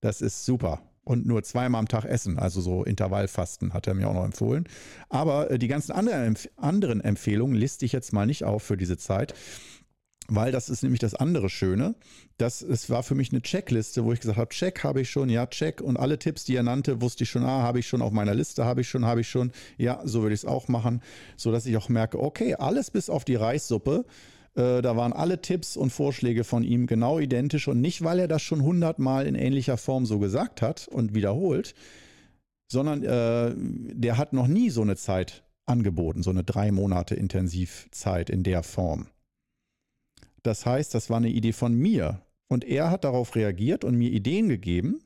Das 0.00 0.20
ist 0.20 0.44
super 0.44 0.82
und 1.08 1.24
nur 1.26 1.42
zweimal 1.42 1.78
am 1.78 1.88
Tag 1.88 2.04
essen, 2.04 2.38
also 2.38 2.60
so 2.60 2.84
Intervallfasten 2.84 3.72
hat 3.72 3.86
er 3.86 3.94
mir 3.94 4.08
auch 4.08 4.14
noch 4.14 4.26
empfohlen. 4.26 4.68
Aber 5.08 5.50
äh, 5.50 5.58
die 5.58 5.66
ganzen 5.66 5.92
anderen, 5.92 6.36
anderen 6.56 7.00
Empfehlungen 7.00 7.56
liste 7.56 7.86
ich 7.86 7.92
jetzt 7.92 8.12
mal 8.12 8.26
nicht 8.26 8.44
auf 8.44 8.62
für 8.62 8.76
diese 8.76 8.98
Zeit, 8.98 9.32
weil 10.28 10.52
das 10.52 10.68
ist 10.68 10.82
nämlich 10.82 11.00
das 11.00 11.14
andere 11.14 11.48
Schöne. 11.48 11.94
Das 12.36 12.62
es 12.62 12.90
war 12.90 13.02
für 13.02 13.14
mich 13.14 13.32
eine 13.32 13.42
Checkliste, 13.42 14.04
wo 14.04 14.12
ich 14.12 14.20
gesagt 14.20 14.38
habe, 14.38 14.50
Check 14.50 14.84
habe 14.84 15.00
ich 15.00 15.10
schon, 15.10 15.30
ja, 15.30 15.46
Check. 15.46 15.80
Und 15.80 15.96
alle 15.96 16.18
Tipps, 16.18 16.44
die 16.44 16.54
er 16.54 16.62
nannte, 16.62 17.00
wusste 17.00 17.24
ich 17.24 17.30
schon, 17.30 17.44
ah, 17.44 17.62
habe 17.62 17.78
ich 17.78 17.88
schon 17.88 18.02
auf 18.02 18.12
meiner 18.12 18.34
Liste, 18.34 18.64
habe 18.64 18.82
ich 18.82 18.88
schon, 18.88 19.06
habe 19.06 19.22
ich 19.22 19.28
schon. 19.28 19.52
Ja, 19.78 20.00
so 20.04 20.22
würde 20.22 20.34
ich 20.34 20.40
es 20.40 20.44
auch 20.44 20.68
machen, 20.68 21.02
sodass 21.36 21.66
ich 21.66 21.76
auch 21.76 21.88
merke, 21.88 22.20
okay, 22.20 22.54
alles 22.54 22.90
bis 22.90 23.10
auf 23.10 23.24
die 23.24 23.36
Reissuppe 23.36 24.04
äh, 24.54 24.82
da 24.82 24.96
waren 24.96 25.12
alle 25.12 25.40
Tipps 25.40 25.76
und 25.76 25.90
Vorschläge 25.90 26.44
von 26.44 26.64
ihm 26.64 26.86
genau 26.86 27.18
identisch 27.18 27.68
und 27.68 27.80
nicht, 27.80 28.02
weil 28.02 28.18
er 28.18 28.28
das 28.28 28.42
schon 28.42 28.62
hundertmal 28.62 29.26
in 29.26 29.34
ähnlicher 29.34 29.76
Form 29.76 30.04
so 30.04 30.18
gesagt 30.18 30.62
hat 30.62 30.88
und 30.88 31.14
wiederholt, 31.14 31.74
sondern 32.70 33.02
äh, 33.04 33.54
der 33.56 34.18
hat 34.18 34.32
noch 34.32 34.48
nie 34.48 34.70
so 34.70 34.82
eine 34.82 34.96
Zeit 34.96 35.44
angeboten, 35.64 36.22
so 36.22 36.30
eine 36.30 36.44
drei 36.44 36.72
Monate 36.72 37.14
Intensivzeit 37.14 38.30
in 38.30 38.42
der 38.42 38.62
Form. 38.62 39.06
Das 40.42 40.66
heißt, 40.66 40.94
das 40.94 41.10
war 41.10 41.18
eine 41.18 41.30
Idee 41.30 41.52
von 41.52 41.74
mir 41.74 42.22
und 42.48 42.64
er 42.64 42.90
hat 42.90 43.04
darauf 43.04 43.34
reagiert 43.34 43.84
und 43.84 43.96
mir 43.96 44.10
Ideen 44.10 44.48
gegeben, 44.48 45.00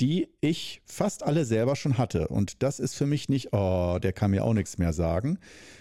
die 0.00 0.28
ich 0.42 0.82
fast 0.84 1.22
alle 1.22 1.44
selber 1.44 1.74
schon 1.74 1.96
hatte. 1.96 2.28
Und 2.28 2.62
das 2.62 2.80
ist 2.80 2.94
für 2.94 3.06
mich 3.06 3.28
nicht, 3.28 3.52
oh, 3.52 3.98
der 4.02 4.12
kann 4.12 4.30
mir 4.30 4.44
auch 4.44 4.52
nichts 4.52 4.76
mehr 4.76 4.92
sagen, 4.92 5.38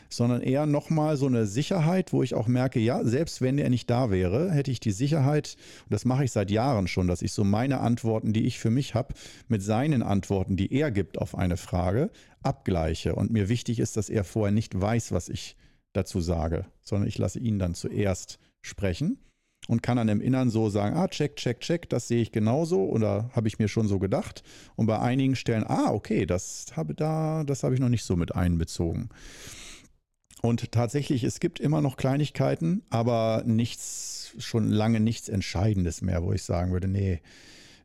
sondern 0.10 0.42
eher 0.42 0.66
nochmal 0.66 1.18
so 1.18 1.26
eine 1.26 1.46
Sicherheit, 1.46 2.14
wo 2.14 2.24
ich 2.24 2.34
auch 2.34 2.48
merke, 2.48 2.80
ja, 2.80 3.04
selbst 3.04 3.42
wenn 3.42 3.58
er 3.58 3.70
nicht 3.70 3.90
da 3.90 4.12
wäre, 4.12 4.52
hätte 4.52 4.72
ich 4.72 4.80
die 4.80 4.92
Sicherheit, 4.92 5.58
und 5.84 5.94
das 5.94 6.06
mache 6.06 6.24
ich 6.24 6.32
seit 6.32 6.50
Jahren 6.50 6.88
schon, 6.88 7.08
dass 7.08 7.22
ich 7.22 7.34
so 7.34 7.44
meine 7.44 7.82
Antworten, 7.82 8.32
die 8.32 8.46
ich 8.46 8.58
für 8.58 8.70
mich 8.70 8.96
habe, 8.96 9.14
mit 9.50 9.62
seinen 9.62 10.02
Antworten, 10.02 10.56
die 10.56 10.72
er 10.72 10.92
gibt 10.92 11.18
auf 11.18 11.36
eine 11.36 11.58
Frage, 11.58 12.10
abgleiche. 12.42 13.16
Und 13.16 13.32
mir 13.32 13.50
wichtig 13.50 13.80
ist, 13.80 13.98
dass 13.98 14.10
er 14.10 14.24
vorher 14.24 14.54
nicht 14.54 14.80
weiß, 14.80 15.12
was 15.12 15.28
ich 15.28 15.58
dazu 15.96 16.22
sage, 16.22 16.66
sondern 16.82 17.08
ich 17.08 17.18
lasse 17.18 17.40
ihn 17.40 17.60
dann 17.60 17.74
zuerst 17.74 18.40
sprechen 18.62 19.20
und 19.68 19.82
kann 19.82 19.98
dann 19.98 20.10
im 20.10 20.22
Innern 20.22 20.50
so 20.50 20.70
sagen, 20.70 20.96
ah, 20.96 21.08
check, 21.08 21.36
check, 21.38 21.60
check, 21.60 21.90
das 21.90 22.08
sehe 22.08 22.22
ich 22.22 22.32
genauso 22.32 22.86
oder 22.86 23.30
habe 23.34 23.48
ich 23.48 23.60
mir 23.60 23.68
schon 23.68 23.88
so 23.88 24.00
gedacht. 24.00 24.44
Und 24.76 24.86
bei 24.86 25.00
einigen 25.00 25.36
Stellen, 25.36 25.64
ah, 25.66 25.92
okay, 25.92 26.26
das 26.26 26.68
habe 26.76 26.94
da, 26.94 27.44
das 27.44 27.64
habe 27.64 27.74
ich 27.74 27.80
noch 27.80 27.90
nicht 27.90 28.04
so 28.04 28.16
mit 28.16 28.36
einbezogen. 28.36 29.10
Und 30.42 30.72
tatsächlich, 30.72 31.24
es 31.24 31.40
gibt 31.40 31.60
immer 31.60 31.82
noch 31.82 31.98
Kleinigkeiten, 31.98 32.84
aber 32.90 33.44
nichts, 33.46 34.36
schon 34.38 34.70
lange 34.70 35.00
nichts 35.00 35.30
Entscheidendes 35.30 36.02
mehr, 36.02 36.22
wo 36.22 36.34
ich 36.34 36.44
sagen 36.44 36.72
würde, 36.72 36.88
nee, 36.88 37.22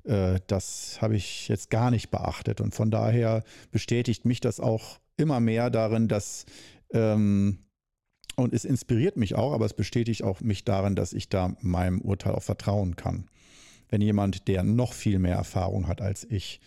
äh, 0.04 0.40
das 0.46 1.00
habe 1.00 1.16
ich 1.16 1.48
jetzt 1.48 1.70
gar 1.70 1.90
nicht 1.90 2.10
beachtet. 2.10 2.60
Und 2.60 2.74
von 2.74 2.90
daher 2.90 3.44
bestätigt 3.70 4.26
mich 4.26 4.40
das 4.40 4.60
auch 4.60 4.98
immer 5.16 5.40
mehr 5.40 5.70
darin, 5.70 6.08
dass 6.08 6.44
ähm, 6.92 7.60
und 8.36 8.54
es 8.54 8.64
inspiriert 8.64 9.16
mich 9.16 9.34
auch, 9.34 9.52
aber 9.52 9.66
es 9.66 9.74
bestätigt 9.74 10.22
auch 10.22 10.40
mich 10.40 10.64
darin, 10.64 10.96
dass 10.96 11.12
ich 11.12 11.28
da 11.28 11.56
meinem 11.60 12.00
Urteil 12.00 12.34
auch 12.34 12.42
vertrauen 12.42 12.96
kann. 12.96 13.28
Wenn 13.88 14.00
jemand, 14.00 14.48
der 14.48 14.62
noch 14.62 14.92
viel 14.92 15.18
mehr 15.18 15.34
Erfahrung 15.34 15.88
hat 15.88 16.00
als 16.00 16.24
ich 16.24 16.60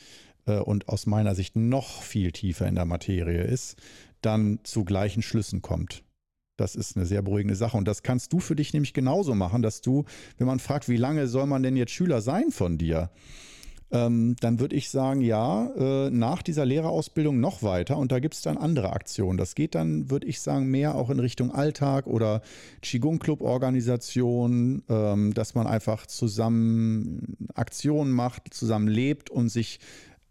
äh, 0.46 0.60
und 0.60 0.90
aus 0.90 1.06
meiner 1.06 1.36
Sicht 1.36 1.56
noch 1.56 2.02
viel 2.02 2.32
tiefer 2.32 2.68
in 2.68 2.76
der 2.76 2.86
Materie 2.86 3.44
ist, 3.44 3.78
dann 4.22 4.60
zu 4.64 4.84
gleichen 4.84 5.22
Schlüssen 5.22 5.62
kommt. 5.62 6.04
Das 6.58 6.76
ist 6.76 6.96
eine 6.96 7.06
sehr 7.06 7.22
beruhigende 7.22 7.56
Sache. 7.56 7.78
Und 7.78 7.88
das 7.88 8.04
kannst 8.04 8.32
du 8.32 8.40
für 8.40 8.56
dich 8.56 8.74
nämlich 8.74 8.94
genauso 8.94 9.34
machen, 9.34 9.62
dass 9.62 9.82
du, 9.82 10.06
wenn 10.38 10.48
man 10.48 10.60
fragt, 10.60 10.88
wie 10.88 10.98
lange 10.98 11.28
soll 11.28 11.48
man 11.48 11.64
denn 11.64 11.76
jetzt 11.76 11.92
Schüler 11.92 12.22
sein 12.22 12.52
von 12.52 12.78
dir, 12.78 13.10
ähm, 13.94 14.36
dann 14.40 14.60
würde 14.60 14.76
ich 14.76 14.90
sagen, 14.90 15.22
ja, 15.22 15.68
äh, 15.78 16.10
nach 16.10 16.42
dieser 16.42 16.66
Lehrerausbildung 16.66 17.40
noch 17.40 17.62
weiter 17.62 17.98
und 17.98 18.12
da 18.12 18.18
gibt 18.20 18.34
es 18.34 18.42
dann 18.42 18.58
andere 18.58 18.92
Aktionen. 18.92 19.38
Das 19.38 19.54
geht 19.54 19.76
dann, 19.76 20.10
würde 20.10 20.26
ich 20.28 20.42
sagen, 20.42 20.66
mehr 20.66 20.96
auch 20.96 21.12
in 21.12 21.20
Richtung 21.20 21.52
Alltag 21.52 22.08
oder 22.08 22.42
Qigong-Club-Organisation, 22.82 24.82
ähm, 24.90 25.34
dass 25.36 25.54
man 25.54 25.68
einfach 25.68 26.08
zusammen 26.08 27.38
Aktionen 27.54 28.12
macht, 28.12 28.52
zusammen 28.54 28.88
lebt 28.88 29.30
und 29.30 29.50
sich 29.50 29.80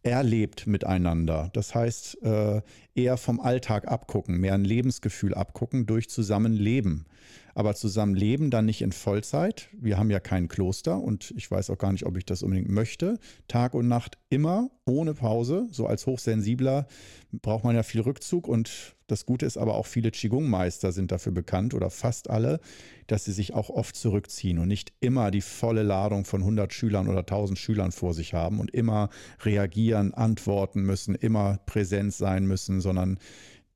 erlebt 0.03 0.67
miteinander. 0.67 1.51
Das 1.53 1.77
heißt, 1.77 2.25
äh, 2.25 2.63
eher 2.97 3.17
vom 3.17 3.39
Alltag 3.39 3.87
abgucken, 3.87 4.39
mehr 4.39 4.55
ein 4.55 4.65
Lebensgefühl 4.65 5.35
abgucken 5.35 5.87
durch 5.87 6.11
Zusammenleben 6.11 7.07
aber 7.55 7.75
zusammen 7.75 8.15
leben 8.15 8.51
dann 8.51 8.65
nicht 8.65 8.83
in 8.83 8.93
Vollzeit. 8.93 9.69
Wir 9.73 9.99
haben 9.99 10.11
ja 10.11 10.21
kein 10.21 10.49
Kloster 10.49 10.99
und 10.99 11.33
ich 11.37 11.51
weiß 11.51 11.71
auch 11.71 11.79
gar 11.79 11.93
nicht, 11.93 12.07
ob 12.07 12.17
ich 12.17 12.25
das 12.25 12.43
unbedingt 12.43 12.71
möchte. 12.71 13.19
Tag 13.49 13.75
und 13.75 13.89
Nacht 13.89 14.19
immer 14.29 14.71
ohne 14.85 15.15
Pause. 15.15 15.67
So 15.71 15.87
als 15.87 16.07
Hochsensibler 16.07 16.87
braucht 17.33 17.65
man 17.65 17.75
ja 17.75 17.83
viel 17.83 18.01
Rückzug 18.01 18.49
und 18.49 18.95
das 19.07 19.27
Gute 19.27 19.45
ist 19.45 19.59
aber 19.59 19.75
auch, 19.75 19.87
viele 19.87 20.11
Qigong-Meister 20.11 20.91
sind 20.91 21.13
dafür 21.13 21.33
bekannt 21.33 21.75
oder 21.75 21.91
fast 21.91 22.31
alle, 22.31 22.61
dass 23.09 23.27
sie 23.27 23.33
sich 23.33 23.53
auch 23.53 23.69
oft 23.69 23.95
zurückziehen 23.95 24.59
und 24.59 24.69
nicht 24.69 24.93
immer 25.01 25.31
die 25.31 25.43
volle 25.43 25.83
Ladung 25.83 26.25
von 26.25 26.41
100 26.41 26.73
Schülern 26.73 27.09
oder 27.09 27.21
1000 27.21 27.59
Schülern 27.59 27.93
vor 27.93 28.15
sich 28.15 28.33
haben 28.33 28.59
und 28.59 28.71
immer 28.71 29.11
reagieren, 29.43 30.15
antworten 30.15 30.83
müssen, 30.83 31.15
immer 31.15 31.59
präsent 31.67 32.15
sein 32.15 32.47
müssen, 32.47 32.81
sondern 32.81 33.19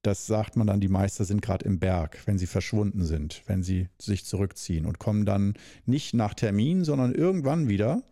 das 0.07 0.27
sagt 0.27 0.57
man 0.57 0.67
dann, 0.67 0.81
die 0.81 0.89
Meister 0.89 1.25
sind 1.25 1.43
gerade 1.43 1.65
im 1.65 1.79
Berg, 1.79 2.19
wenn 2.27 2.39
sie 2.39 2.47
verschwunden 2.47 3.05
sind, 3.05 3.43
wenn 3.47 3.63
sie 3.63 3.89
sich 3.99 4.25
zurückziehen 4.25 4.87
und 4.87 4.99
kommen 4.99 5.27
dann 5.27 5.55
nicht 5.85 6.15
nach 6.15 6.35
Termin, 6.35 6.85
sondern 6.85 7.13
irgendwann 7.13 7.69
wieder. 7.69 8.03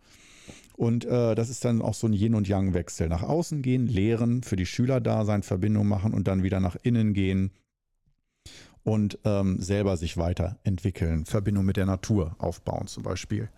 Und 0.75 1.05
äh, 1.05 1.35
das 1.35 1.49
ist 1.49 1.63
dann 1.63 1.81
auch 1.81 1.93
so 1.93 2.07
ein 2.07 2.13
Yin- 2.13 2.35
und 2.35 2.49
Yang-Wechsel. 2.49 3.07
Nach 3.07 3.23
außen 3.23 3.61
gehen, 3.61 3.87
lehren, 3.87 4.43
für 4.43 4.57
die 4.57 4.65
Schüler 4.65 4.99
da 4.99 5.23
sein, 5.23 5.41
Verbindung 5.41 5.87
machen 5.87 6.13
und 6.13 6.27
dann 6.27 6.43
wieder 6.43 6.59
nach 6.59 6.75
innen 6.83 7.13
gehen 7.13 7.51
und 8.83 9.17
ähm, 9.23 9.61
selber 9.61 9.95
sich 9.95 10.17
weiterentwickeln, 10.17 11.25
Verbindung 11.25 11.63
mit 11.63 11.77
der 11.77 11.85
Natur 11.85 12.35
aufbauen 12.39 12.87
zum 12.87 13.03
Beispiel. 13.03 13.49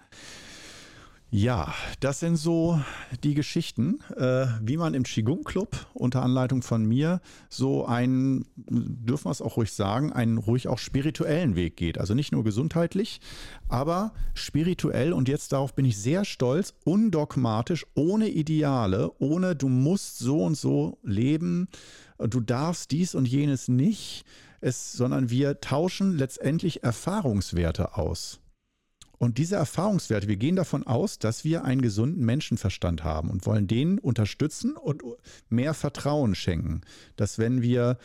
Ja, 1.30 1.74
das 2.00 2.22
sind 2.22 2.38
so 2.38 2.80
die 3.22 3.34
Geschichten, 3.34 4.00
äh, 4.16 4.48
wie 4.62 4.78
man 4.78 4.94
im 4.94 5.04
Qigong 5.04 5.44
Club 5.44 5.86
unter 5.94 6.24
Anleitung 6.24 6.62
von 6.62 6.86
mir 6.86 7.20
so 7.50 7.86
einen, 7.86 8.46
dürfen 8.56 9.26
wir 9.26 9.32
es 9.32 9.42
auch 9.42 9.58
ruhig 9.58 9.74
sagen, 9.74 10.14
einen 10.14 10.38
ruhig 10.38 10.70
auch 10.70 10.80
spirituellen 10.80 11.58
Weg 11.58 11.76
geht. 11.76 11.98
Also 11.98 12.14
nicht 12.14 12.32
nur 12.32 12.46
gesundheitlich, 12.46 13.20
aber 13.68 14.14
spirituell 14.36 15.12
und 15.12 15.28
jetzt 15.28 15.52
darauf 15.52 15.76
bin 15.76 15.84
ich 15.84 15.98
sehr 15.98 16.24
stolz, 16.24 16.74
undogmatisch, 16.86 17.86
ohne 17.94 18.30
Ideale, 18.30 19.12
ohne 19.20 19.54
du 19.54 19.68
musst 19.68 20.20
so 20.20 20.46
und 20.46 20.56
so 20.56 20.98
leben, 21.04 21.68
du 22.20 22.40
darfst 22.40 22.92
dies 22.92 23.16
und 23.16 23.28
jenes 23.28 23.68
nicht, 23.68 24.24
es, 24.62 24.94
sondern 24.94 25.30
wir 25.30 25.60
tauschen 25.60 26.18
letztendlich 26.18 26.84
Erfahrungswerte 26.84 27.98
aus. 27.98 28.40
Und 29.18 29.38
diese 29.38 29.55
Erfahrungswerte, 29.55 30.28
wir 30.28 30.38
gehen 30.38 30.55
davon 30.55 30.86
aus, 30.86 31.18
dass 31.18 31.43
wir 31.43 31.63
einen 31.63 31.82
gesunden 31.82 32.24
Menschenverstand 32.24 33.03
haben 33.03 33.30
und 33.30 33.45
wollen 33.45 33.68
den 33.68 33.97
unterstützen 33.99 34.78
und 34.78 35.03
mehr 35.49 35.74
Vertrauen 35.74 36.36
schenken. 36.36 36.82
Dass 37.15 37.39
wenn 37.39 37.61
wir, 37.61 37.97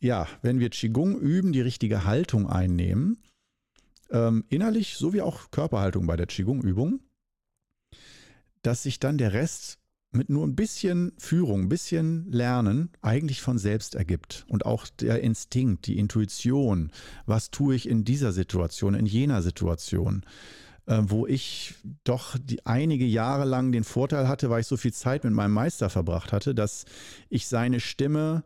ja, 0.00 0.26
wenn 0.42 0.58
wir 0.58 0.70
Qigong 0.70 1.18
üben, 1.18 1.52
die 1.52 1.60
richtige 1.60 2.04
Haltung 2.04 2.48
einnehmen, 2.48 3.18
ähm, 4.10 4.44
innerlich 4.48 4.96
sowie 4.96 5.20
auch 5.20 5.50
Körperhaltung 5.50 6.06
bei 6.06 6.16
der 6.16 6.26
Qigong-Übung, 6.26 7.00
dass 8.62 8.82
sich 8.82 8.98
dann 8.98 9.18
der 9.18 9.32
Rest 9.32 9.78
mit 10.14 10.28
nur 10.30 10.46
ein 10.46 10.54
bisschen 10.54 11.12
Führung, 11.18 11.62
ein 11.62 11.68
bisschen 11.68 12.30
Lernen 12.30 12.90
eigentlich 13.02 13.40
von 13.40 13.58
selbst 13.58 13.94
ergibt. 13.94 14.44
Und 14.48 14.66
auch 14.66 14.86
der 15.00 15.20
Instinkt, 15.22 15.86
die 15.86 15.98
Intuition, 15.98 16.90
was 17.26 17.50
tue 17.50 17.74
ich 17.74 17.88
in 17.88 18.04
dieser 18.04 18.32
Situation, 18.32 18.94
in 18.94 19.06
jener 19.06 19.42
Situation, 19.42 20.24
äh, 20.86 21.00
wo 21.02 21.26
ich 21.26 21.74
doch 22.04 22.36
die 22.38 22.64
einige 22.66 23.06
Jahre 23.06 23.44
lang 23.44 23.72
den 23.72 23.84
Vorteil 23.84 24.28
hatte, 24.28 24.50
weil 24.50 24.60
ich 24.60 24.66
so 24.66 24.76
viel 24.76 24.92
Zeit 24.92 25.24
mit 25.24 25.32
meinem 25.32 25.52
Meister 25.52 25.90
verbracht 25.90 26.32
hatte, 26.32 26.54
dass 26.54 26.84
ich 27.28 27.46
seine 27.46 27.80
Stimme 27.80 28.44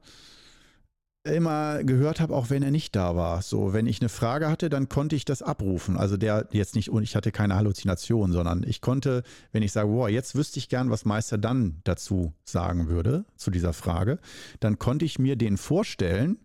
immer 1.29 1.85
gehört 1.85 2.21
habe, 2.21 2.35
auch 2.35 2.51
wenn 2.51 2.63
er 2.63 2.71
nicht 2.71 2.97
da 2.97 3.17
war. 3.17 3.43
So, 3.43 3.73
wenn 3.73 3.87
ich 3.87 4.01
eine 4.01 4.09
Frage 4.09 4.49
hatte, 4.49 4.69
dann 4.69 4.89
konnte 4.89 5.17
ich 5.17 5.25
das 5.25 5.43
abrufen. 5.43 5.97
Also 5.97 6.17
der 6.17 6.49
jetzt 6.53 6.75
nicht, 6.75 6.91
und 6.91 7.03
ich 7.03 7.17
hatte 7.17 7.33
keine 7.33 7.57
Halluzination, 7.57 8.33
sondern 8.33 8.65
ich 8.67 8.81
konnte, 8.81 9.23
wenn 9.53 9.63
ich 9.63 9.73
sage, 9.73 9.89
wow, 9.91 10.09
jetzt 10.09 10.35
wüsste 10.35 10.59
ich 10.59 10.69
gern, 10.69 10.91
was 10.91 11.05
Meister 11.05 11.39
dann 11.39 11.81
dazu 11.85 12.33
sagen 12.45 12.89
würde, 12.89 13.25
zu 13.37 13.51
dieser 13.51 13.73
Frage, 13.73 14.19
dann 14.61 14.79
konnte 14.79 15.05
ich 15.05 15.19
mir 15.19 15.37
den 15.37 15.57
vorstellen. 15.57 16.39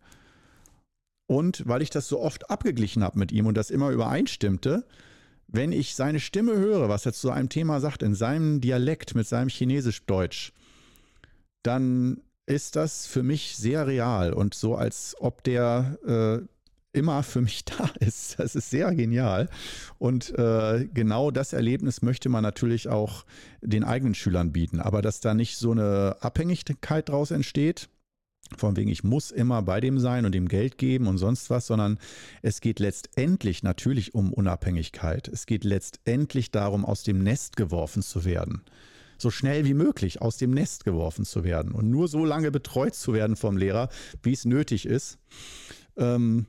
Und 1.26 1.68
weil 1.68 1.82
ich 1.82 1.90
das 1.90 2.08
so 2.08 2.20
oft 2.20 2.50
abgeglichen 2.50 3.04
habe 3.04 3.18
mit 3.18 3.32
ihm 3.32 3.46
und 3.46 3.56
das 3.56 3.72
immer 3.72 3.90
übereinstimmte, 3.90 4.86
wenn 5.48 5.72
ich 5.72 5.96
seine 5.96 6.20
Stimme 6.20 6.54
höre, 6.54 6.90
was 6.90 7.06
er 7.06 7.14
zu 7.14 7.30
einem 7.32 7.50
Thema 7.50 7.80
sagt, 7.80 8.04
in 8.04 8.16
seinem 8.16 8.60
Dialekt, 8.60 9.16
mit 9.16 9.28
seinem 9.28 9.50
Chinesisch-Deutsch, 9.50 10.52
dann 11.62 12.22
ist 12.46 12.76
das 12.76 13.08
für 13.08 13.24
mich 13.24 13.56
sehr 13.56 13.88
real 13.88 14.34
und 14.34 14.54
so, 14.54 14.76
als 14.76 15.16
ob 15.20 15.44
der 15.44 15.98
äh, 16.06 16.46
immer 16.94 17.24
für 17.24 17.42
mich 17.42 17.66
da 17.66 17.90
ist. 18.00 18.40
Das 18.40 18.56
ist 18.56 18.70
sehr 18.70 18.94
genial. 18.96 19.50
Und 19.98 20.38
äh, 20.38 20.88
genau 20.94 21.32
das 21.32 21.54
Erlebnis 21.54 22.02
möchte 22.02 22.30
man 22.30 22.44
natürlich 22.44 22.88
auch 22.88 23.26
den 23.62 23.84
eigenen 23.84 24.16
Schülern 24.16 24.52
bieten. 24.52 24.80
Aber 24.80 25.02
dass 25.02 25.20
da 25.20 25.34
nicht 25.34 25.58
so 25.58 25.72
eine 25.72 26.18
Abhängigkeit 26.22 27.10
draus 27.10 27.32
entsteht, 27.32 27.90
von 28.58 28.76
wegen, 28.76 28.90
ich 28.90 29.04
muss 29.04 29.32
immer 29.32 29.64
bei 29.64 29.80
dem 29.80 30.00
sein 30.00 30.26
und 30.26 30.36
ihm 30.36 30.48
Geld 30.48 30.78
geben 30.78 31.08
und 31.08 31.18
sonst 31.18 31.50
was, 31.50 31.66
sondern 31.66 31.98
es 32.44 32.62
geht 32.62 32.80
letztendlich 32.80 33.64
natürlich 33.64 34.14
um 34.14 34.32
Unabhängigkeit. 34.32 35.28
Es 35.28 35.48
geht 35.48 35.64
letztendlich 35.64 36.52
darum, 36.52 36.86
aus 36.86 37.04
dem 37.04 37.24
Nest 37.24 37.56
geworfen 37.56 38.04
zu 38.04 38.26
werden. 38.26 38.62
So 39.24 39.32
schnell 39.32 39.64
wie 39.64 39.74
möglich 39.74 40.22
aus 40.22 40.36
dem 40.36 40.52
Nest 40.52 40.84
geworfen 40.84 41.24
zu 41.24 41.46
werden 41.46 41.72
und 41.72 41.90
nur 41.90 42.10
so 42.10 42.26
lange 42.26 42.52
betreut 42.52 42.94
zu 42.94 43.14
werden 43.14 43.38
vom 43.38 43.56
Lehrer, 43.56 43.88
wie 44.22 44.34
es 44.34 44.44
nötig 44.44 44.86
ist. 44.86 45.18
Ähm, 45.96 46.48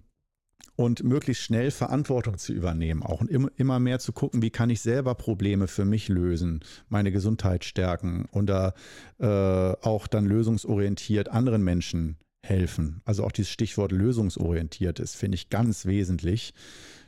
und 0.75 1.05
möglichst 1.05 1.45
schnell 1.45 1.71
Verantwortung 1.71 2.37
zu 2.37 2.53
übernehmen, 2.53 3.05
auch 3.05 3.23
immer 3.23 3.79
mehr 3.79 4.01
zu 4.01 4.13
gucken, 4.13 4.43
wie 4.43 4.51
kann 4.51 4.71
ich 4.71 4.81
selber 4.81 5.15
Probleme 5.15 5.69
für 5.69 5.85
mich 5.85 6.09
lösen, 6.09 6.65
meine 6.89 7.13
Gesundheit 7.13 7.65
stärken 7.65 8.27
und 8.33 8.47
da 8.47 8.75
äh, 9.21 9.25
auch 9.25 10.09
dann 10.09 10.27
lösungsorientiert 10.27 11.29
anderen 11.29 11.63
Menschen 11.63 12.17
helfen. 12.43 13.03
Also 13.05 13.23
auch 13.23 13.31
dieses 13.31 13.53
Stichwort 13.53 13.93
lösungsorientiert 13.93 14.99
ist, 14.99 15.15
finde 15.15 15.37
ich 15.37 15.49
ganz 15.49 15.87
wesentlich, 15.87 16.55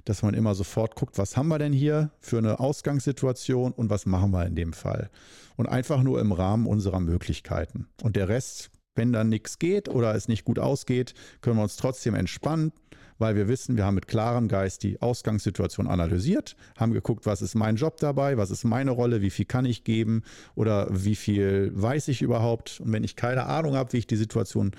dass 0.06 0.22
man 0.22 0.34
immer 0.34 0.54
sofort 0.54 0.94
guckt, 0.94 1.18
was 1.18 1.36
haben 1.36 1.48
wir 1.48 1.58
denn 1.58 1.72
hier 1.72 2.10
für 2.20 2.38
eine 2.38 2.58
Ausgangssituation 2.60 3.72
und 3.72 3.90
was 3.90 4.06
machen 4.06 4.30
wir 4.30 4.46
in 4.46 4.54
dem 4.54 4.72
Fall. 4.72 5.10
Und 5.56 5.66
einfach 5.66 6.02
nur 6.02 6.20
im 6.20 6.32
Rahmen 6.32 6.66
unserer 6.66 7.00
Möglichkeiten. 7.00 7.88
Und 8.02 8.16
der 8.16 8.28
Rest, 8.28 8.70
wenn 8.94 9.12
dann 9.12 9.28
nichts 9.28 9.58
geht 9.58 9.88
oder 9.88 10.14
es 10.14 10.28
nicht 10.28 10.44
gut 10.44 10.58
ausgeht, 10.58 11.14
können 11.40 11.56
wir 11.56 11.64
uns 11.64 11.76
trotzdem 11.76 12.14
entspannen, 12.14 12.72
weil 13.18 13.34
wir 13.34 13.48
wissen, 13.48 13.76
wir 13.76 13.84
haben 13.84 13.94
mit 13.94 14.06
klarem 14.06 14.46
Geist 14.46 14.82
die 14.82 15.00
Ausgangssituation 15.00 15.86
analysiert, 15.86 16.56
haben 16.76 16.92
geguckt, 16.92 17.26
was 17.26 17.42
ist 17.42 17.54
mein 17.54 17.76
Job 17.76 17.96
dabei, 17.96 18.36
was 18.36 18.50
ist 18.50 18.64
meine 18.64 18.90
Rolle, 18.92 19.22
wie 19.22 19.30
viel 19.30 19.46
kann 19.46 19.64
ich 19.64 19.84
geben 19.84 20.22
oder 20.54 20.86
wie 20.90 21.16
viel 21.16 21.72
weiß 21.74 22.08
ich 22.08 22.22
überhaupt. 22.22 22.80
Und 22.80 22.92
wenn 22.92 23.04
ich 23.04 23.16
keine 23.16 23.46
Ahnung 23.46 23.74
habe, 23.74 23.92
wie 23.92 23.98
ich 23.98 24.06
die 24.06 24.16
Situation 24.16 24.72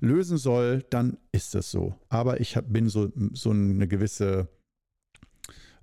lösen 0.00 0.36
soll, 0.36 0.84
dann 0.90 1.16
ist 1.32 1.54
das 1.54 1.70
so. 1.70 1.94
Aber 2.08 2.40
ich 2.40 2.58
bin 2.66 2.88
so, 2.88 3.10
so 3.32 3.50
eine 3.50 3.88
gewisse 3.88 4.48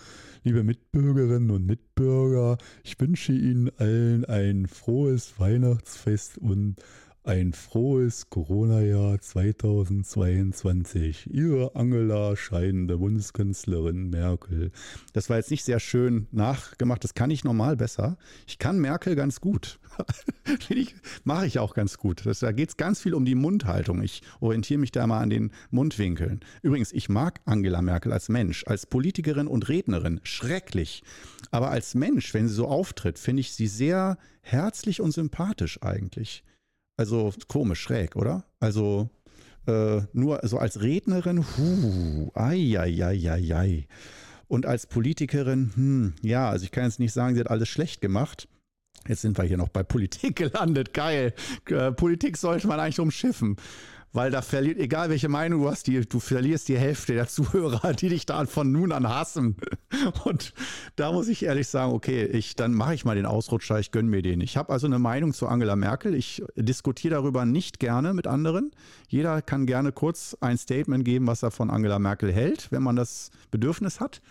Liebe 0.43 0.63
Mitbürgerinnen 0.63 1.51
und 1.51 1.65
Mitbürger, 1.65 2.57
ich 2.83 2.99
wünsche 2.99 3.31
Ihnen 3.33 3.71
allen 3.77 4.25
ein 4.25 4.67
frohes 4.67 5.39
Weihnachtsfest 5.39 6.37
und 6.37 6.75
ein 7.23 7.53
frohes 7.53 8.29
Corona-Jahr 8.29 9.19
2022. 9.19 11.29
Ihre 11.31 11.75
Angela 11.75 12.35
scheidende 12.35 12.97
Bundeskanzlerin 12.97 14.09
Merkel. 14.09 14.71
Das 15.13 15.29
war 15.29 15.37
jetzt 15.37 15.51
nicht 15.51 15.65
sehr 15.65 15.79
schön 15.79 16.27
nachgemacht. 16.31 17.03
Das 17.03 17.13
kann 17.13 17.29
ich 17.29 17.43
normal 17.43 17.75
besser. 17.75 18.17
Ich 18.47 18.57
kann 18.57 18.79
Merkel 18.79 19.15
ganz 19.15 19.41
gut. 19.41 19.79
Mache 21.23 21.45
ich 21.45 21.59
auch 21.59 21.73
ganz 21.73 21.97
gut. 21.97 22.25
Das, 22.25 22.39
da 22.39 22.53
geht 22.53 22.69
es 22.69 22.77
ganz 22.77 23.01
viel 23.01 23.13
um 23.13 23.25
die 23.25 23.35
Mundhaltung. 23.35 24.01
Ich 24.01 24.21
orientiere 24.39 24.79
mich 24.79 24.91
da 24.91 25.05
mal 25.05 25.19
an 25.19 25.29
den 25.29 25.51
Mundwinkeln. 25.71 26.39
Übrigens, 26.61 26.93
ich 26.93 27.09
mag 27.09 27.41
Angela 27.45 27.81
Merkel 27.81 28.13
als 28.13 28.29
Mensch, 28.29 28.63
als 28.65 28.85
Politikerin 28.85 29.47
und 29.47 29.67
Rednerin. 29.67 30.21
Schrecklich. 30.23 31.03
Aber 31.51 31.69
als 31.69 31.95
Mensch, 31.95 32.33
wenn 32.33 32.47
sie 32.47 32.55
so 32.55 32.67
auftritt, 32.67 33.19
finde 33.19 33.41
ich 33.41 33.51
sie 33.51 33.67
sehr 33.67 34.17
herzlich 34.41 35.01
und 35.01 35.11
sympathisch 35.11 35.83
eigentlich. 35.83 36.43
Also 36.99 37.31
komisch, 37.47 37.79
schräg, 37.79 38.17
oder? 38.17 38.43
Also 38.59 39.09
äh, 39.67 40.01
nur 40.11 40.41
so 40.43 40.57
als 40.57 40.81
Rednerin, 40.81 41.45
huh, 41.57 42.29
ai, 42.33 42.77
ai, 42.77 43.01
ai, 43.01 43.31
ai, 43.31 43.55
ai. 43.55 43.87
Und 44.49 44.65
als 44.65 44.85
Politikerin, 44.85 45.71
hm, 45.75 46.13
ja, 46.21 46.49
also 46.49 46.65
ich 46.65 46.71
kann 46.71 46.83
jetzt 46.83 46.99
nicht 46.99 47.13
sagen, 47.13 47.35
sie 47.35 47.39
hat 47.39 47.49
alles 47.49 47.69
schlecht 47.69 48.01
gemacht. 48.01 48.49
Jetzt 49.07 49.21
sind 49.21 49.37
wir 49.37 49.45
hier 49.45 49.55
noch 49.55 49.69
bei 49.69 49.81
Politik 49.81 50.35
gelandet. 50.35 50.93
Geil. 50.93 51.33
Äh, 51.69 51.93
Politik 51.93 52.35
sollte 52.35 52.67
man 52.67 52.81
eigentlich 52.81 52.99
umschiffen 52.99 53.55
weil 54.11 54.31
da 54.31 54.41
verliert, 54.41 54.79
egal 54.79 55.09
welche 55.09 55.29
Meinung 55.29 55.61
du 55.61 55.69
hast, 55.69 55.87
die, 55.87 56.01
du 56.01 56.19
verlierst 56.19 56.67
die 56.67 56.77
Hälfte 56.77 57.13
der 57.13 57.27
Zuhörer, 57.27 57.93
die 57.99 58.09
dich 58.09 58.25
da 58.25 58.45
von 58.45 58.71
nun 58.71 58.91
an 58.91 59.07
hassen. 59.07 59.55
Und 60.23 60.53
da 60.95 61.11
muss 61.11 61.27
ich 61.27 61.43
ehrlich 61.43 61.67
sagen, 61.67 61.93
okay, 61.93 62.25
ich, 62.25 62.55
dann 62.55 62.73
mache 62.73 62.95
ich 62.95 63.05
mal 63.05 63.15
den 63.15 63.25
Ausrutscher, 63.25 63.79
ich 63.79 63.91
gönne 63.91 64.09
mir 64.09 64.21
den. 64.21 64.41
Ich 64.41 64.57
habe 64.57 64.73
also 64.73 64.87
eine 64.87 64.99
Meinung 64.99 65.33
zu 65.33 65.47
Angela 65.47 65.75
Merkel. 65.75 66.15
Ich 66.15 66.43
diskutiere 66.55 67.15
darüber 67.15 67.45
nicht 67.45 67.79
gerne 67.79 68.13
mit 68.13 68.25
anderen. 68.25 68.71
Jeder 69.07 69.41
kann 69.41 69.65
gerne 69.65 69.91
kurz 69.91 70.35
ein 70.41 70.57
Statement 70.57 71.05
geben, 71.05 71.27
was 71.27 71.43
er 71.43 71.51
von 71.51 71.69
Angela 71.69 71.99
Merkel 71.99 72.31
hält, 72.31 72.71
wenn 72.71 72.83
man 72.83 72.95
das 72.95 73.29
Bedürfnis 73.51 73.99
hat. 73.99 74.21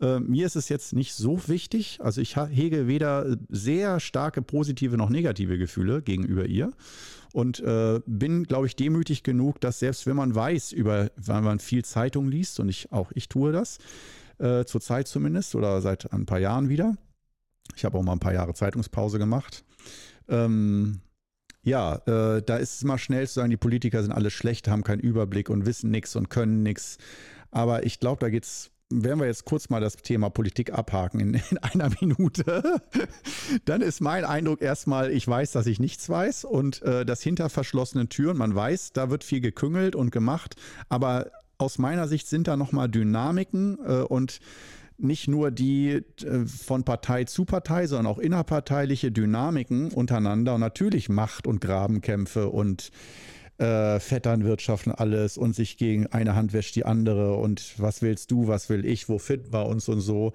Äh, 0.00 0.20
mir 0.20 0.46
ist 0.46 0.56
es 0.56 0.68
jetzt 0.68 0.92
nicht 0.92 1.14
so 1.14 1.48
wichtig. 1.48 1.98
Also 2.00 2.20
ich 2.20 2.36
hege 2.36 2.86
weder 2.86 3.36
sehr 3.48 3.98
starke 3.98 4.42
positive 4.42 4.96
noch 4.96 5.10
negative 5.10 5.58
Gefühle 5.58 6.02
gegenüber 6.02 6.46
ihr 6.46 6.72
und 7.36 7.60
äh, 7.60 8.00
bin, 8.06 8.44
glaube 8.44 8.66
ich, 8.66 8.76
demütig 8.76 9.22
genug, 9.22 9.60
dass 9.60 9.80
selbst 9.80 10.06
wenn 10.06 10.16
man 10.16 10.34
weiß, 10.34 10.72
über, 10.72 11.10
wenn 11.16 11.44
man 11.44 11.58
viel 11.58 11.84
Zeitung 11.84 12.28
liest, 12.28 12.60
und 12.60 12.70
ich 12.70 12.90
auch 12.92 13.12
ich 13.14 13.28
tue 13.28 13.52
das, 13.52 13.76
äh, 14.38 14.64
zur 14.64 14.80
Zeit 14.80 15.06
zumindest 15.06 15.54
oder 15.54 15.82
seit 15.82 16.10
ein 16.14 16.24
paar 16.24 16.38
Jahren 16.38 16.70
wieder. 16.70 16.96
Ich 17.74 17.84
habe 17.84 17.98
auch 17.98 18.02
mal 18.02 18.12
ein 18.12 18.20
paar 18.20 18.32
Jahre 18.32 18.54
Zeitungspause 18.54 19.18
gemacht. 19.18 19.66
Ähm, 20.28 21.00
ja, 21.62 21.96
äh, 22.06 22.40
da 22.40 22.56
ist 22.56 22.76
es 22.76 22.84
mal 22.84 22.96
schnell 22.96 23.28
zu 23.28 23.34
sagen, 23.34 23.50
die 23.50 23.58
Politiker 23.58 24.00
sind 24.02 24.12
alle 24.12 24.30
schlecht, 24.30 24.66
haben 24.66 24.82
keinen 24.82 25.00
Überblick 25.00 25.50
und 25.50 25.66
wissen 25.66 25.90
nichts 25.90 26.16
und 26.16 26.30
können 26.30 26.62
nichts. 26.62 26.96
Aber 27.50 27.84
ich 27.84 28.00
glaube, 28.00 28.20
da 28.20 28.30
geht 28.30 28.44
es 28.44 28.70
werden 28.90 29.18
wir 29.18 29.26
jetzt 29.26 29.44
kurz 29.44 29.68
mal 29.68 29.80
das 29.80 29.96
Thema 29.96 30.30
Politik 30.30 30.72
abhaken 30.72 31.20
in, 31.20 31.34
in, 31.50 31.58
einer 31.58 31.90
Minute, 32.00 32.80
dann 33.64 33.80
ist 33.80 34.00
mein 34.00 34.24
Eindruck 34.24 34.62
erstmal, 34.62 35.10
ich 35.10 35.26
weiß, 35.26 35.52
dass 35.52 35.66
ich 35.66 35.80
nichts 35.80 36.08
weiß 36.08 36.44
und 36.44 36.82
äh, 36.82 37.04
das 37.04 37.22
hinter 37.22 37.48
verschlossenen 37.48 38.08
Türen, 38.08 38.36
man 38.38 38.54
weiß, 38.54 38.92
da 38.92 39.10
wird 39.10 39.24
viel 39.24 39.40
geküngelt 39.40 39.96
und 39.96 40.10
gemacht, 40.10 40.54
aber 40.88 41.30
aus 41.58 41.78
meiner 41.78 42.06
Sicht 42.06 42.28
sind 42.28 42.48
da 42.48 42.56
nochmal 42.56 42.88
Dynamiken 42.88 43.78
äh, 43.84 44.02
und 44.02 44.40
nicht 44.98 45.28
nur 45.28 45.50
die 45.50 46.02
äh, 46.22 46.46
von 46.46 46.84
Partei 46.84 47.24
zu 47.24 47.44
Partei, 47.44 47.86
sondern 47.86 48.06
auch 48.06 48.18
innerparteiliche 48.18 49.12
Dynamiken 49.12 49.92
untereinander. 49.92 50.54
Und 50.54 50.60
natürlich 50.60 51.08
Macht 51.08 51.46
und 51.46 51.60
Grabenkämpfe 51.60 52.48
und 52.48 52.90
äh, 53.58 53.98
Vetternwirtschaft 54.00 54.88
alles 54.88 55.36
und 55.38 55.54
sich 55.54 55.76
gegen 55.76 56.06
eine 56.08 56.34
Hand 56.34 56.52
wäscht 56.52 56.76
die 56.76 56.84
andere 56.84 57.34
und 57.36 57.74
was 57.78 58.02
willst 58.02 58.30
du, 58.30 58.48
was 58.48 58.68
will 58.68 58.84
ich, 58.84 59.08
wo 59.08 59.18
fit 59.18 59.52
war 59.52 59.66
uns 59.66 59.88
und 59.88 60.00
so. 60.00 60.32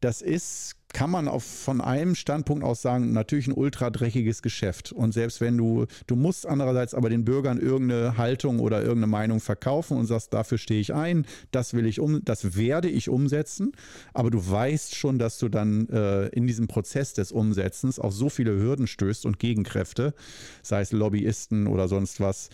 Das 0.00 0.22
ist 0.22 0.76
kann 0.92 1.10
man 1.10 1.28
auf, 1.28 1.44
von 1.44 1.80
einem 1.80 2.14
Standpunkt 2.14 2.64
aus 2.64 2.82
sagen, 2.82 3.12
natürlich 3.12 3.46
ein 3.46 3.52
ultra 3.52 3.90
dreckiges 3.90 4.42
Geschäft. 4.42 4.92
Und 4.92 5.12
selbst 5.12 5.40
wenn 5.40 5.56
du, 5.56 5.86
du 6.06 6.16
musst 6.16 6.46
andererseits 6.46 6.94
aber 6.94 7.08
den 7.08 7.24
Bürgern 7.24 7.58
irgendeine 7.58 8.16
Haltung 8.16 8.58
oder 8.60 8.80
irgendeine 8.80 9.06
Meinung 9.06 9.40
verkaufen 9.40 9.96
und 9.96 10.06
sagst, 10.06 10.34
dafür 10.34 10.58
stehe 10.58 10.80
ich 10.80 10.94
ein, 10.94 11.26
das 11.52 11.74
will 11.74 11.86
ich 11.86 12.00
um, 12.00 12.24
das 12.24 12.56
werde 12.56 12.88
ich 12.88 13.08
umsetzen. 13.08 13.72
Aber 14.14 14.30
du 14.30 14.50
weißt 14.50 14.94
schon, 14.94 15.18
dass 15.18 15.38
du 15.38 15.48
dann 15.48 15.88
äh, 15.88 16.26
in 16.28 16.46
diesem 16.46 16.66
Prozess 16.66 17.14
des 17.14 17.32
Umsetzens 17.32 17.98
auf 17.98 18.12
so 18.12 18.28
viele 18.28 18.58
Hürden 18.58 18.86
stößt 18.86 19.26
und 19.26 19.38
Gegenkräfte, 19.38 20.14
sei 20.62 20.80
es 20.80 20.92
Lobbyisten 20.92 21.66
oder 21.66 21.88
sonst 21.88 22.20
was 22.20 22.50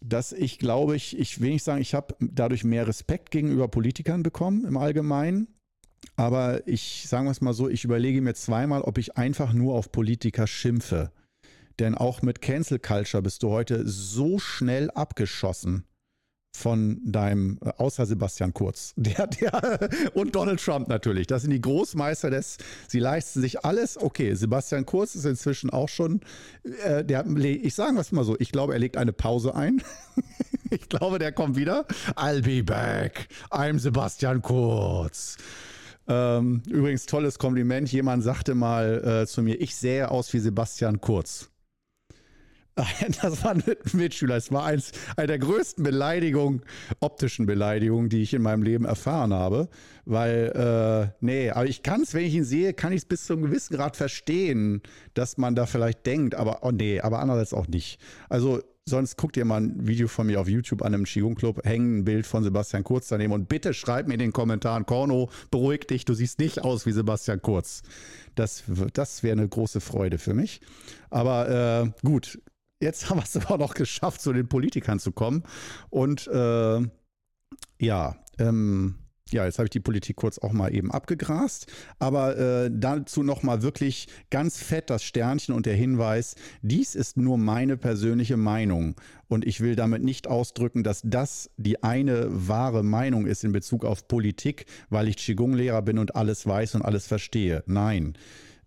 dass 0.00 0.32
ich 0.32 0.60
glaube, 0.60 0.94
ich, 0.94 1.18
ich 1.18 1.40
will 1.40 1.50
nicht 1.50 1.64
sagen, 1.64 1.80
ich 1.80 1.92
habe 1.92 2.14
dadurch 2.20 2.62
mehr 2.62 2.86
Respekt 2.86 3.32
gegenüber 3.32 3.66
Politikern 3.66 4.22
bekommen 4.22 4.64
im 4.64 4.76
Allgemeinen, 4.76 5.48
aber 6.16 6.66
ich 6.66 7.06
sage 7.08 7.28
es 7.30 7.40
mal 7.40 7.54
so, 7.54 7.68
ich 7.68 7.84
überlege 7.84 8.20
mir 8.20 8.34
zweimal, 8.34 8.82
ob 8.82 8.98
ich 8.98 9.16
einfach 9.16 9.52
nur 9.52 9.74
auf 9.74 9.92
Politiker 9.92 10.46
schimpfe. 10.46 11.12
Denn 11.78 11.94
auch 11.94 12.22
mit 12.22 12.42
Cancel 12.42 12.78
Culture 12.78 13.22
bist 13.22 13.42
du 13.42 13.50
heute 13.50 13.86
so 13.86 14.38
schnell 14.38 14.90
abgeschossen 14.90 15.84
von 16.58 17.00
deinem, 17.04 17.58
äh, 17.64 17.70
außer 17.76 18.06
Sebastian 18.06 18.52
Kurz, 18.52 18.94
der, 18.96 19.26
der 19.26 19.88
und 20.14 20.34
Donald 20.34 20.60
Trump 20.60 20.88
natürlich. 20.88 21.26
Das 21.26 21.42
sind 21.42 21.52
die 21.52 21.60
Großmeister 21.60 22.30
des, 22.30 22.58
sie 22.88 22.98
leisten 22.98 23.40
sich 23.40 23.64
alles. 23.64 24.00
Okay, 24.00 24.34
Sebastian 24.34 24.84
Kurz 24.84 25.14
ist 25.14 25.24
inzwischen 25.24 25.70
auch 25.70 25.88
schon, 25.88 26.20
äh, 26.84 27.04
der, 27.04 27.24
ich 27.36 27.74
sage 27.74 27.98
es 27.98 28.12
mal 28.12 28.24
so, 28.24 28.36
ich 28.38 28.50
glaube, 28.50 28.72
er 28.72 28.78
legt 28.78 28.96
eine 28.96 29.12
Pause 29.12 29.54
ein. 29.54 29.82
ich 30.70 30.88
glaube, 30.88 31.18
der 31.18 31.32
kommt 31.32 31.56
wieder. 31.56 31.86
I'll 32.16 32.42
be 32.42 32.64
back. 32.64 33.28
I'm 33.50 33.78
Sebastian 33.78 34.42
Kurz. 34.42 35.36
Ähm, 36.08 36.62
übrigens, 36.68 37.06
tolles 37.06 37.38
Kompliment. 37.38 37.92
Jemand 37.92 38.24
sagte 38.24 38.54
mal 38.54 39.22
äh, 39.22 39.26
zu 39.26 39.42
mir, 39.42 39.60
ich 39.60 39.76
sähe 39.76 40.10
aus 40.10 40.32
wie 40.32 40.38
Sebastian 40.38 41.00
Kurz. 41.00 41.50
Das 43.22 43.44
war 43.44 43.52
ein 43.52 43.62
Mitschüler. 43.92 44.36
Es 44.36 44.52
war 44.52 44.64
eins, 44.64 44.92
eine 45.16 45.26
der 45.26 45.38
größten 45.38 45.82
Beleidigungen, 45.82 46.62
optischen 47.00 47.46
Beleidigungen, 47.46 48.08
die 48.08 48.22
ich 48.22 48.34
in 48.34 48.42
meinem 48.42 48.62
Leben 48.62 48.84
erfahren 48.84 49.34
habe. 49.34 49.68
Weil, 50.04 51.10
äh, 51.10 51.14
nee, 51.20 51.50
aber 51.50 51.66
ich 51.66 51.82
kann 51.82 52.02
es, 52.02 52.14
wenn 52.14 52.24
ich 52.24 52.34
ihn 52.34 52.44
sehe, 52.44 52.72
kann 52.72 52.92
ich 52.92 52.98
es 52.98 53.04
bis 53.04 53.26
zu 53.26 53.34
einem 53.34 53.42
gewissen 53.42 53.76
Grad 53.76 53.96
verstehen, 53.96 54.82
dass 55.14 55.36
man 55.36 55.54
da 55.54 55.66
vielleicht 55.66 56.06
denkt, 56.06 56.34
aber 56.34 56.60
oh 56.62 56.70
nee, 56.70 57.00
aber 57.00 57.18
andererseits 57.18 57.52
auch 57.52 57.66
nicht. 57.66 58.00
Also 58.28 58.62
Sonst 58.88 59.16
guckt 59.16 59.36
ihr 59.36 59.44
mal 59.44 59.60
ein 59.60 59.86
Video 59.86 60.08
von 60.08 60.26
mir 60.26 60.40
auf 60.40 60.48
YouTube 60.48 60.82
an 60.82 60.94
einem 60.94 61.04
Qigong 61.04 61.34
Club, 61.34 61.64
hängen 61.64 61.98
ein 61.98 62.04
Bild 62.04 62.26
von 62.26 62.42
Sebastian 62.42 62.84
Kurz 62.84 63.08
daneben 63.08 63.32
und 63.32 63.48
bitte 63.48 63.74
schreib 63.74 64.08
mir 64.08 64.14
in 64.14 64.20
den 64.20 64.32
Kommentaren, 64.32 64.86
Korno, 64.86 65.28
beruhig 65.50 65.86
dich, 65.86 66.04
du 66.04 66.14
siehst 66.14 66.38
nicht 66.38 66.62
aus 66.62 66.86
wie 66.86 66.92
Sebastian 66.92 67.42
Kurz. 67.42 67.82
Das, 68.34 68.64
das 68.94 69.22
wäre 69.22 69.38
eine 69.38 69.48
große 69.48 69.80
Freude 69.80 70.18
für 70.18 70.32
mich. 70.32 70.60
Aber 71.10 71.84
äh, 71.84 72.06
gut, 72.06 72.40
jetzt 72.80 73.10
haben 73.10 73.18
wir 73.18 73.24
es 73.24 73.36
aber 73.36 73.58
noch 73.58 73.74
geschafft, 73.74 74.22
zu 74.22 74.32
den 74.32 74.48
Politikern 74.48 74.98
zu 74.98 75.12
kommen. 75.12 75.42
Und 75.90 76.26
äh, 76.28 76.80
ja, 77.78 78.16
ähm, 78.38 78.94
ja, 79.32 79.44
jetzt 79.44 79.58
habe 79.58 79.66
ich 79.66 79.70
die 79.70 79.80
Politik 79.80 80.16
kurz 80.16 80.38
auch 80.38 80.52
mal 80.52 80.74
eben 80.74 80.90
abgegrast, 80.90 81.66
aber 81.98 82.36
äh, 82.36 82.70
dazu 82.72 83.22
nochmal 83.22 83.62
wirklich 83.62 84.08
ganz 84.30 84.58
fett 84.58 84.90
das 84.90 85.02
Sternchen 85.02 85.54
und 85.54 85.66
der 85.66 85.74
Hinweis, 85.74 86.34
dies 86.62 86.94
ist 86.94 87.16
nur 87.16 87.38
meine 87.38 87.76
persönliche 87.76 88.36
Meinung 88.36 88.94
und 89.28 89.46
ich 89.46 89.60
will 89.60 89.76
damit 89.76 90.02
nicht 90.02 90.26
ausdrücken, 90.26 90.82
dass 90.82 91.02
das 91.04 91.50
die 91.56 91.82
eine 91.82 92.26
wahre 92.30 92.82
Meinung 92.82 93.26
ist 93.26 93.44
in 93.44 93.52
Bezug 93.52 93.84
auf 93.84 94.08
Politik, 94.08 94.66
weil 94.90 95.08
ich 95.08 95.16
Qigong-Lehrer 95.16 95.82
bin 95.82 95.98
und 95.98 96.16
alles 96.16 96.46
weiß 96.46 96.74
und 96.76 96.82
alles 96.82 97.06
verstehe. 97.06 97.62
Nein. 97.66 98.14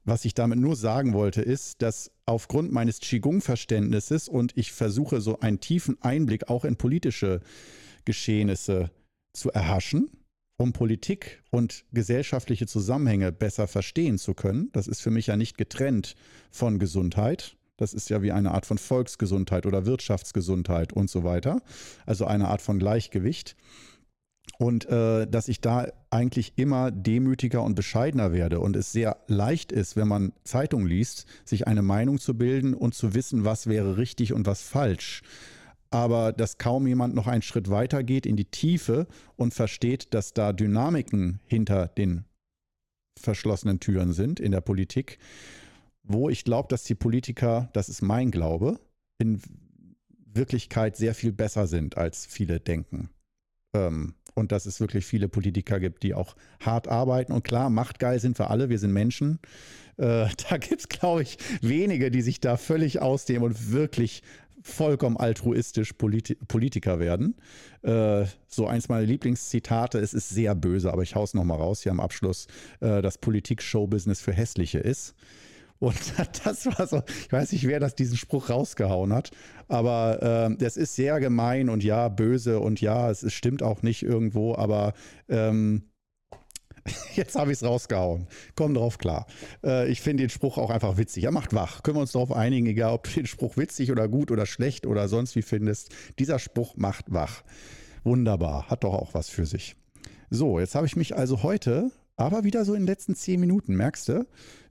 Was 0.03 0.25
ich 0.25 0.33
damit 0.33 0.57
nur 0.57 0.75
sagen 0.75 1.13
wollte, 1.13 1.43
ist, 1.43 1.83
dass 1.83 2.11
aufgrund 2.25 2.71
meines 2.71 2.99
Qigong-Verständnisses 3.01 4.29
und 4.29 4.57
ich 4.57 4.71
versuche 4.71 5.21
so 5.21 5.39
einen 5.39 5.59
tiefen 5.59 6.01
Einblick 6.01 6.49
auch 6.49 6.65
in 6.65 6.75
politische 6.75 7.41
Geschehnisse 8.05 8.89
zu 9.33 9.51
erhaschen, 9.51 10.09
um 10.61 10.73
Politik 10.73 11.41
und 11.49 11.83
gesellschaftliche 11.91 12.67
Zusammenhänge 12.67 13.31
besser 13.31 13.67
verstehen 13.67 14.17
zu 14.17 14.33
können. 14.33 14.69
Das 14.73 14.87
ist 14.87 15.01
für 15.01 15.11
mich 15.11 15.27
ja 15.27 15.35
nicht 15.35 15.57
getrennt 15.57 16.15
von 16.49 16.79
Gesundheit. 16.79 17.57
Das 17.77 17.93
ist 17.93 18.09
ja 18.09 18.21
wie 18.21 18.31
eine 18.31 18.51
Art 18.51 18.65
von 18.65 18.77
Volksgesundheit 18.77 19.65
oder 19.65 19.85
Wirtschaftsgesundheit 19.85 20.93
und 20.93 21.09
so 21.09 21.23
weiter. 21.23 21.61
Also 22.05 22.25
eine 22.25 22.47
Art 22.47 22.61
von 22.61 22.77
Gleichgewicht. 22.79 23.55
Und 24.57 24.85
äh, 24.85 25.25
dass 25.27 25.47
ich 25.47 25.61
da 25.61 25.87
eigentlich 26.11 26.53
immer 26.55 26.91
demütiger 26.91 27.63
und 27.63 27.73
bescheidener 27.73 28.31
werde 28.31 28.59
und 28.59 28.75
es 28.75 28.91
sehr 28.91 29.17
leicht 29.27 29.71
ist, 29.71 29.95
wenn 29.95 30.07
man 30.07 30.33
Zeitung 30.43 30.85
liest, 30.85 31.25
sich 31.45 31.67
eine 31.67 31.81
Meinung 31.81 32.19
zu 32.19 32.37
bilden 32.37 32.73
und 32.73 32.93
zu 32.93 33.13
wissen, 33.15 33.45
was 33.45 33.67
wäre 33.67 33.97
richtig 33.97 34.33
und 34.33 34.45
was 34.45 34.61
falsch 34.61 35.23
aber 35.91 36.31
dass 36.31 36.57
kaum 36.57 36.87
jemand 36.87 37.13
noch 37.13 37.27
einen 37.27 37.41
Schritt 37.41 37.69
weiter 37.69 38.03
geht 38.03 38.25
in 38.25 38.37
die 38.37 38.45
Tiefe 38.45 39.07
und 39.35 39.53
versteht, 39.53 40.13
dass 40.13 40.33
da 40.33 40.53
Dynamiken 40.53 41.41
hinter 41.45 41.87
den 41.89 42.23
verschlossenen 43.19 43.79
Türen 43.79 44.13
sind 44.13 44.39
in 44.39 44.51
der 44.51 44.61
Politik, 44.61 45.19
wo 46.03 46.29
ich 46.29 46.45
glaube, 46.45 46.69
dass 46.69 46.83
die 46.85 46.95
Politiker, 46.95 47.69
das 47.73 47.89
ist 47.89 48.01
mein 48.01 48.31
Glaube, 48.31 48.79
in 49.19 49.41
Wirklichkeit 50.25 50.95
sehr 50.95 51.13
viel 51.13 51.33
besser 51.33 51.67
sind, 51.67 51.97
als 51.97 52.25
viele 52.25 52.59
denken. 52.59 53.09
Ähm, 53.75 54.15
und 54.33 54.51
dass 54.53 54.65
es 54.65 54.79
wirklich 54.79 55.05
viele 55.05 55.27
Politiker 55.27 55.79
gibt, 55.79 56.03
die 56.03 56.13
auch 56.13 56.35
hart 56.61 56.87
arbeiten. 56.87 57.33
Und 57.33 57.43
klar, 57.43 57.69
machtgeil 57.69 58.19
sind 58.19 58.39
wir 58.39 58.49
alle, 58.49 58.69
wir 58.69 58.79
sind 58.79 58.93
Menschen. 58.93 59.39
Äh, 59.97 60.27
da 60.49 60.57
gibt 60.57 60.81
es, 60.81 60.89
glaube 60.89 61.23
ich, 61.23 61.37
wenige, 61.61 62.11
die 62.11 62.21
sich 62.21 62.39
da 62.39 62.57
völlig 62.57 63.01
ausdehnen 63.01 63.43
und 63.43 63.71
wirklich 63.71 64.23
vollkommen 64.61 65.17
altruistisch 65.17 65.93
Politi 65.93 66.35
Politiker 66.35 66.99
werden. 66.99 67.35
Äh, 67.81 68.25
so 68.47 68.67
eins 68.67 68.89
meiner 68.89 69.05
Lieblingszitate, 69.05 69.99
es 69.99 70.13
ist 70.13 70.29
sehr 70.29 70.55
böse, 70.55 70.91
aber 70.91 71.03
ich 71.03 71.15
hau's 71.15 71.33
nochmal 71.33 71.57
raus 71.57 71.81
hier 71.81 71.91
am 71.91 71.99
Abschluss, 71.99 72.47
äh, 72.79 73.01
dass 73.01 73.17
Politik 73.17 73.61
Showbusiness 73.61 74.21
für 74.21 74.33
Hässliche 74.33 74.79
ist. 74.79 75.15
Und 75.79 75.95
das 76.45 76.65
war 76.67 76.87
so, 76.87 77.01
ich 77.25 77.31
weiß 77.31 77.51
nicht, 77.51 77.67
wer 77.67 77.79
das 77.79 77.95
diesen 77.95 78.17
Spruch 78.17 78.49
rausgehauen 78.49 79.11
hat, 79.13 79.31
aber 79.67 80.51
äh, 80.51 80.55
das 80.57 80.77
ist 80.77 80.95
sehr 80.95 81.19
gemein 81.19 81.69
und 81.69 81.83
ja, 81.83 82.07
böse 82.07 82.59
und 82.59 82.81
ja, 82.81 83.09
es, 83.09 83.23
es 83.23 83.33
stimmt 83.33 83.63
auch 83.63 83.81
nicht 83.81 84.03
irgendwo, 84.03 84.55
aber 84.55 84.93
ähm, 85.27 85.83
Jetzt 87.15 87.35
habe 87.35 87.51
ich 87.51 87.57
es 87.57 87.63
rausgehauen. 87.63 88.27
Komm 88.55 88.73
drauf 88.73 88.97
klar. 88.97 89.27
Äh, 89.63 89.89
ich 89.91 90.01
finde 90.01 90.23
den 90.23 90.29
Spruch 90.29 90.57
auch 90.57 90.69
einfach 90.69 90.97
witzig. 90.97 91.23
Er 91.23 91.31
macht 91.31 91.53
wach. 91.53 91.83
Können 91.83 91.97
wir 91.97 92.01
uns 92.01 92.11
darauf 92.11 92.31
einigen, 92.31 92.65
egal 92.65 92.93
ob 92.93 93.03
du 93.03 93.11
den 93.11 93.27
Spruch 93.27 93.57
witzig 93.57 93.91
oder 93.91 94.07
gut 94.07 94.31
oder 94.31 94.45
schlecht 94.45 94.85
oder 94.85 95.07
sonst 95.07 95.35
wie 95.35 95.41
findest. 95.41 95.89
Dieser 96.19 96.39
Spruch 96.39 96.75
macht 96.75 97.05
wach. 97.13 97.43
Wunderbar. 98.03 98.69
Hat 98.69 98.83
doch 98.83 98.93
auch 98.93 99.13
was 99.13 99.29
für 99.29 99.45
sich. 99.45 99.75
So, 100.29 100.59
jetzt 100.59 100.75
habe 100.75 100.87
ich 100.87 100.95
mich 100.95 101.15
also 101.15 101.43
heute, 101.43 101.91
aber 102.15 102.43
wieder 102.43 102.65
so 102.65 102.73
in 102.73 102.81
den 102.81 102.87
letzten 102.87 103.15
zehn 103.15 103.39
Minuten, 103.39 103.75
merkst 103.75 104.07
du, 104.07 104.25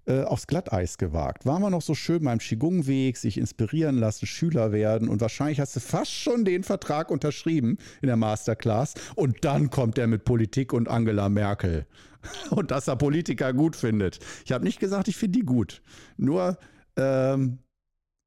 äh, 0.07 0.23
aufs 0.23 0.47
Glatteis 0.47 0.99
gewagt. 0.99 1.47
Waren 1.47 1.63
wir 1.63 1.71
noch 1.71 1.83
so 1.83 1.95
schön 1.95 2.25
beim 2.25 2.39
Qigong-Weg, 2.39 3.17
sich 3.17 3.39
inspirieren 3.39 3.99
lassen, 3.99 4.27
Schüler 4.27 4.73
werden 4.73 5.09
und 5.09 5.21
wahrscheinlich 5.21 5.61
hast 5.61 5.77
du 5.77 5.81
fast 5.81 6.13
schon 6.13 6.45
den 6.45 6.65
Vertrag 6.65 7.11
unterschrieben 7.11 7.79
in 8.03 8.07
der 8.07 8.17
Masterclass 8.17 8.95
und 9.15 9.45
dann 9.45 9.71
kommt 9.71 9.99
er 9.99 10.07
mit 10.07 10.25
Politik 10.25 10.73
und 10.73 10.89
Angela 10.89 11.29
Merkel 11.29 11.87
und 12.51 12.71
dass 12.71 12.89
er 12.89 12.97
Politiker 12.97 13.53
gut 13.53 13.77
findet. 13.77 14.19
Ich 14.45 14.53
habe 14.53 14.65
nicht 14.65 14.81
gesagt, 14.81 15.09
ich 15.09 15.17
finde 15.17 15.39
die 15.39 15.45
gut. 15.45 15.83
Nur 16.17 16.59
ähm, 16.97 17.59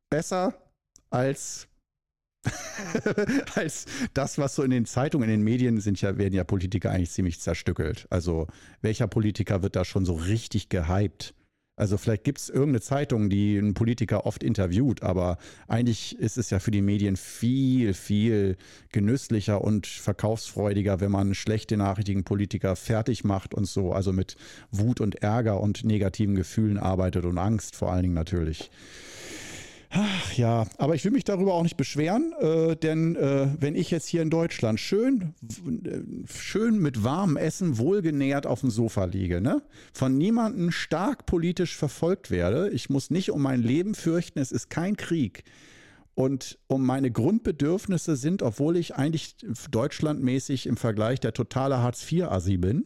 besser 0.10 0.54
als 1.10 1.68
als 3.56 3.86
das, 4.14 4.38
was 4.38 4.56
so 4.56 4.64
in 4.64 4.72
den 4.72 4.86
Zeitungen, 4.86 5.30
in 5.30 5.40
den 5.40 5.44
Medien 5.44 5.80
sind 5.80 6.02
ja, 6.02 6.18
werden 6.18 6.34
ja 6.34 6.44
Politiker 6.44 6.92
eigentlich 6.92 7.12
ziemlich 7.12 7.40
zerstückelt. 7.40 8.06
Also 8.10 8.48
welcher 8.82 9.08
Politiker 9.08 9.64
wird 9.64 9.76
da 9.76 9.86
schon 9.86 10.06
so 10.06 10.14
richtig 10.14 10.70
gehypt? 10.70 11.34
Also 11.76 11.98
vielleicht 11.98 12.24
gibt 12.24 12.38
es 12.38 12.50
irgendeine 12.50 12.82
Zeitung, 12.82 13.32
die 13.32 13.58
einen 13.58 13.74
Politiker 13.74 14.28
oft 14.28 14.44
interviewt, 14.44 15.02
aber 15.02 15.40
eigentlich 15.68 16.20
ist 16.20 16.38
es 16.38 16.52
ja 16.52 16.60
für 16.60 16.70
die 16.70 16.84
Medien 16.84 17.16
viel, 17.16 17.96
viel 17.96 18.58
genüsslicher 18.92 19.60
und 19.60 19.88
verkaufsfreudiger, 19.88 21.00
wenn 21.00 21.12
man 21.12 21.34
schlechte 21.34 21.76
nachrichtigen 21.76 22.26
Politiker 22.26 22.76
fertig 22.76 23.24
macht 23.24 23.56
und 23.56 23.66
so, 23.66 23.92
also 23.92 24.14
mit 24.14 24.36
Wut 24.70 25.02
und 25.02 25.24
Ärger 25.24 25.60
und 25.62 25.84
negativen 25.84 26.36
Gefühlen 26.36 26.78
arbeitet 26.78 27.26
und 27.26 27.40
Angst 27.40 27.76
vor 27.76 27.92
allen 27.92 28.04
Dingen 28.04 28.14
natürlich. 28.14 28.70
Ach 29.96 30.34
ja, 30.34 30.66
aber 30.80 30.96
ich 30.96 31.06
will 31.06 31.12
mich 31.12 31.24
darüber 31.24 31.54
auch 31.54 31.62
nicht 31.62 31.78
beschweren, 31.78 32.34
äh, 32.39 32.76
denn 32.76 33.16
äh, 33.16 33.50
wenn 33.60 33.76
ich 33.76 33.91
jetzt 33.91 34.08
hier 34.08 34.24
in 34.24 34.32
Deutschland 34.32 34.80
schön, 34.80 35.36
äh, 35.86 36.00
schön 36.28 36.80
mit 36.80 37.04
warmem 37.04 37.38
Essen 37.38 37.78
wohlgenährt 37.78 38.48
auf 38.48 38.62
dem 38.62 38.72
Sofa 38.72 39.06
liege, 39.06 39.39
ne? 39.39 39.62
von 39.94 40.18
niemandem 40.18 40.72
stark 40.72 41.28
politisch 41.28 41.78
verfolgt 41.78 42.32
werde, 42.32 42.72
ich 42.72 42.89
muss 42.89 43.12
nicht 43.12 43.30
um 43.30 43.44
mein 43.44 43.62
Leben 43.62 43.94
fürchten, 43.94 44.39
es 44.39 44.52
ist 44.52 44.72
kein 44.72 44.98
Krieg. 44.98 45.44
Und 46.16 46.58
um 46.68 46.84
meine 46.84 47.12
Grundbedürfnisse 47.12 48.16
sind, 48.16 48.41
obwohl 48.41 48.78
ich 48.78 48.96
eigentlich 48.96 49.36
deutschlandmäßig 49.70 50.66
im 50.66 50.78
Vergleich 50.78 51.20
der 51.20 51.34
totale 51.34 51.80
Hartz-IV-Assi 51.80 52.58
bin, 52.58 52.86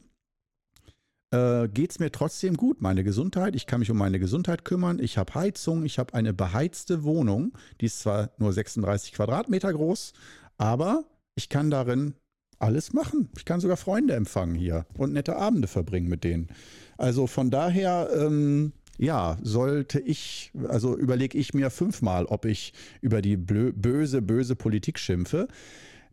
äh, 1.32 1.68
geht 1.68 1.92
es 1.92 2.00
mir 2.00 2.12
trotzdem 2.12 2.56
gut. 2.56 2.82
Meine 2.82 3.04
Gesundheit, 3.04 3.56
ich 3.56 3.66
kann 3.66 3.80
mich 3.80 3.92
um 3.92 3.98
meine 3.98 4.20
Gesundheit 4.20 4.66
kümmern. 4.66 5.00
Ich 5.00 5.18
habe 5.18 5.34
Heizung, 5.36 5.86
ich 5.86 6.00
habe 6.00 6.14
eine 6.14 6.34
beheizte 6.34 7.04
Wohnung. 7.04 7.54
Die 7.82 7.86
ist 7.88 8.00
zwar 8.00 8.32
nur 8.38 8.54
36 8.54 9.14
Quadratmeter 9.14 9.74
groß, 9.74 10.14
aber 10.58 11.06
ich 11.36 11.50
kann 11.50 11.70
darin 11.70 12.14
alles 12.60 12.94
machen. 12.94 13.30
Ich 13.38 13.46
kann 13.46 13.60
sogar 13.60 13.78
Freunde 13.78 14.16
empfangen 14.16 14.56
hier 14.56 14.86
und 14.98 15.14
nette 15.14 15.36
Abende 15.36 15.68
verbringen 15.68 16.08
mit 16.08 16.24
denen. 16.24 16.48
Also 16.98 17.28
von 17.28 17.52
daher, 17.52 18.10
ähm, 18.16 18.74
ja, 18.98 19.38
sollte 19.44 20.00
ich, 20.00 20.52
also 20.68 20.98
überlege 20.98 21.38
ich 21.38 21.54
mir 21.54 21.70
fünfmal, 21.70 22.26
ob 22.26 22.46
ich 22.46 22.74
über 23.02 23.22
die 23.22 23.38
böse, 23.38 24.22
böse 24.24 24.56
Politik 24.56 24.98
schimpfe. 24.98 25.48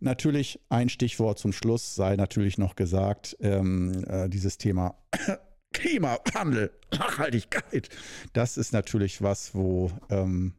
Natürlich 0.05 0.61
ein 0.69 0.91
Stichwort 0.91 1.39
zum 1.39 1.55
Schluss 1.55 1.95
sei 1.95 2.17
natürlich 2.17 2.59
noch 2.59 2.77
gesagt, 2.77 3.39
ähm, 3.41 4.05
äh, 4.07 4.29
dieses 4.29 4.59
Thema 4.59 4.99
Klimawandel, 5.73 6.73
Nachhaltigkeit. 6.93 7.89
Das 8.35 8.59
ist 8.59 8.75
natürlich 8.75 9.23
was, 9.23 9.55
wo 9.55 9.91
ähm, 10.11 10.53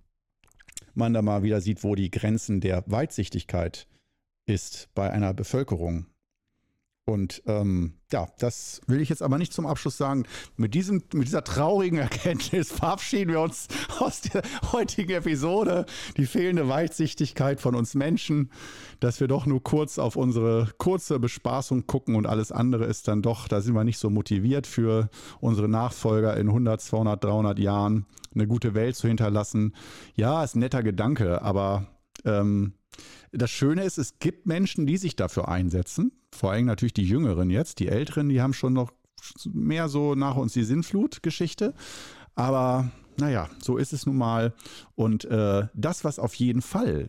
man 0.95 1.13
da 1.13 1.21
mal 1.21 1.43
wieder 1.43 1.61
sieht, 1.61 1.83
wo 1.83 1.93
die 1.93 2.09
Grenzen 2.09 2.59
der 2.59 2.85
Weitsichtigkeit 2.87 3.87
ist 4.47 4.89
bei 4.95 5.11
einer 5.11 5.35
Bevölkerung. 5.35 6.07
Und 7.07 7.43
ähm, 7.45 7.93
ja, 8.11 8.27
das 8.39 8.81
will 8.87 8.99
ich 8.99 9.09
jetzt 9.09 9.21
aber 9.21 9.37
nicht 9.37 9.53
zum 9.53 9.67
Abschluss 9.67 9.95
sagen. 9.95 10.25
Mit, 10.57 10.73
diesem, 10.73 11.03
mit 11.13 11.27
dieser 11.27 11.43
traurigen 11.43 11.99
Erkenntnis 11.99 12.71
verabschieden 12.71 13.31
wir 13.31 13.41
uns 13.41 13.67
aus 13.99 14.21
der 14.21 14.41
heutigen 14.71 15.11
Episode. 15.11 15.85
Die 16.17 16.25
fehlende 16.25 16.67
Weitsichtigkeit 16.67 17.61
von 17.61 17.75
uns 17.75 17.93
Menschen, 17.93 18.51
dass 18.99 19.19
wir 19.19 19.27
doch 19.27 19.45
nur 19.45 19.61
kurz 19.61 19.99
auf 19.99 20.15
unsere 20.15 20.71
kurze 20.79 21.19
Bespaßung 21.19 21.85
gucken 21.85 22.15
und 22.15 22.25
alles 22.25 22.51
andere 22.51 22.85
ist 22.85 23.07
dann 23.07 23.21
doch, 23.21 23.47
da 23.47 23.61
sind 23.61 23.75
wir 23.75 23.83
nicht 23.83 23.99
so 23.99 24.09
motiviert 24.09 24.65
für 24.65 25.09
unsere 25.39 25.69
Nachfolger 25.69 26.35
in 26.37 26.47
100, 26.47 26.81
200, 26.81 27.23
300 27.23 27.59
Jahren 27.59 28.07
eine 28.33 28.47
gute 28.47 28.73
Welt 28.73 28.95
zu 28.95 29.07
hinterlassen. 29.07 29.75
Ja, 30.15 30.43
ist 30.43 30.55
ein 30.55 30.59
netter 30.59 30.81
Gedanke, 30.81 31.43
aber 31.43 31.85
ähm, 32.25 32.73
das 33.31 33.51
Schöne 33.51 33.83
ist, 33.83 33.99
es 33.99 34.17
gibt 34.17 34.47
Menschen, 34.47 34.87
die 34.87 34.97
sich 34.97 35.15
dafür 35.15 35.49
einsetzen. 35.49 36.11
Vor 36.35 36.51
allem 36.51 36.65
natürlich 36.65 36.93
die 36.93 37.07
Jüngeren 37.07 37.49
jetzt. 37.49 37.79
Die 37.79 37.87
Älteren, 37.87 38.29
die 38.29 38.41
haben 38.41 38.53
schon 38.53 38.73
noch 38.73 38.91
mehr 39.51 39.87
so 39.89 40.15
nach 40.15 40.35
uns 40.35 40.53
die 40.53 40.63
Sinnflut-Geschichte. 40.63 41.73
Aber 42.35 42.91
naja, 43.17 43.49
so 43.61 43.77
ist 43.77 43.93
es 43.93 44.05
nun 44.05 44.17
mal. 44.17 44.53
Und 44.95 45.25
äh, 45.25 45.67
das, 45.73 46.03
was 46.03 46.19
auf 46.19 46.33
jeden 46.35 46.61
Fall 46.61 47.07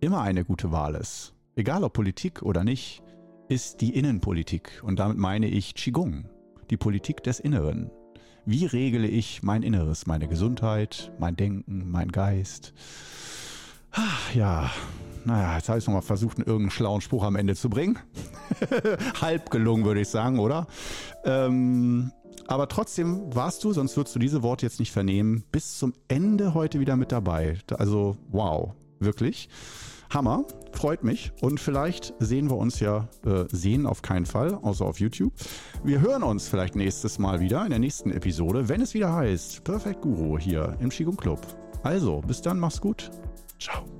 immer 0.00 0.20
eine 0.20 0.44
gute 0.44 0.70
Wahl 0.70 0.94
ist, 0.94 1.34
egal 1.56 1.84
ob 1.84 1.94
Politik 1.94 2.42
oder 2.42 2.64
nicht, 2.64 3.02
ist 3.48 3.80
die 3.80 3.94
Innenpolitik. 3.94 4.82
Und 4.84 4.98
damit 4.98 5.16
meine 5.16 5.48
ich 5.48 5.74
Qigong, 5.74 6.28
die 6.70 6.76
Politik 6.76 7.22
des 7.22 7.40
Inneren. 7.40 7.90
Wie 8.44 8.66
regle 8.66 9.06
ich 9.06 9.42
mein 9.42 9.62
Inneres, 9.62 10.06
meine 10.06 10.28
Gesundheit, 10.28 11.12
mein 11.18 11.36
Denken, 11.36 11.90
mein 11.90 12.10
Geist? 12.10 12.74
Ja, 14.34 14.70
naja, 15.24 15.56
jetzt 15.56 15.68
habe 15.68 15.78
ich 15.78 15.86
nochmal 15.86 16.02
versucht, 16.02 16.38
einen 16.38 16.46
irgendeinen 16.46 16.70
schlauen 16.70 17.00
Spruch 17.00 17.24
am 17.24 17.36
Ende 17.36 17.54
zu 17.54 17.68
bringen. 17.68 17.98
Halb 19.20 19.50
gelungen, 19.50 19.84
würde 19.84 20.00
ich 20.00 20.08
sagen, 20.08 20.38
oder? 20.38 20.66
Ähm, 21.24 22.12
aber 22.46 22.68
trotzdem 22.68 23.34
warst 23.34 23.62
du, 23.64 23.72
sonst 23.72 23.96
würdest 23.96 24.14
du 24.14 24.18
diese 24.18 24.42
Worte 24.42 24.66
jetzt 24.66 24.80
nicht 24.80 24.92
vernehmen, 24.92 25.44
bis 25.52 25.78
zum 25.78 25.94
Ende 26.08 26.54
heute 26.54 26.80
wieder 26.80 26.96
mit 26.96 27.12
dabei. 27.12 27.58
Also, 27.78 28.16
wow, 28.30 28.74
wirklich. 28.98 29.48
Hammer, 30.10 30.44
freut 30.72 31.04
mich. 31.04 31.32
Und 31.40 31.60
vielleicht 31.60 32.12
sehen 32.18 32.50
wir 32.50 32.56
uns 32.56 32.80
ja, 32.80 33.08
äh, 33.24 33.44
sehen 33.50 33.86
auf 33.86 34.02
keinen 34.02 34.26
Fall, 34.26 34.54
außer 34.54 34.84
auf 34.84 35.00
YouTube. 35.00 35.32
Wir 35.82 36.00
hören 36.00 36.22
uns 36.22 36.48
vielleicht 36.48 36.76
nächstes 36.76 37.18
Mal 37.18 37.40
wieder 37.40 37.64
in 37.64 37.70
der 37.70 37.78
nächsten 37.78 38.10
Episode, 38.10 38.68
wenn 38.68 38.82
es 38.82 38.92
wieder 38.94 39.12
heißt 39.14 39.64
Perfect 39.64 40.02
Guru 40.02 40.38
hier 40.38 40.76
im 40.80 40.90
Qigong 40.90 41.16
Club. 41.16 41.40
Also, 41.82 42.20
bis 42.20 42.42
dann, 42.42 42.58
mach's 42.58 42.80
gut. 42.80 43.10
Ciao. 43.58 43.91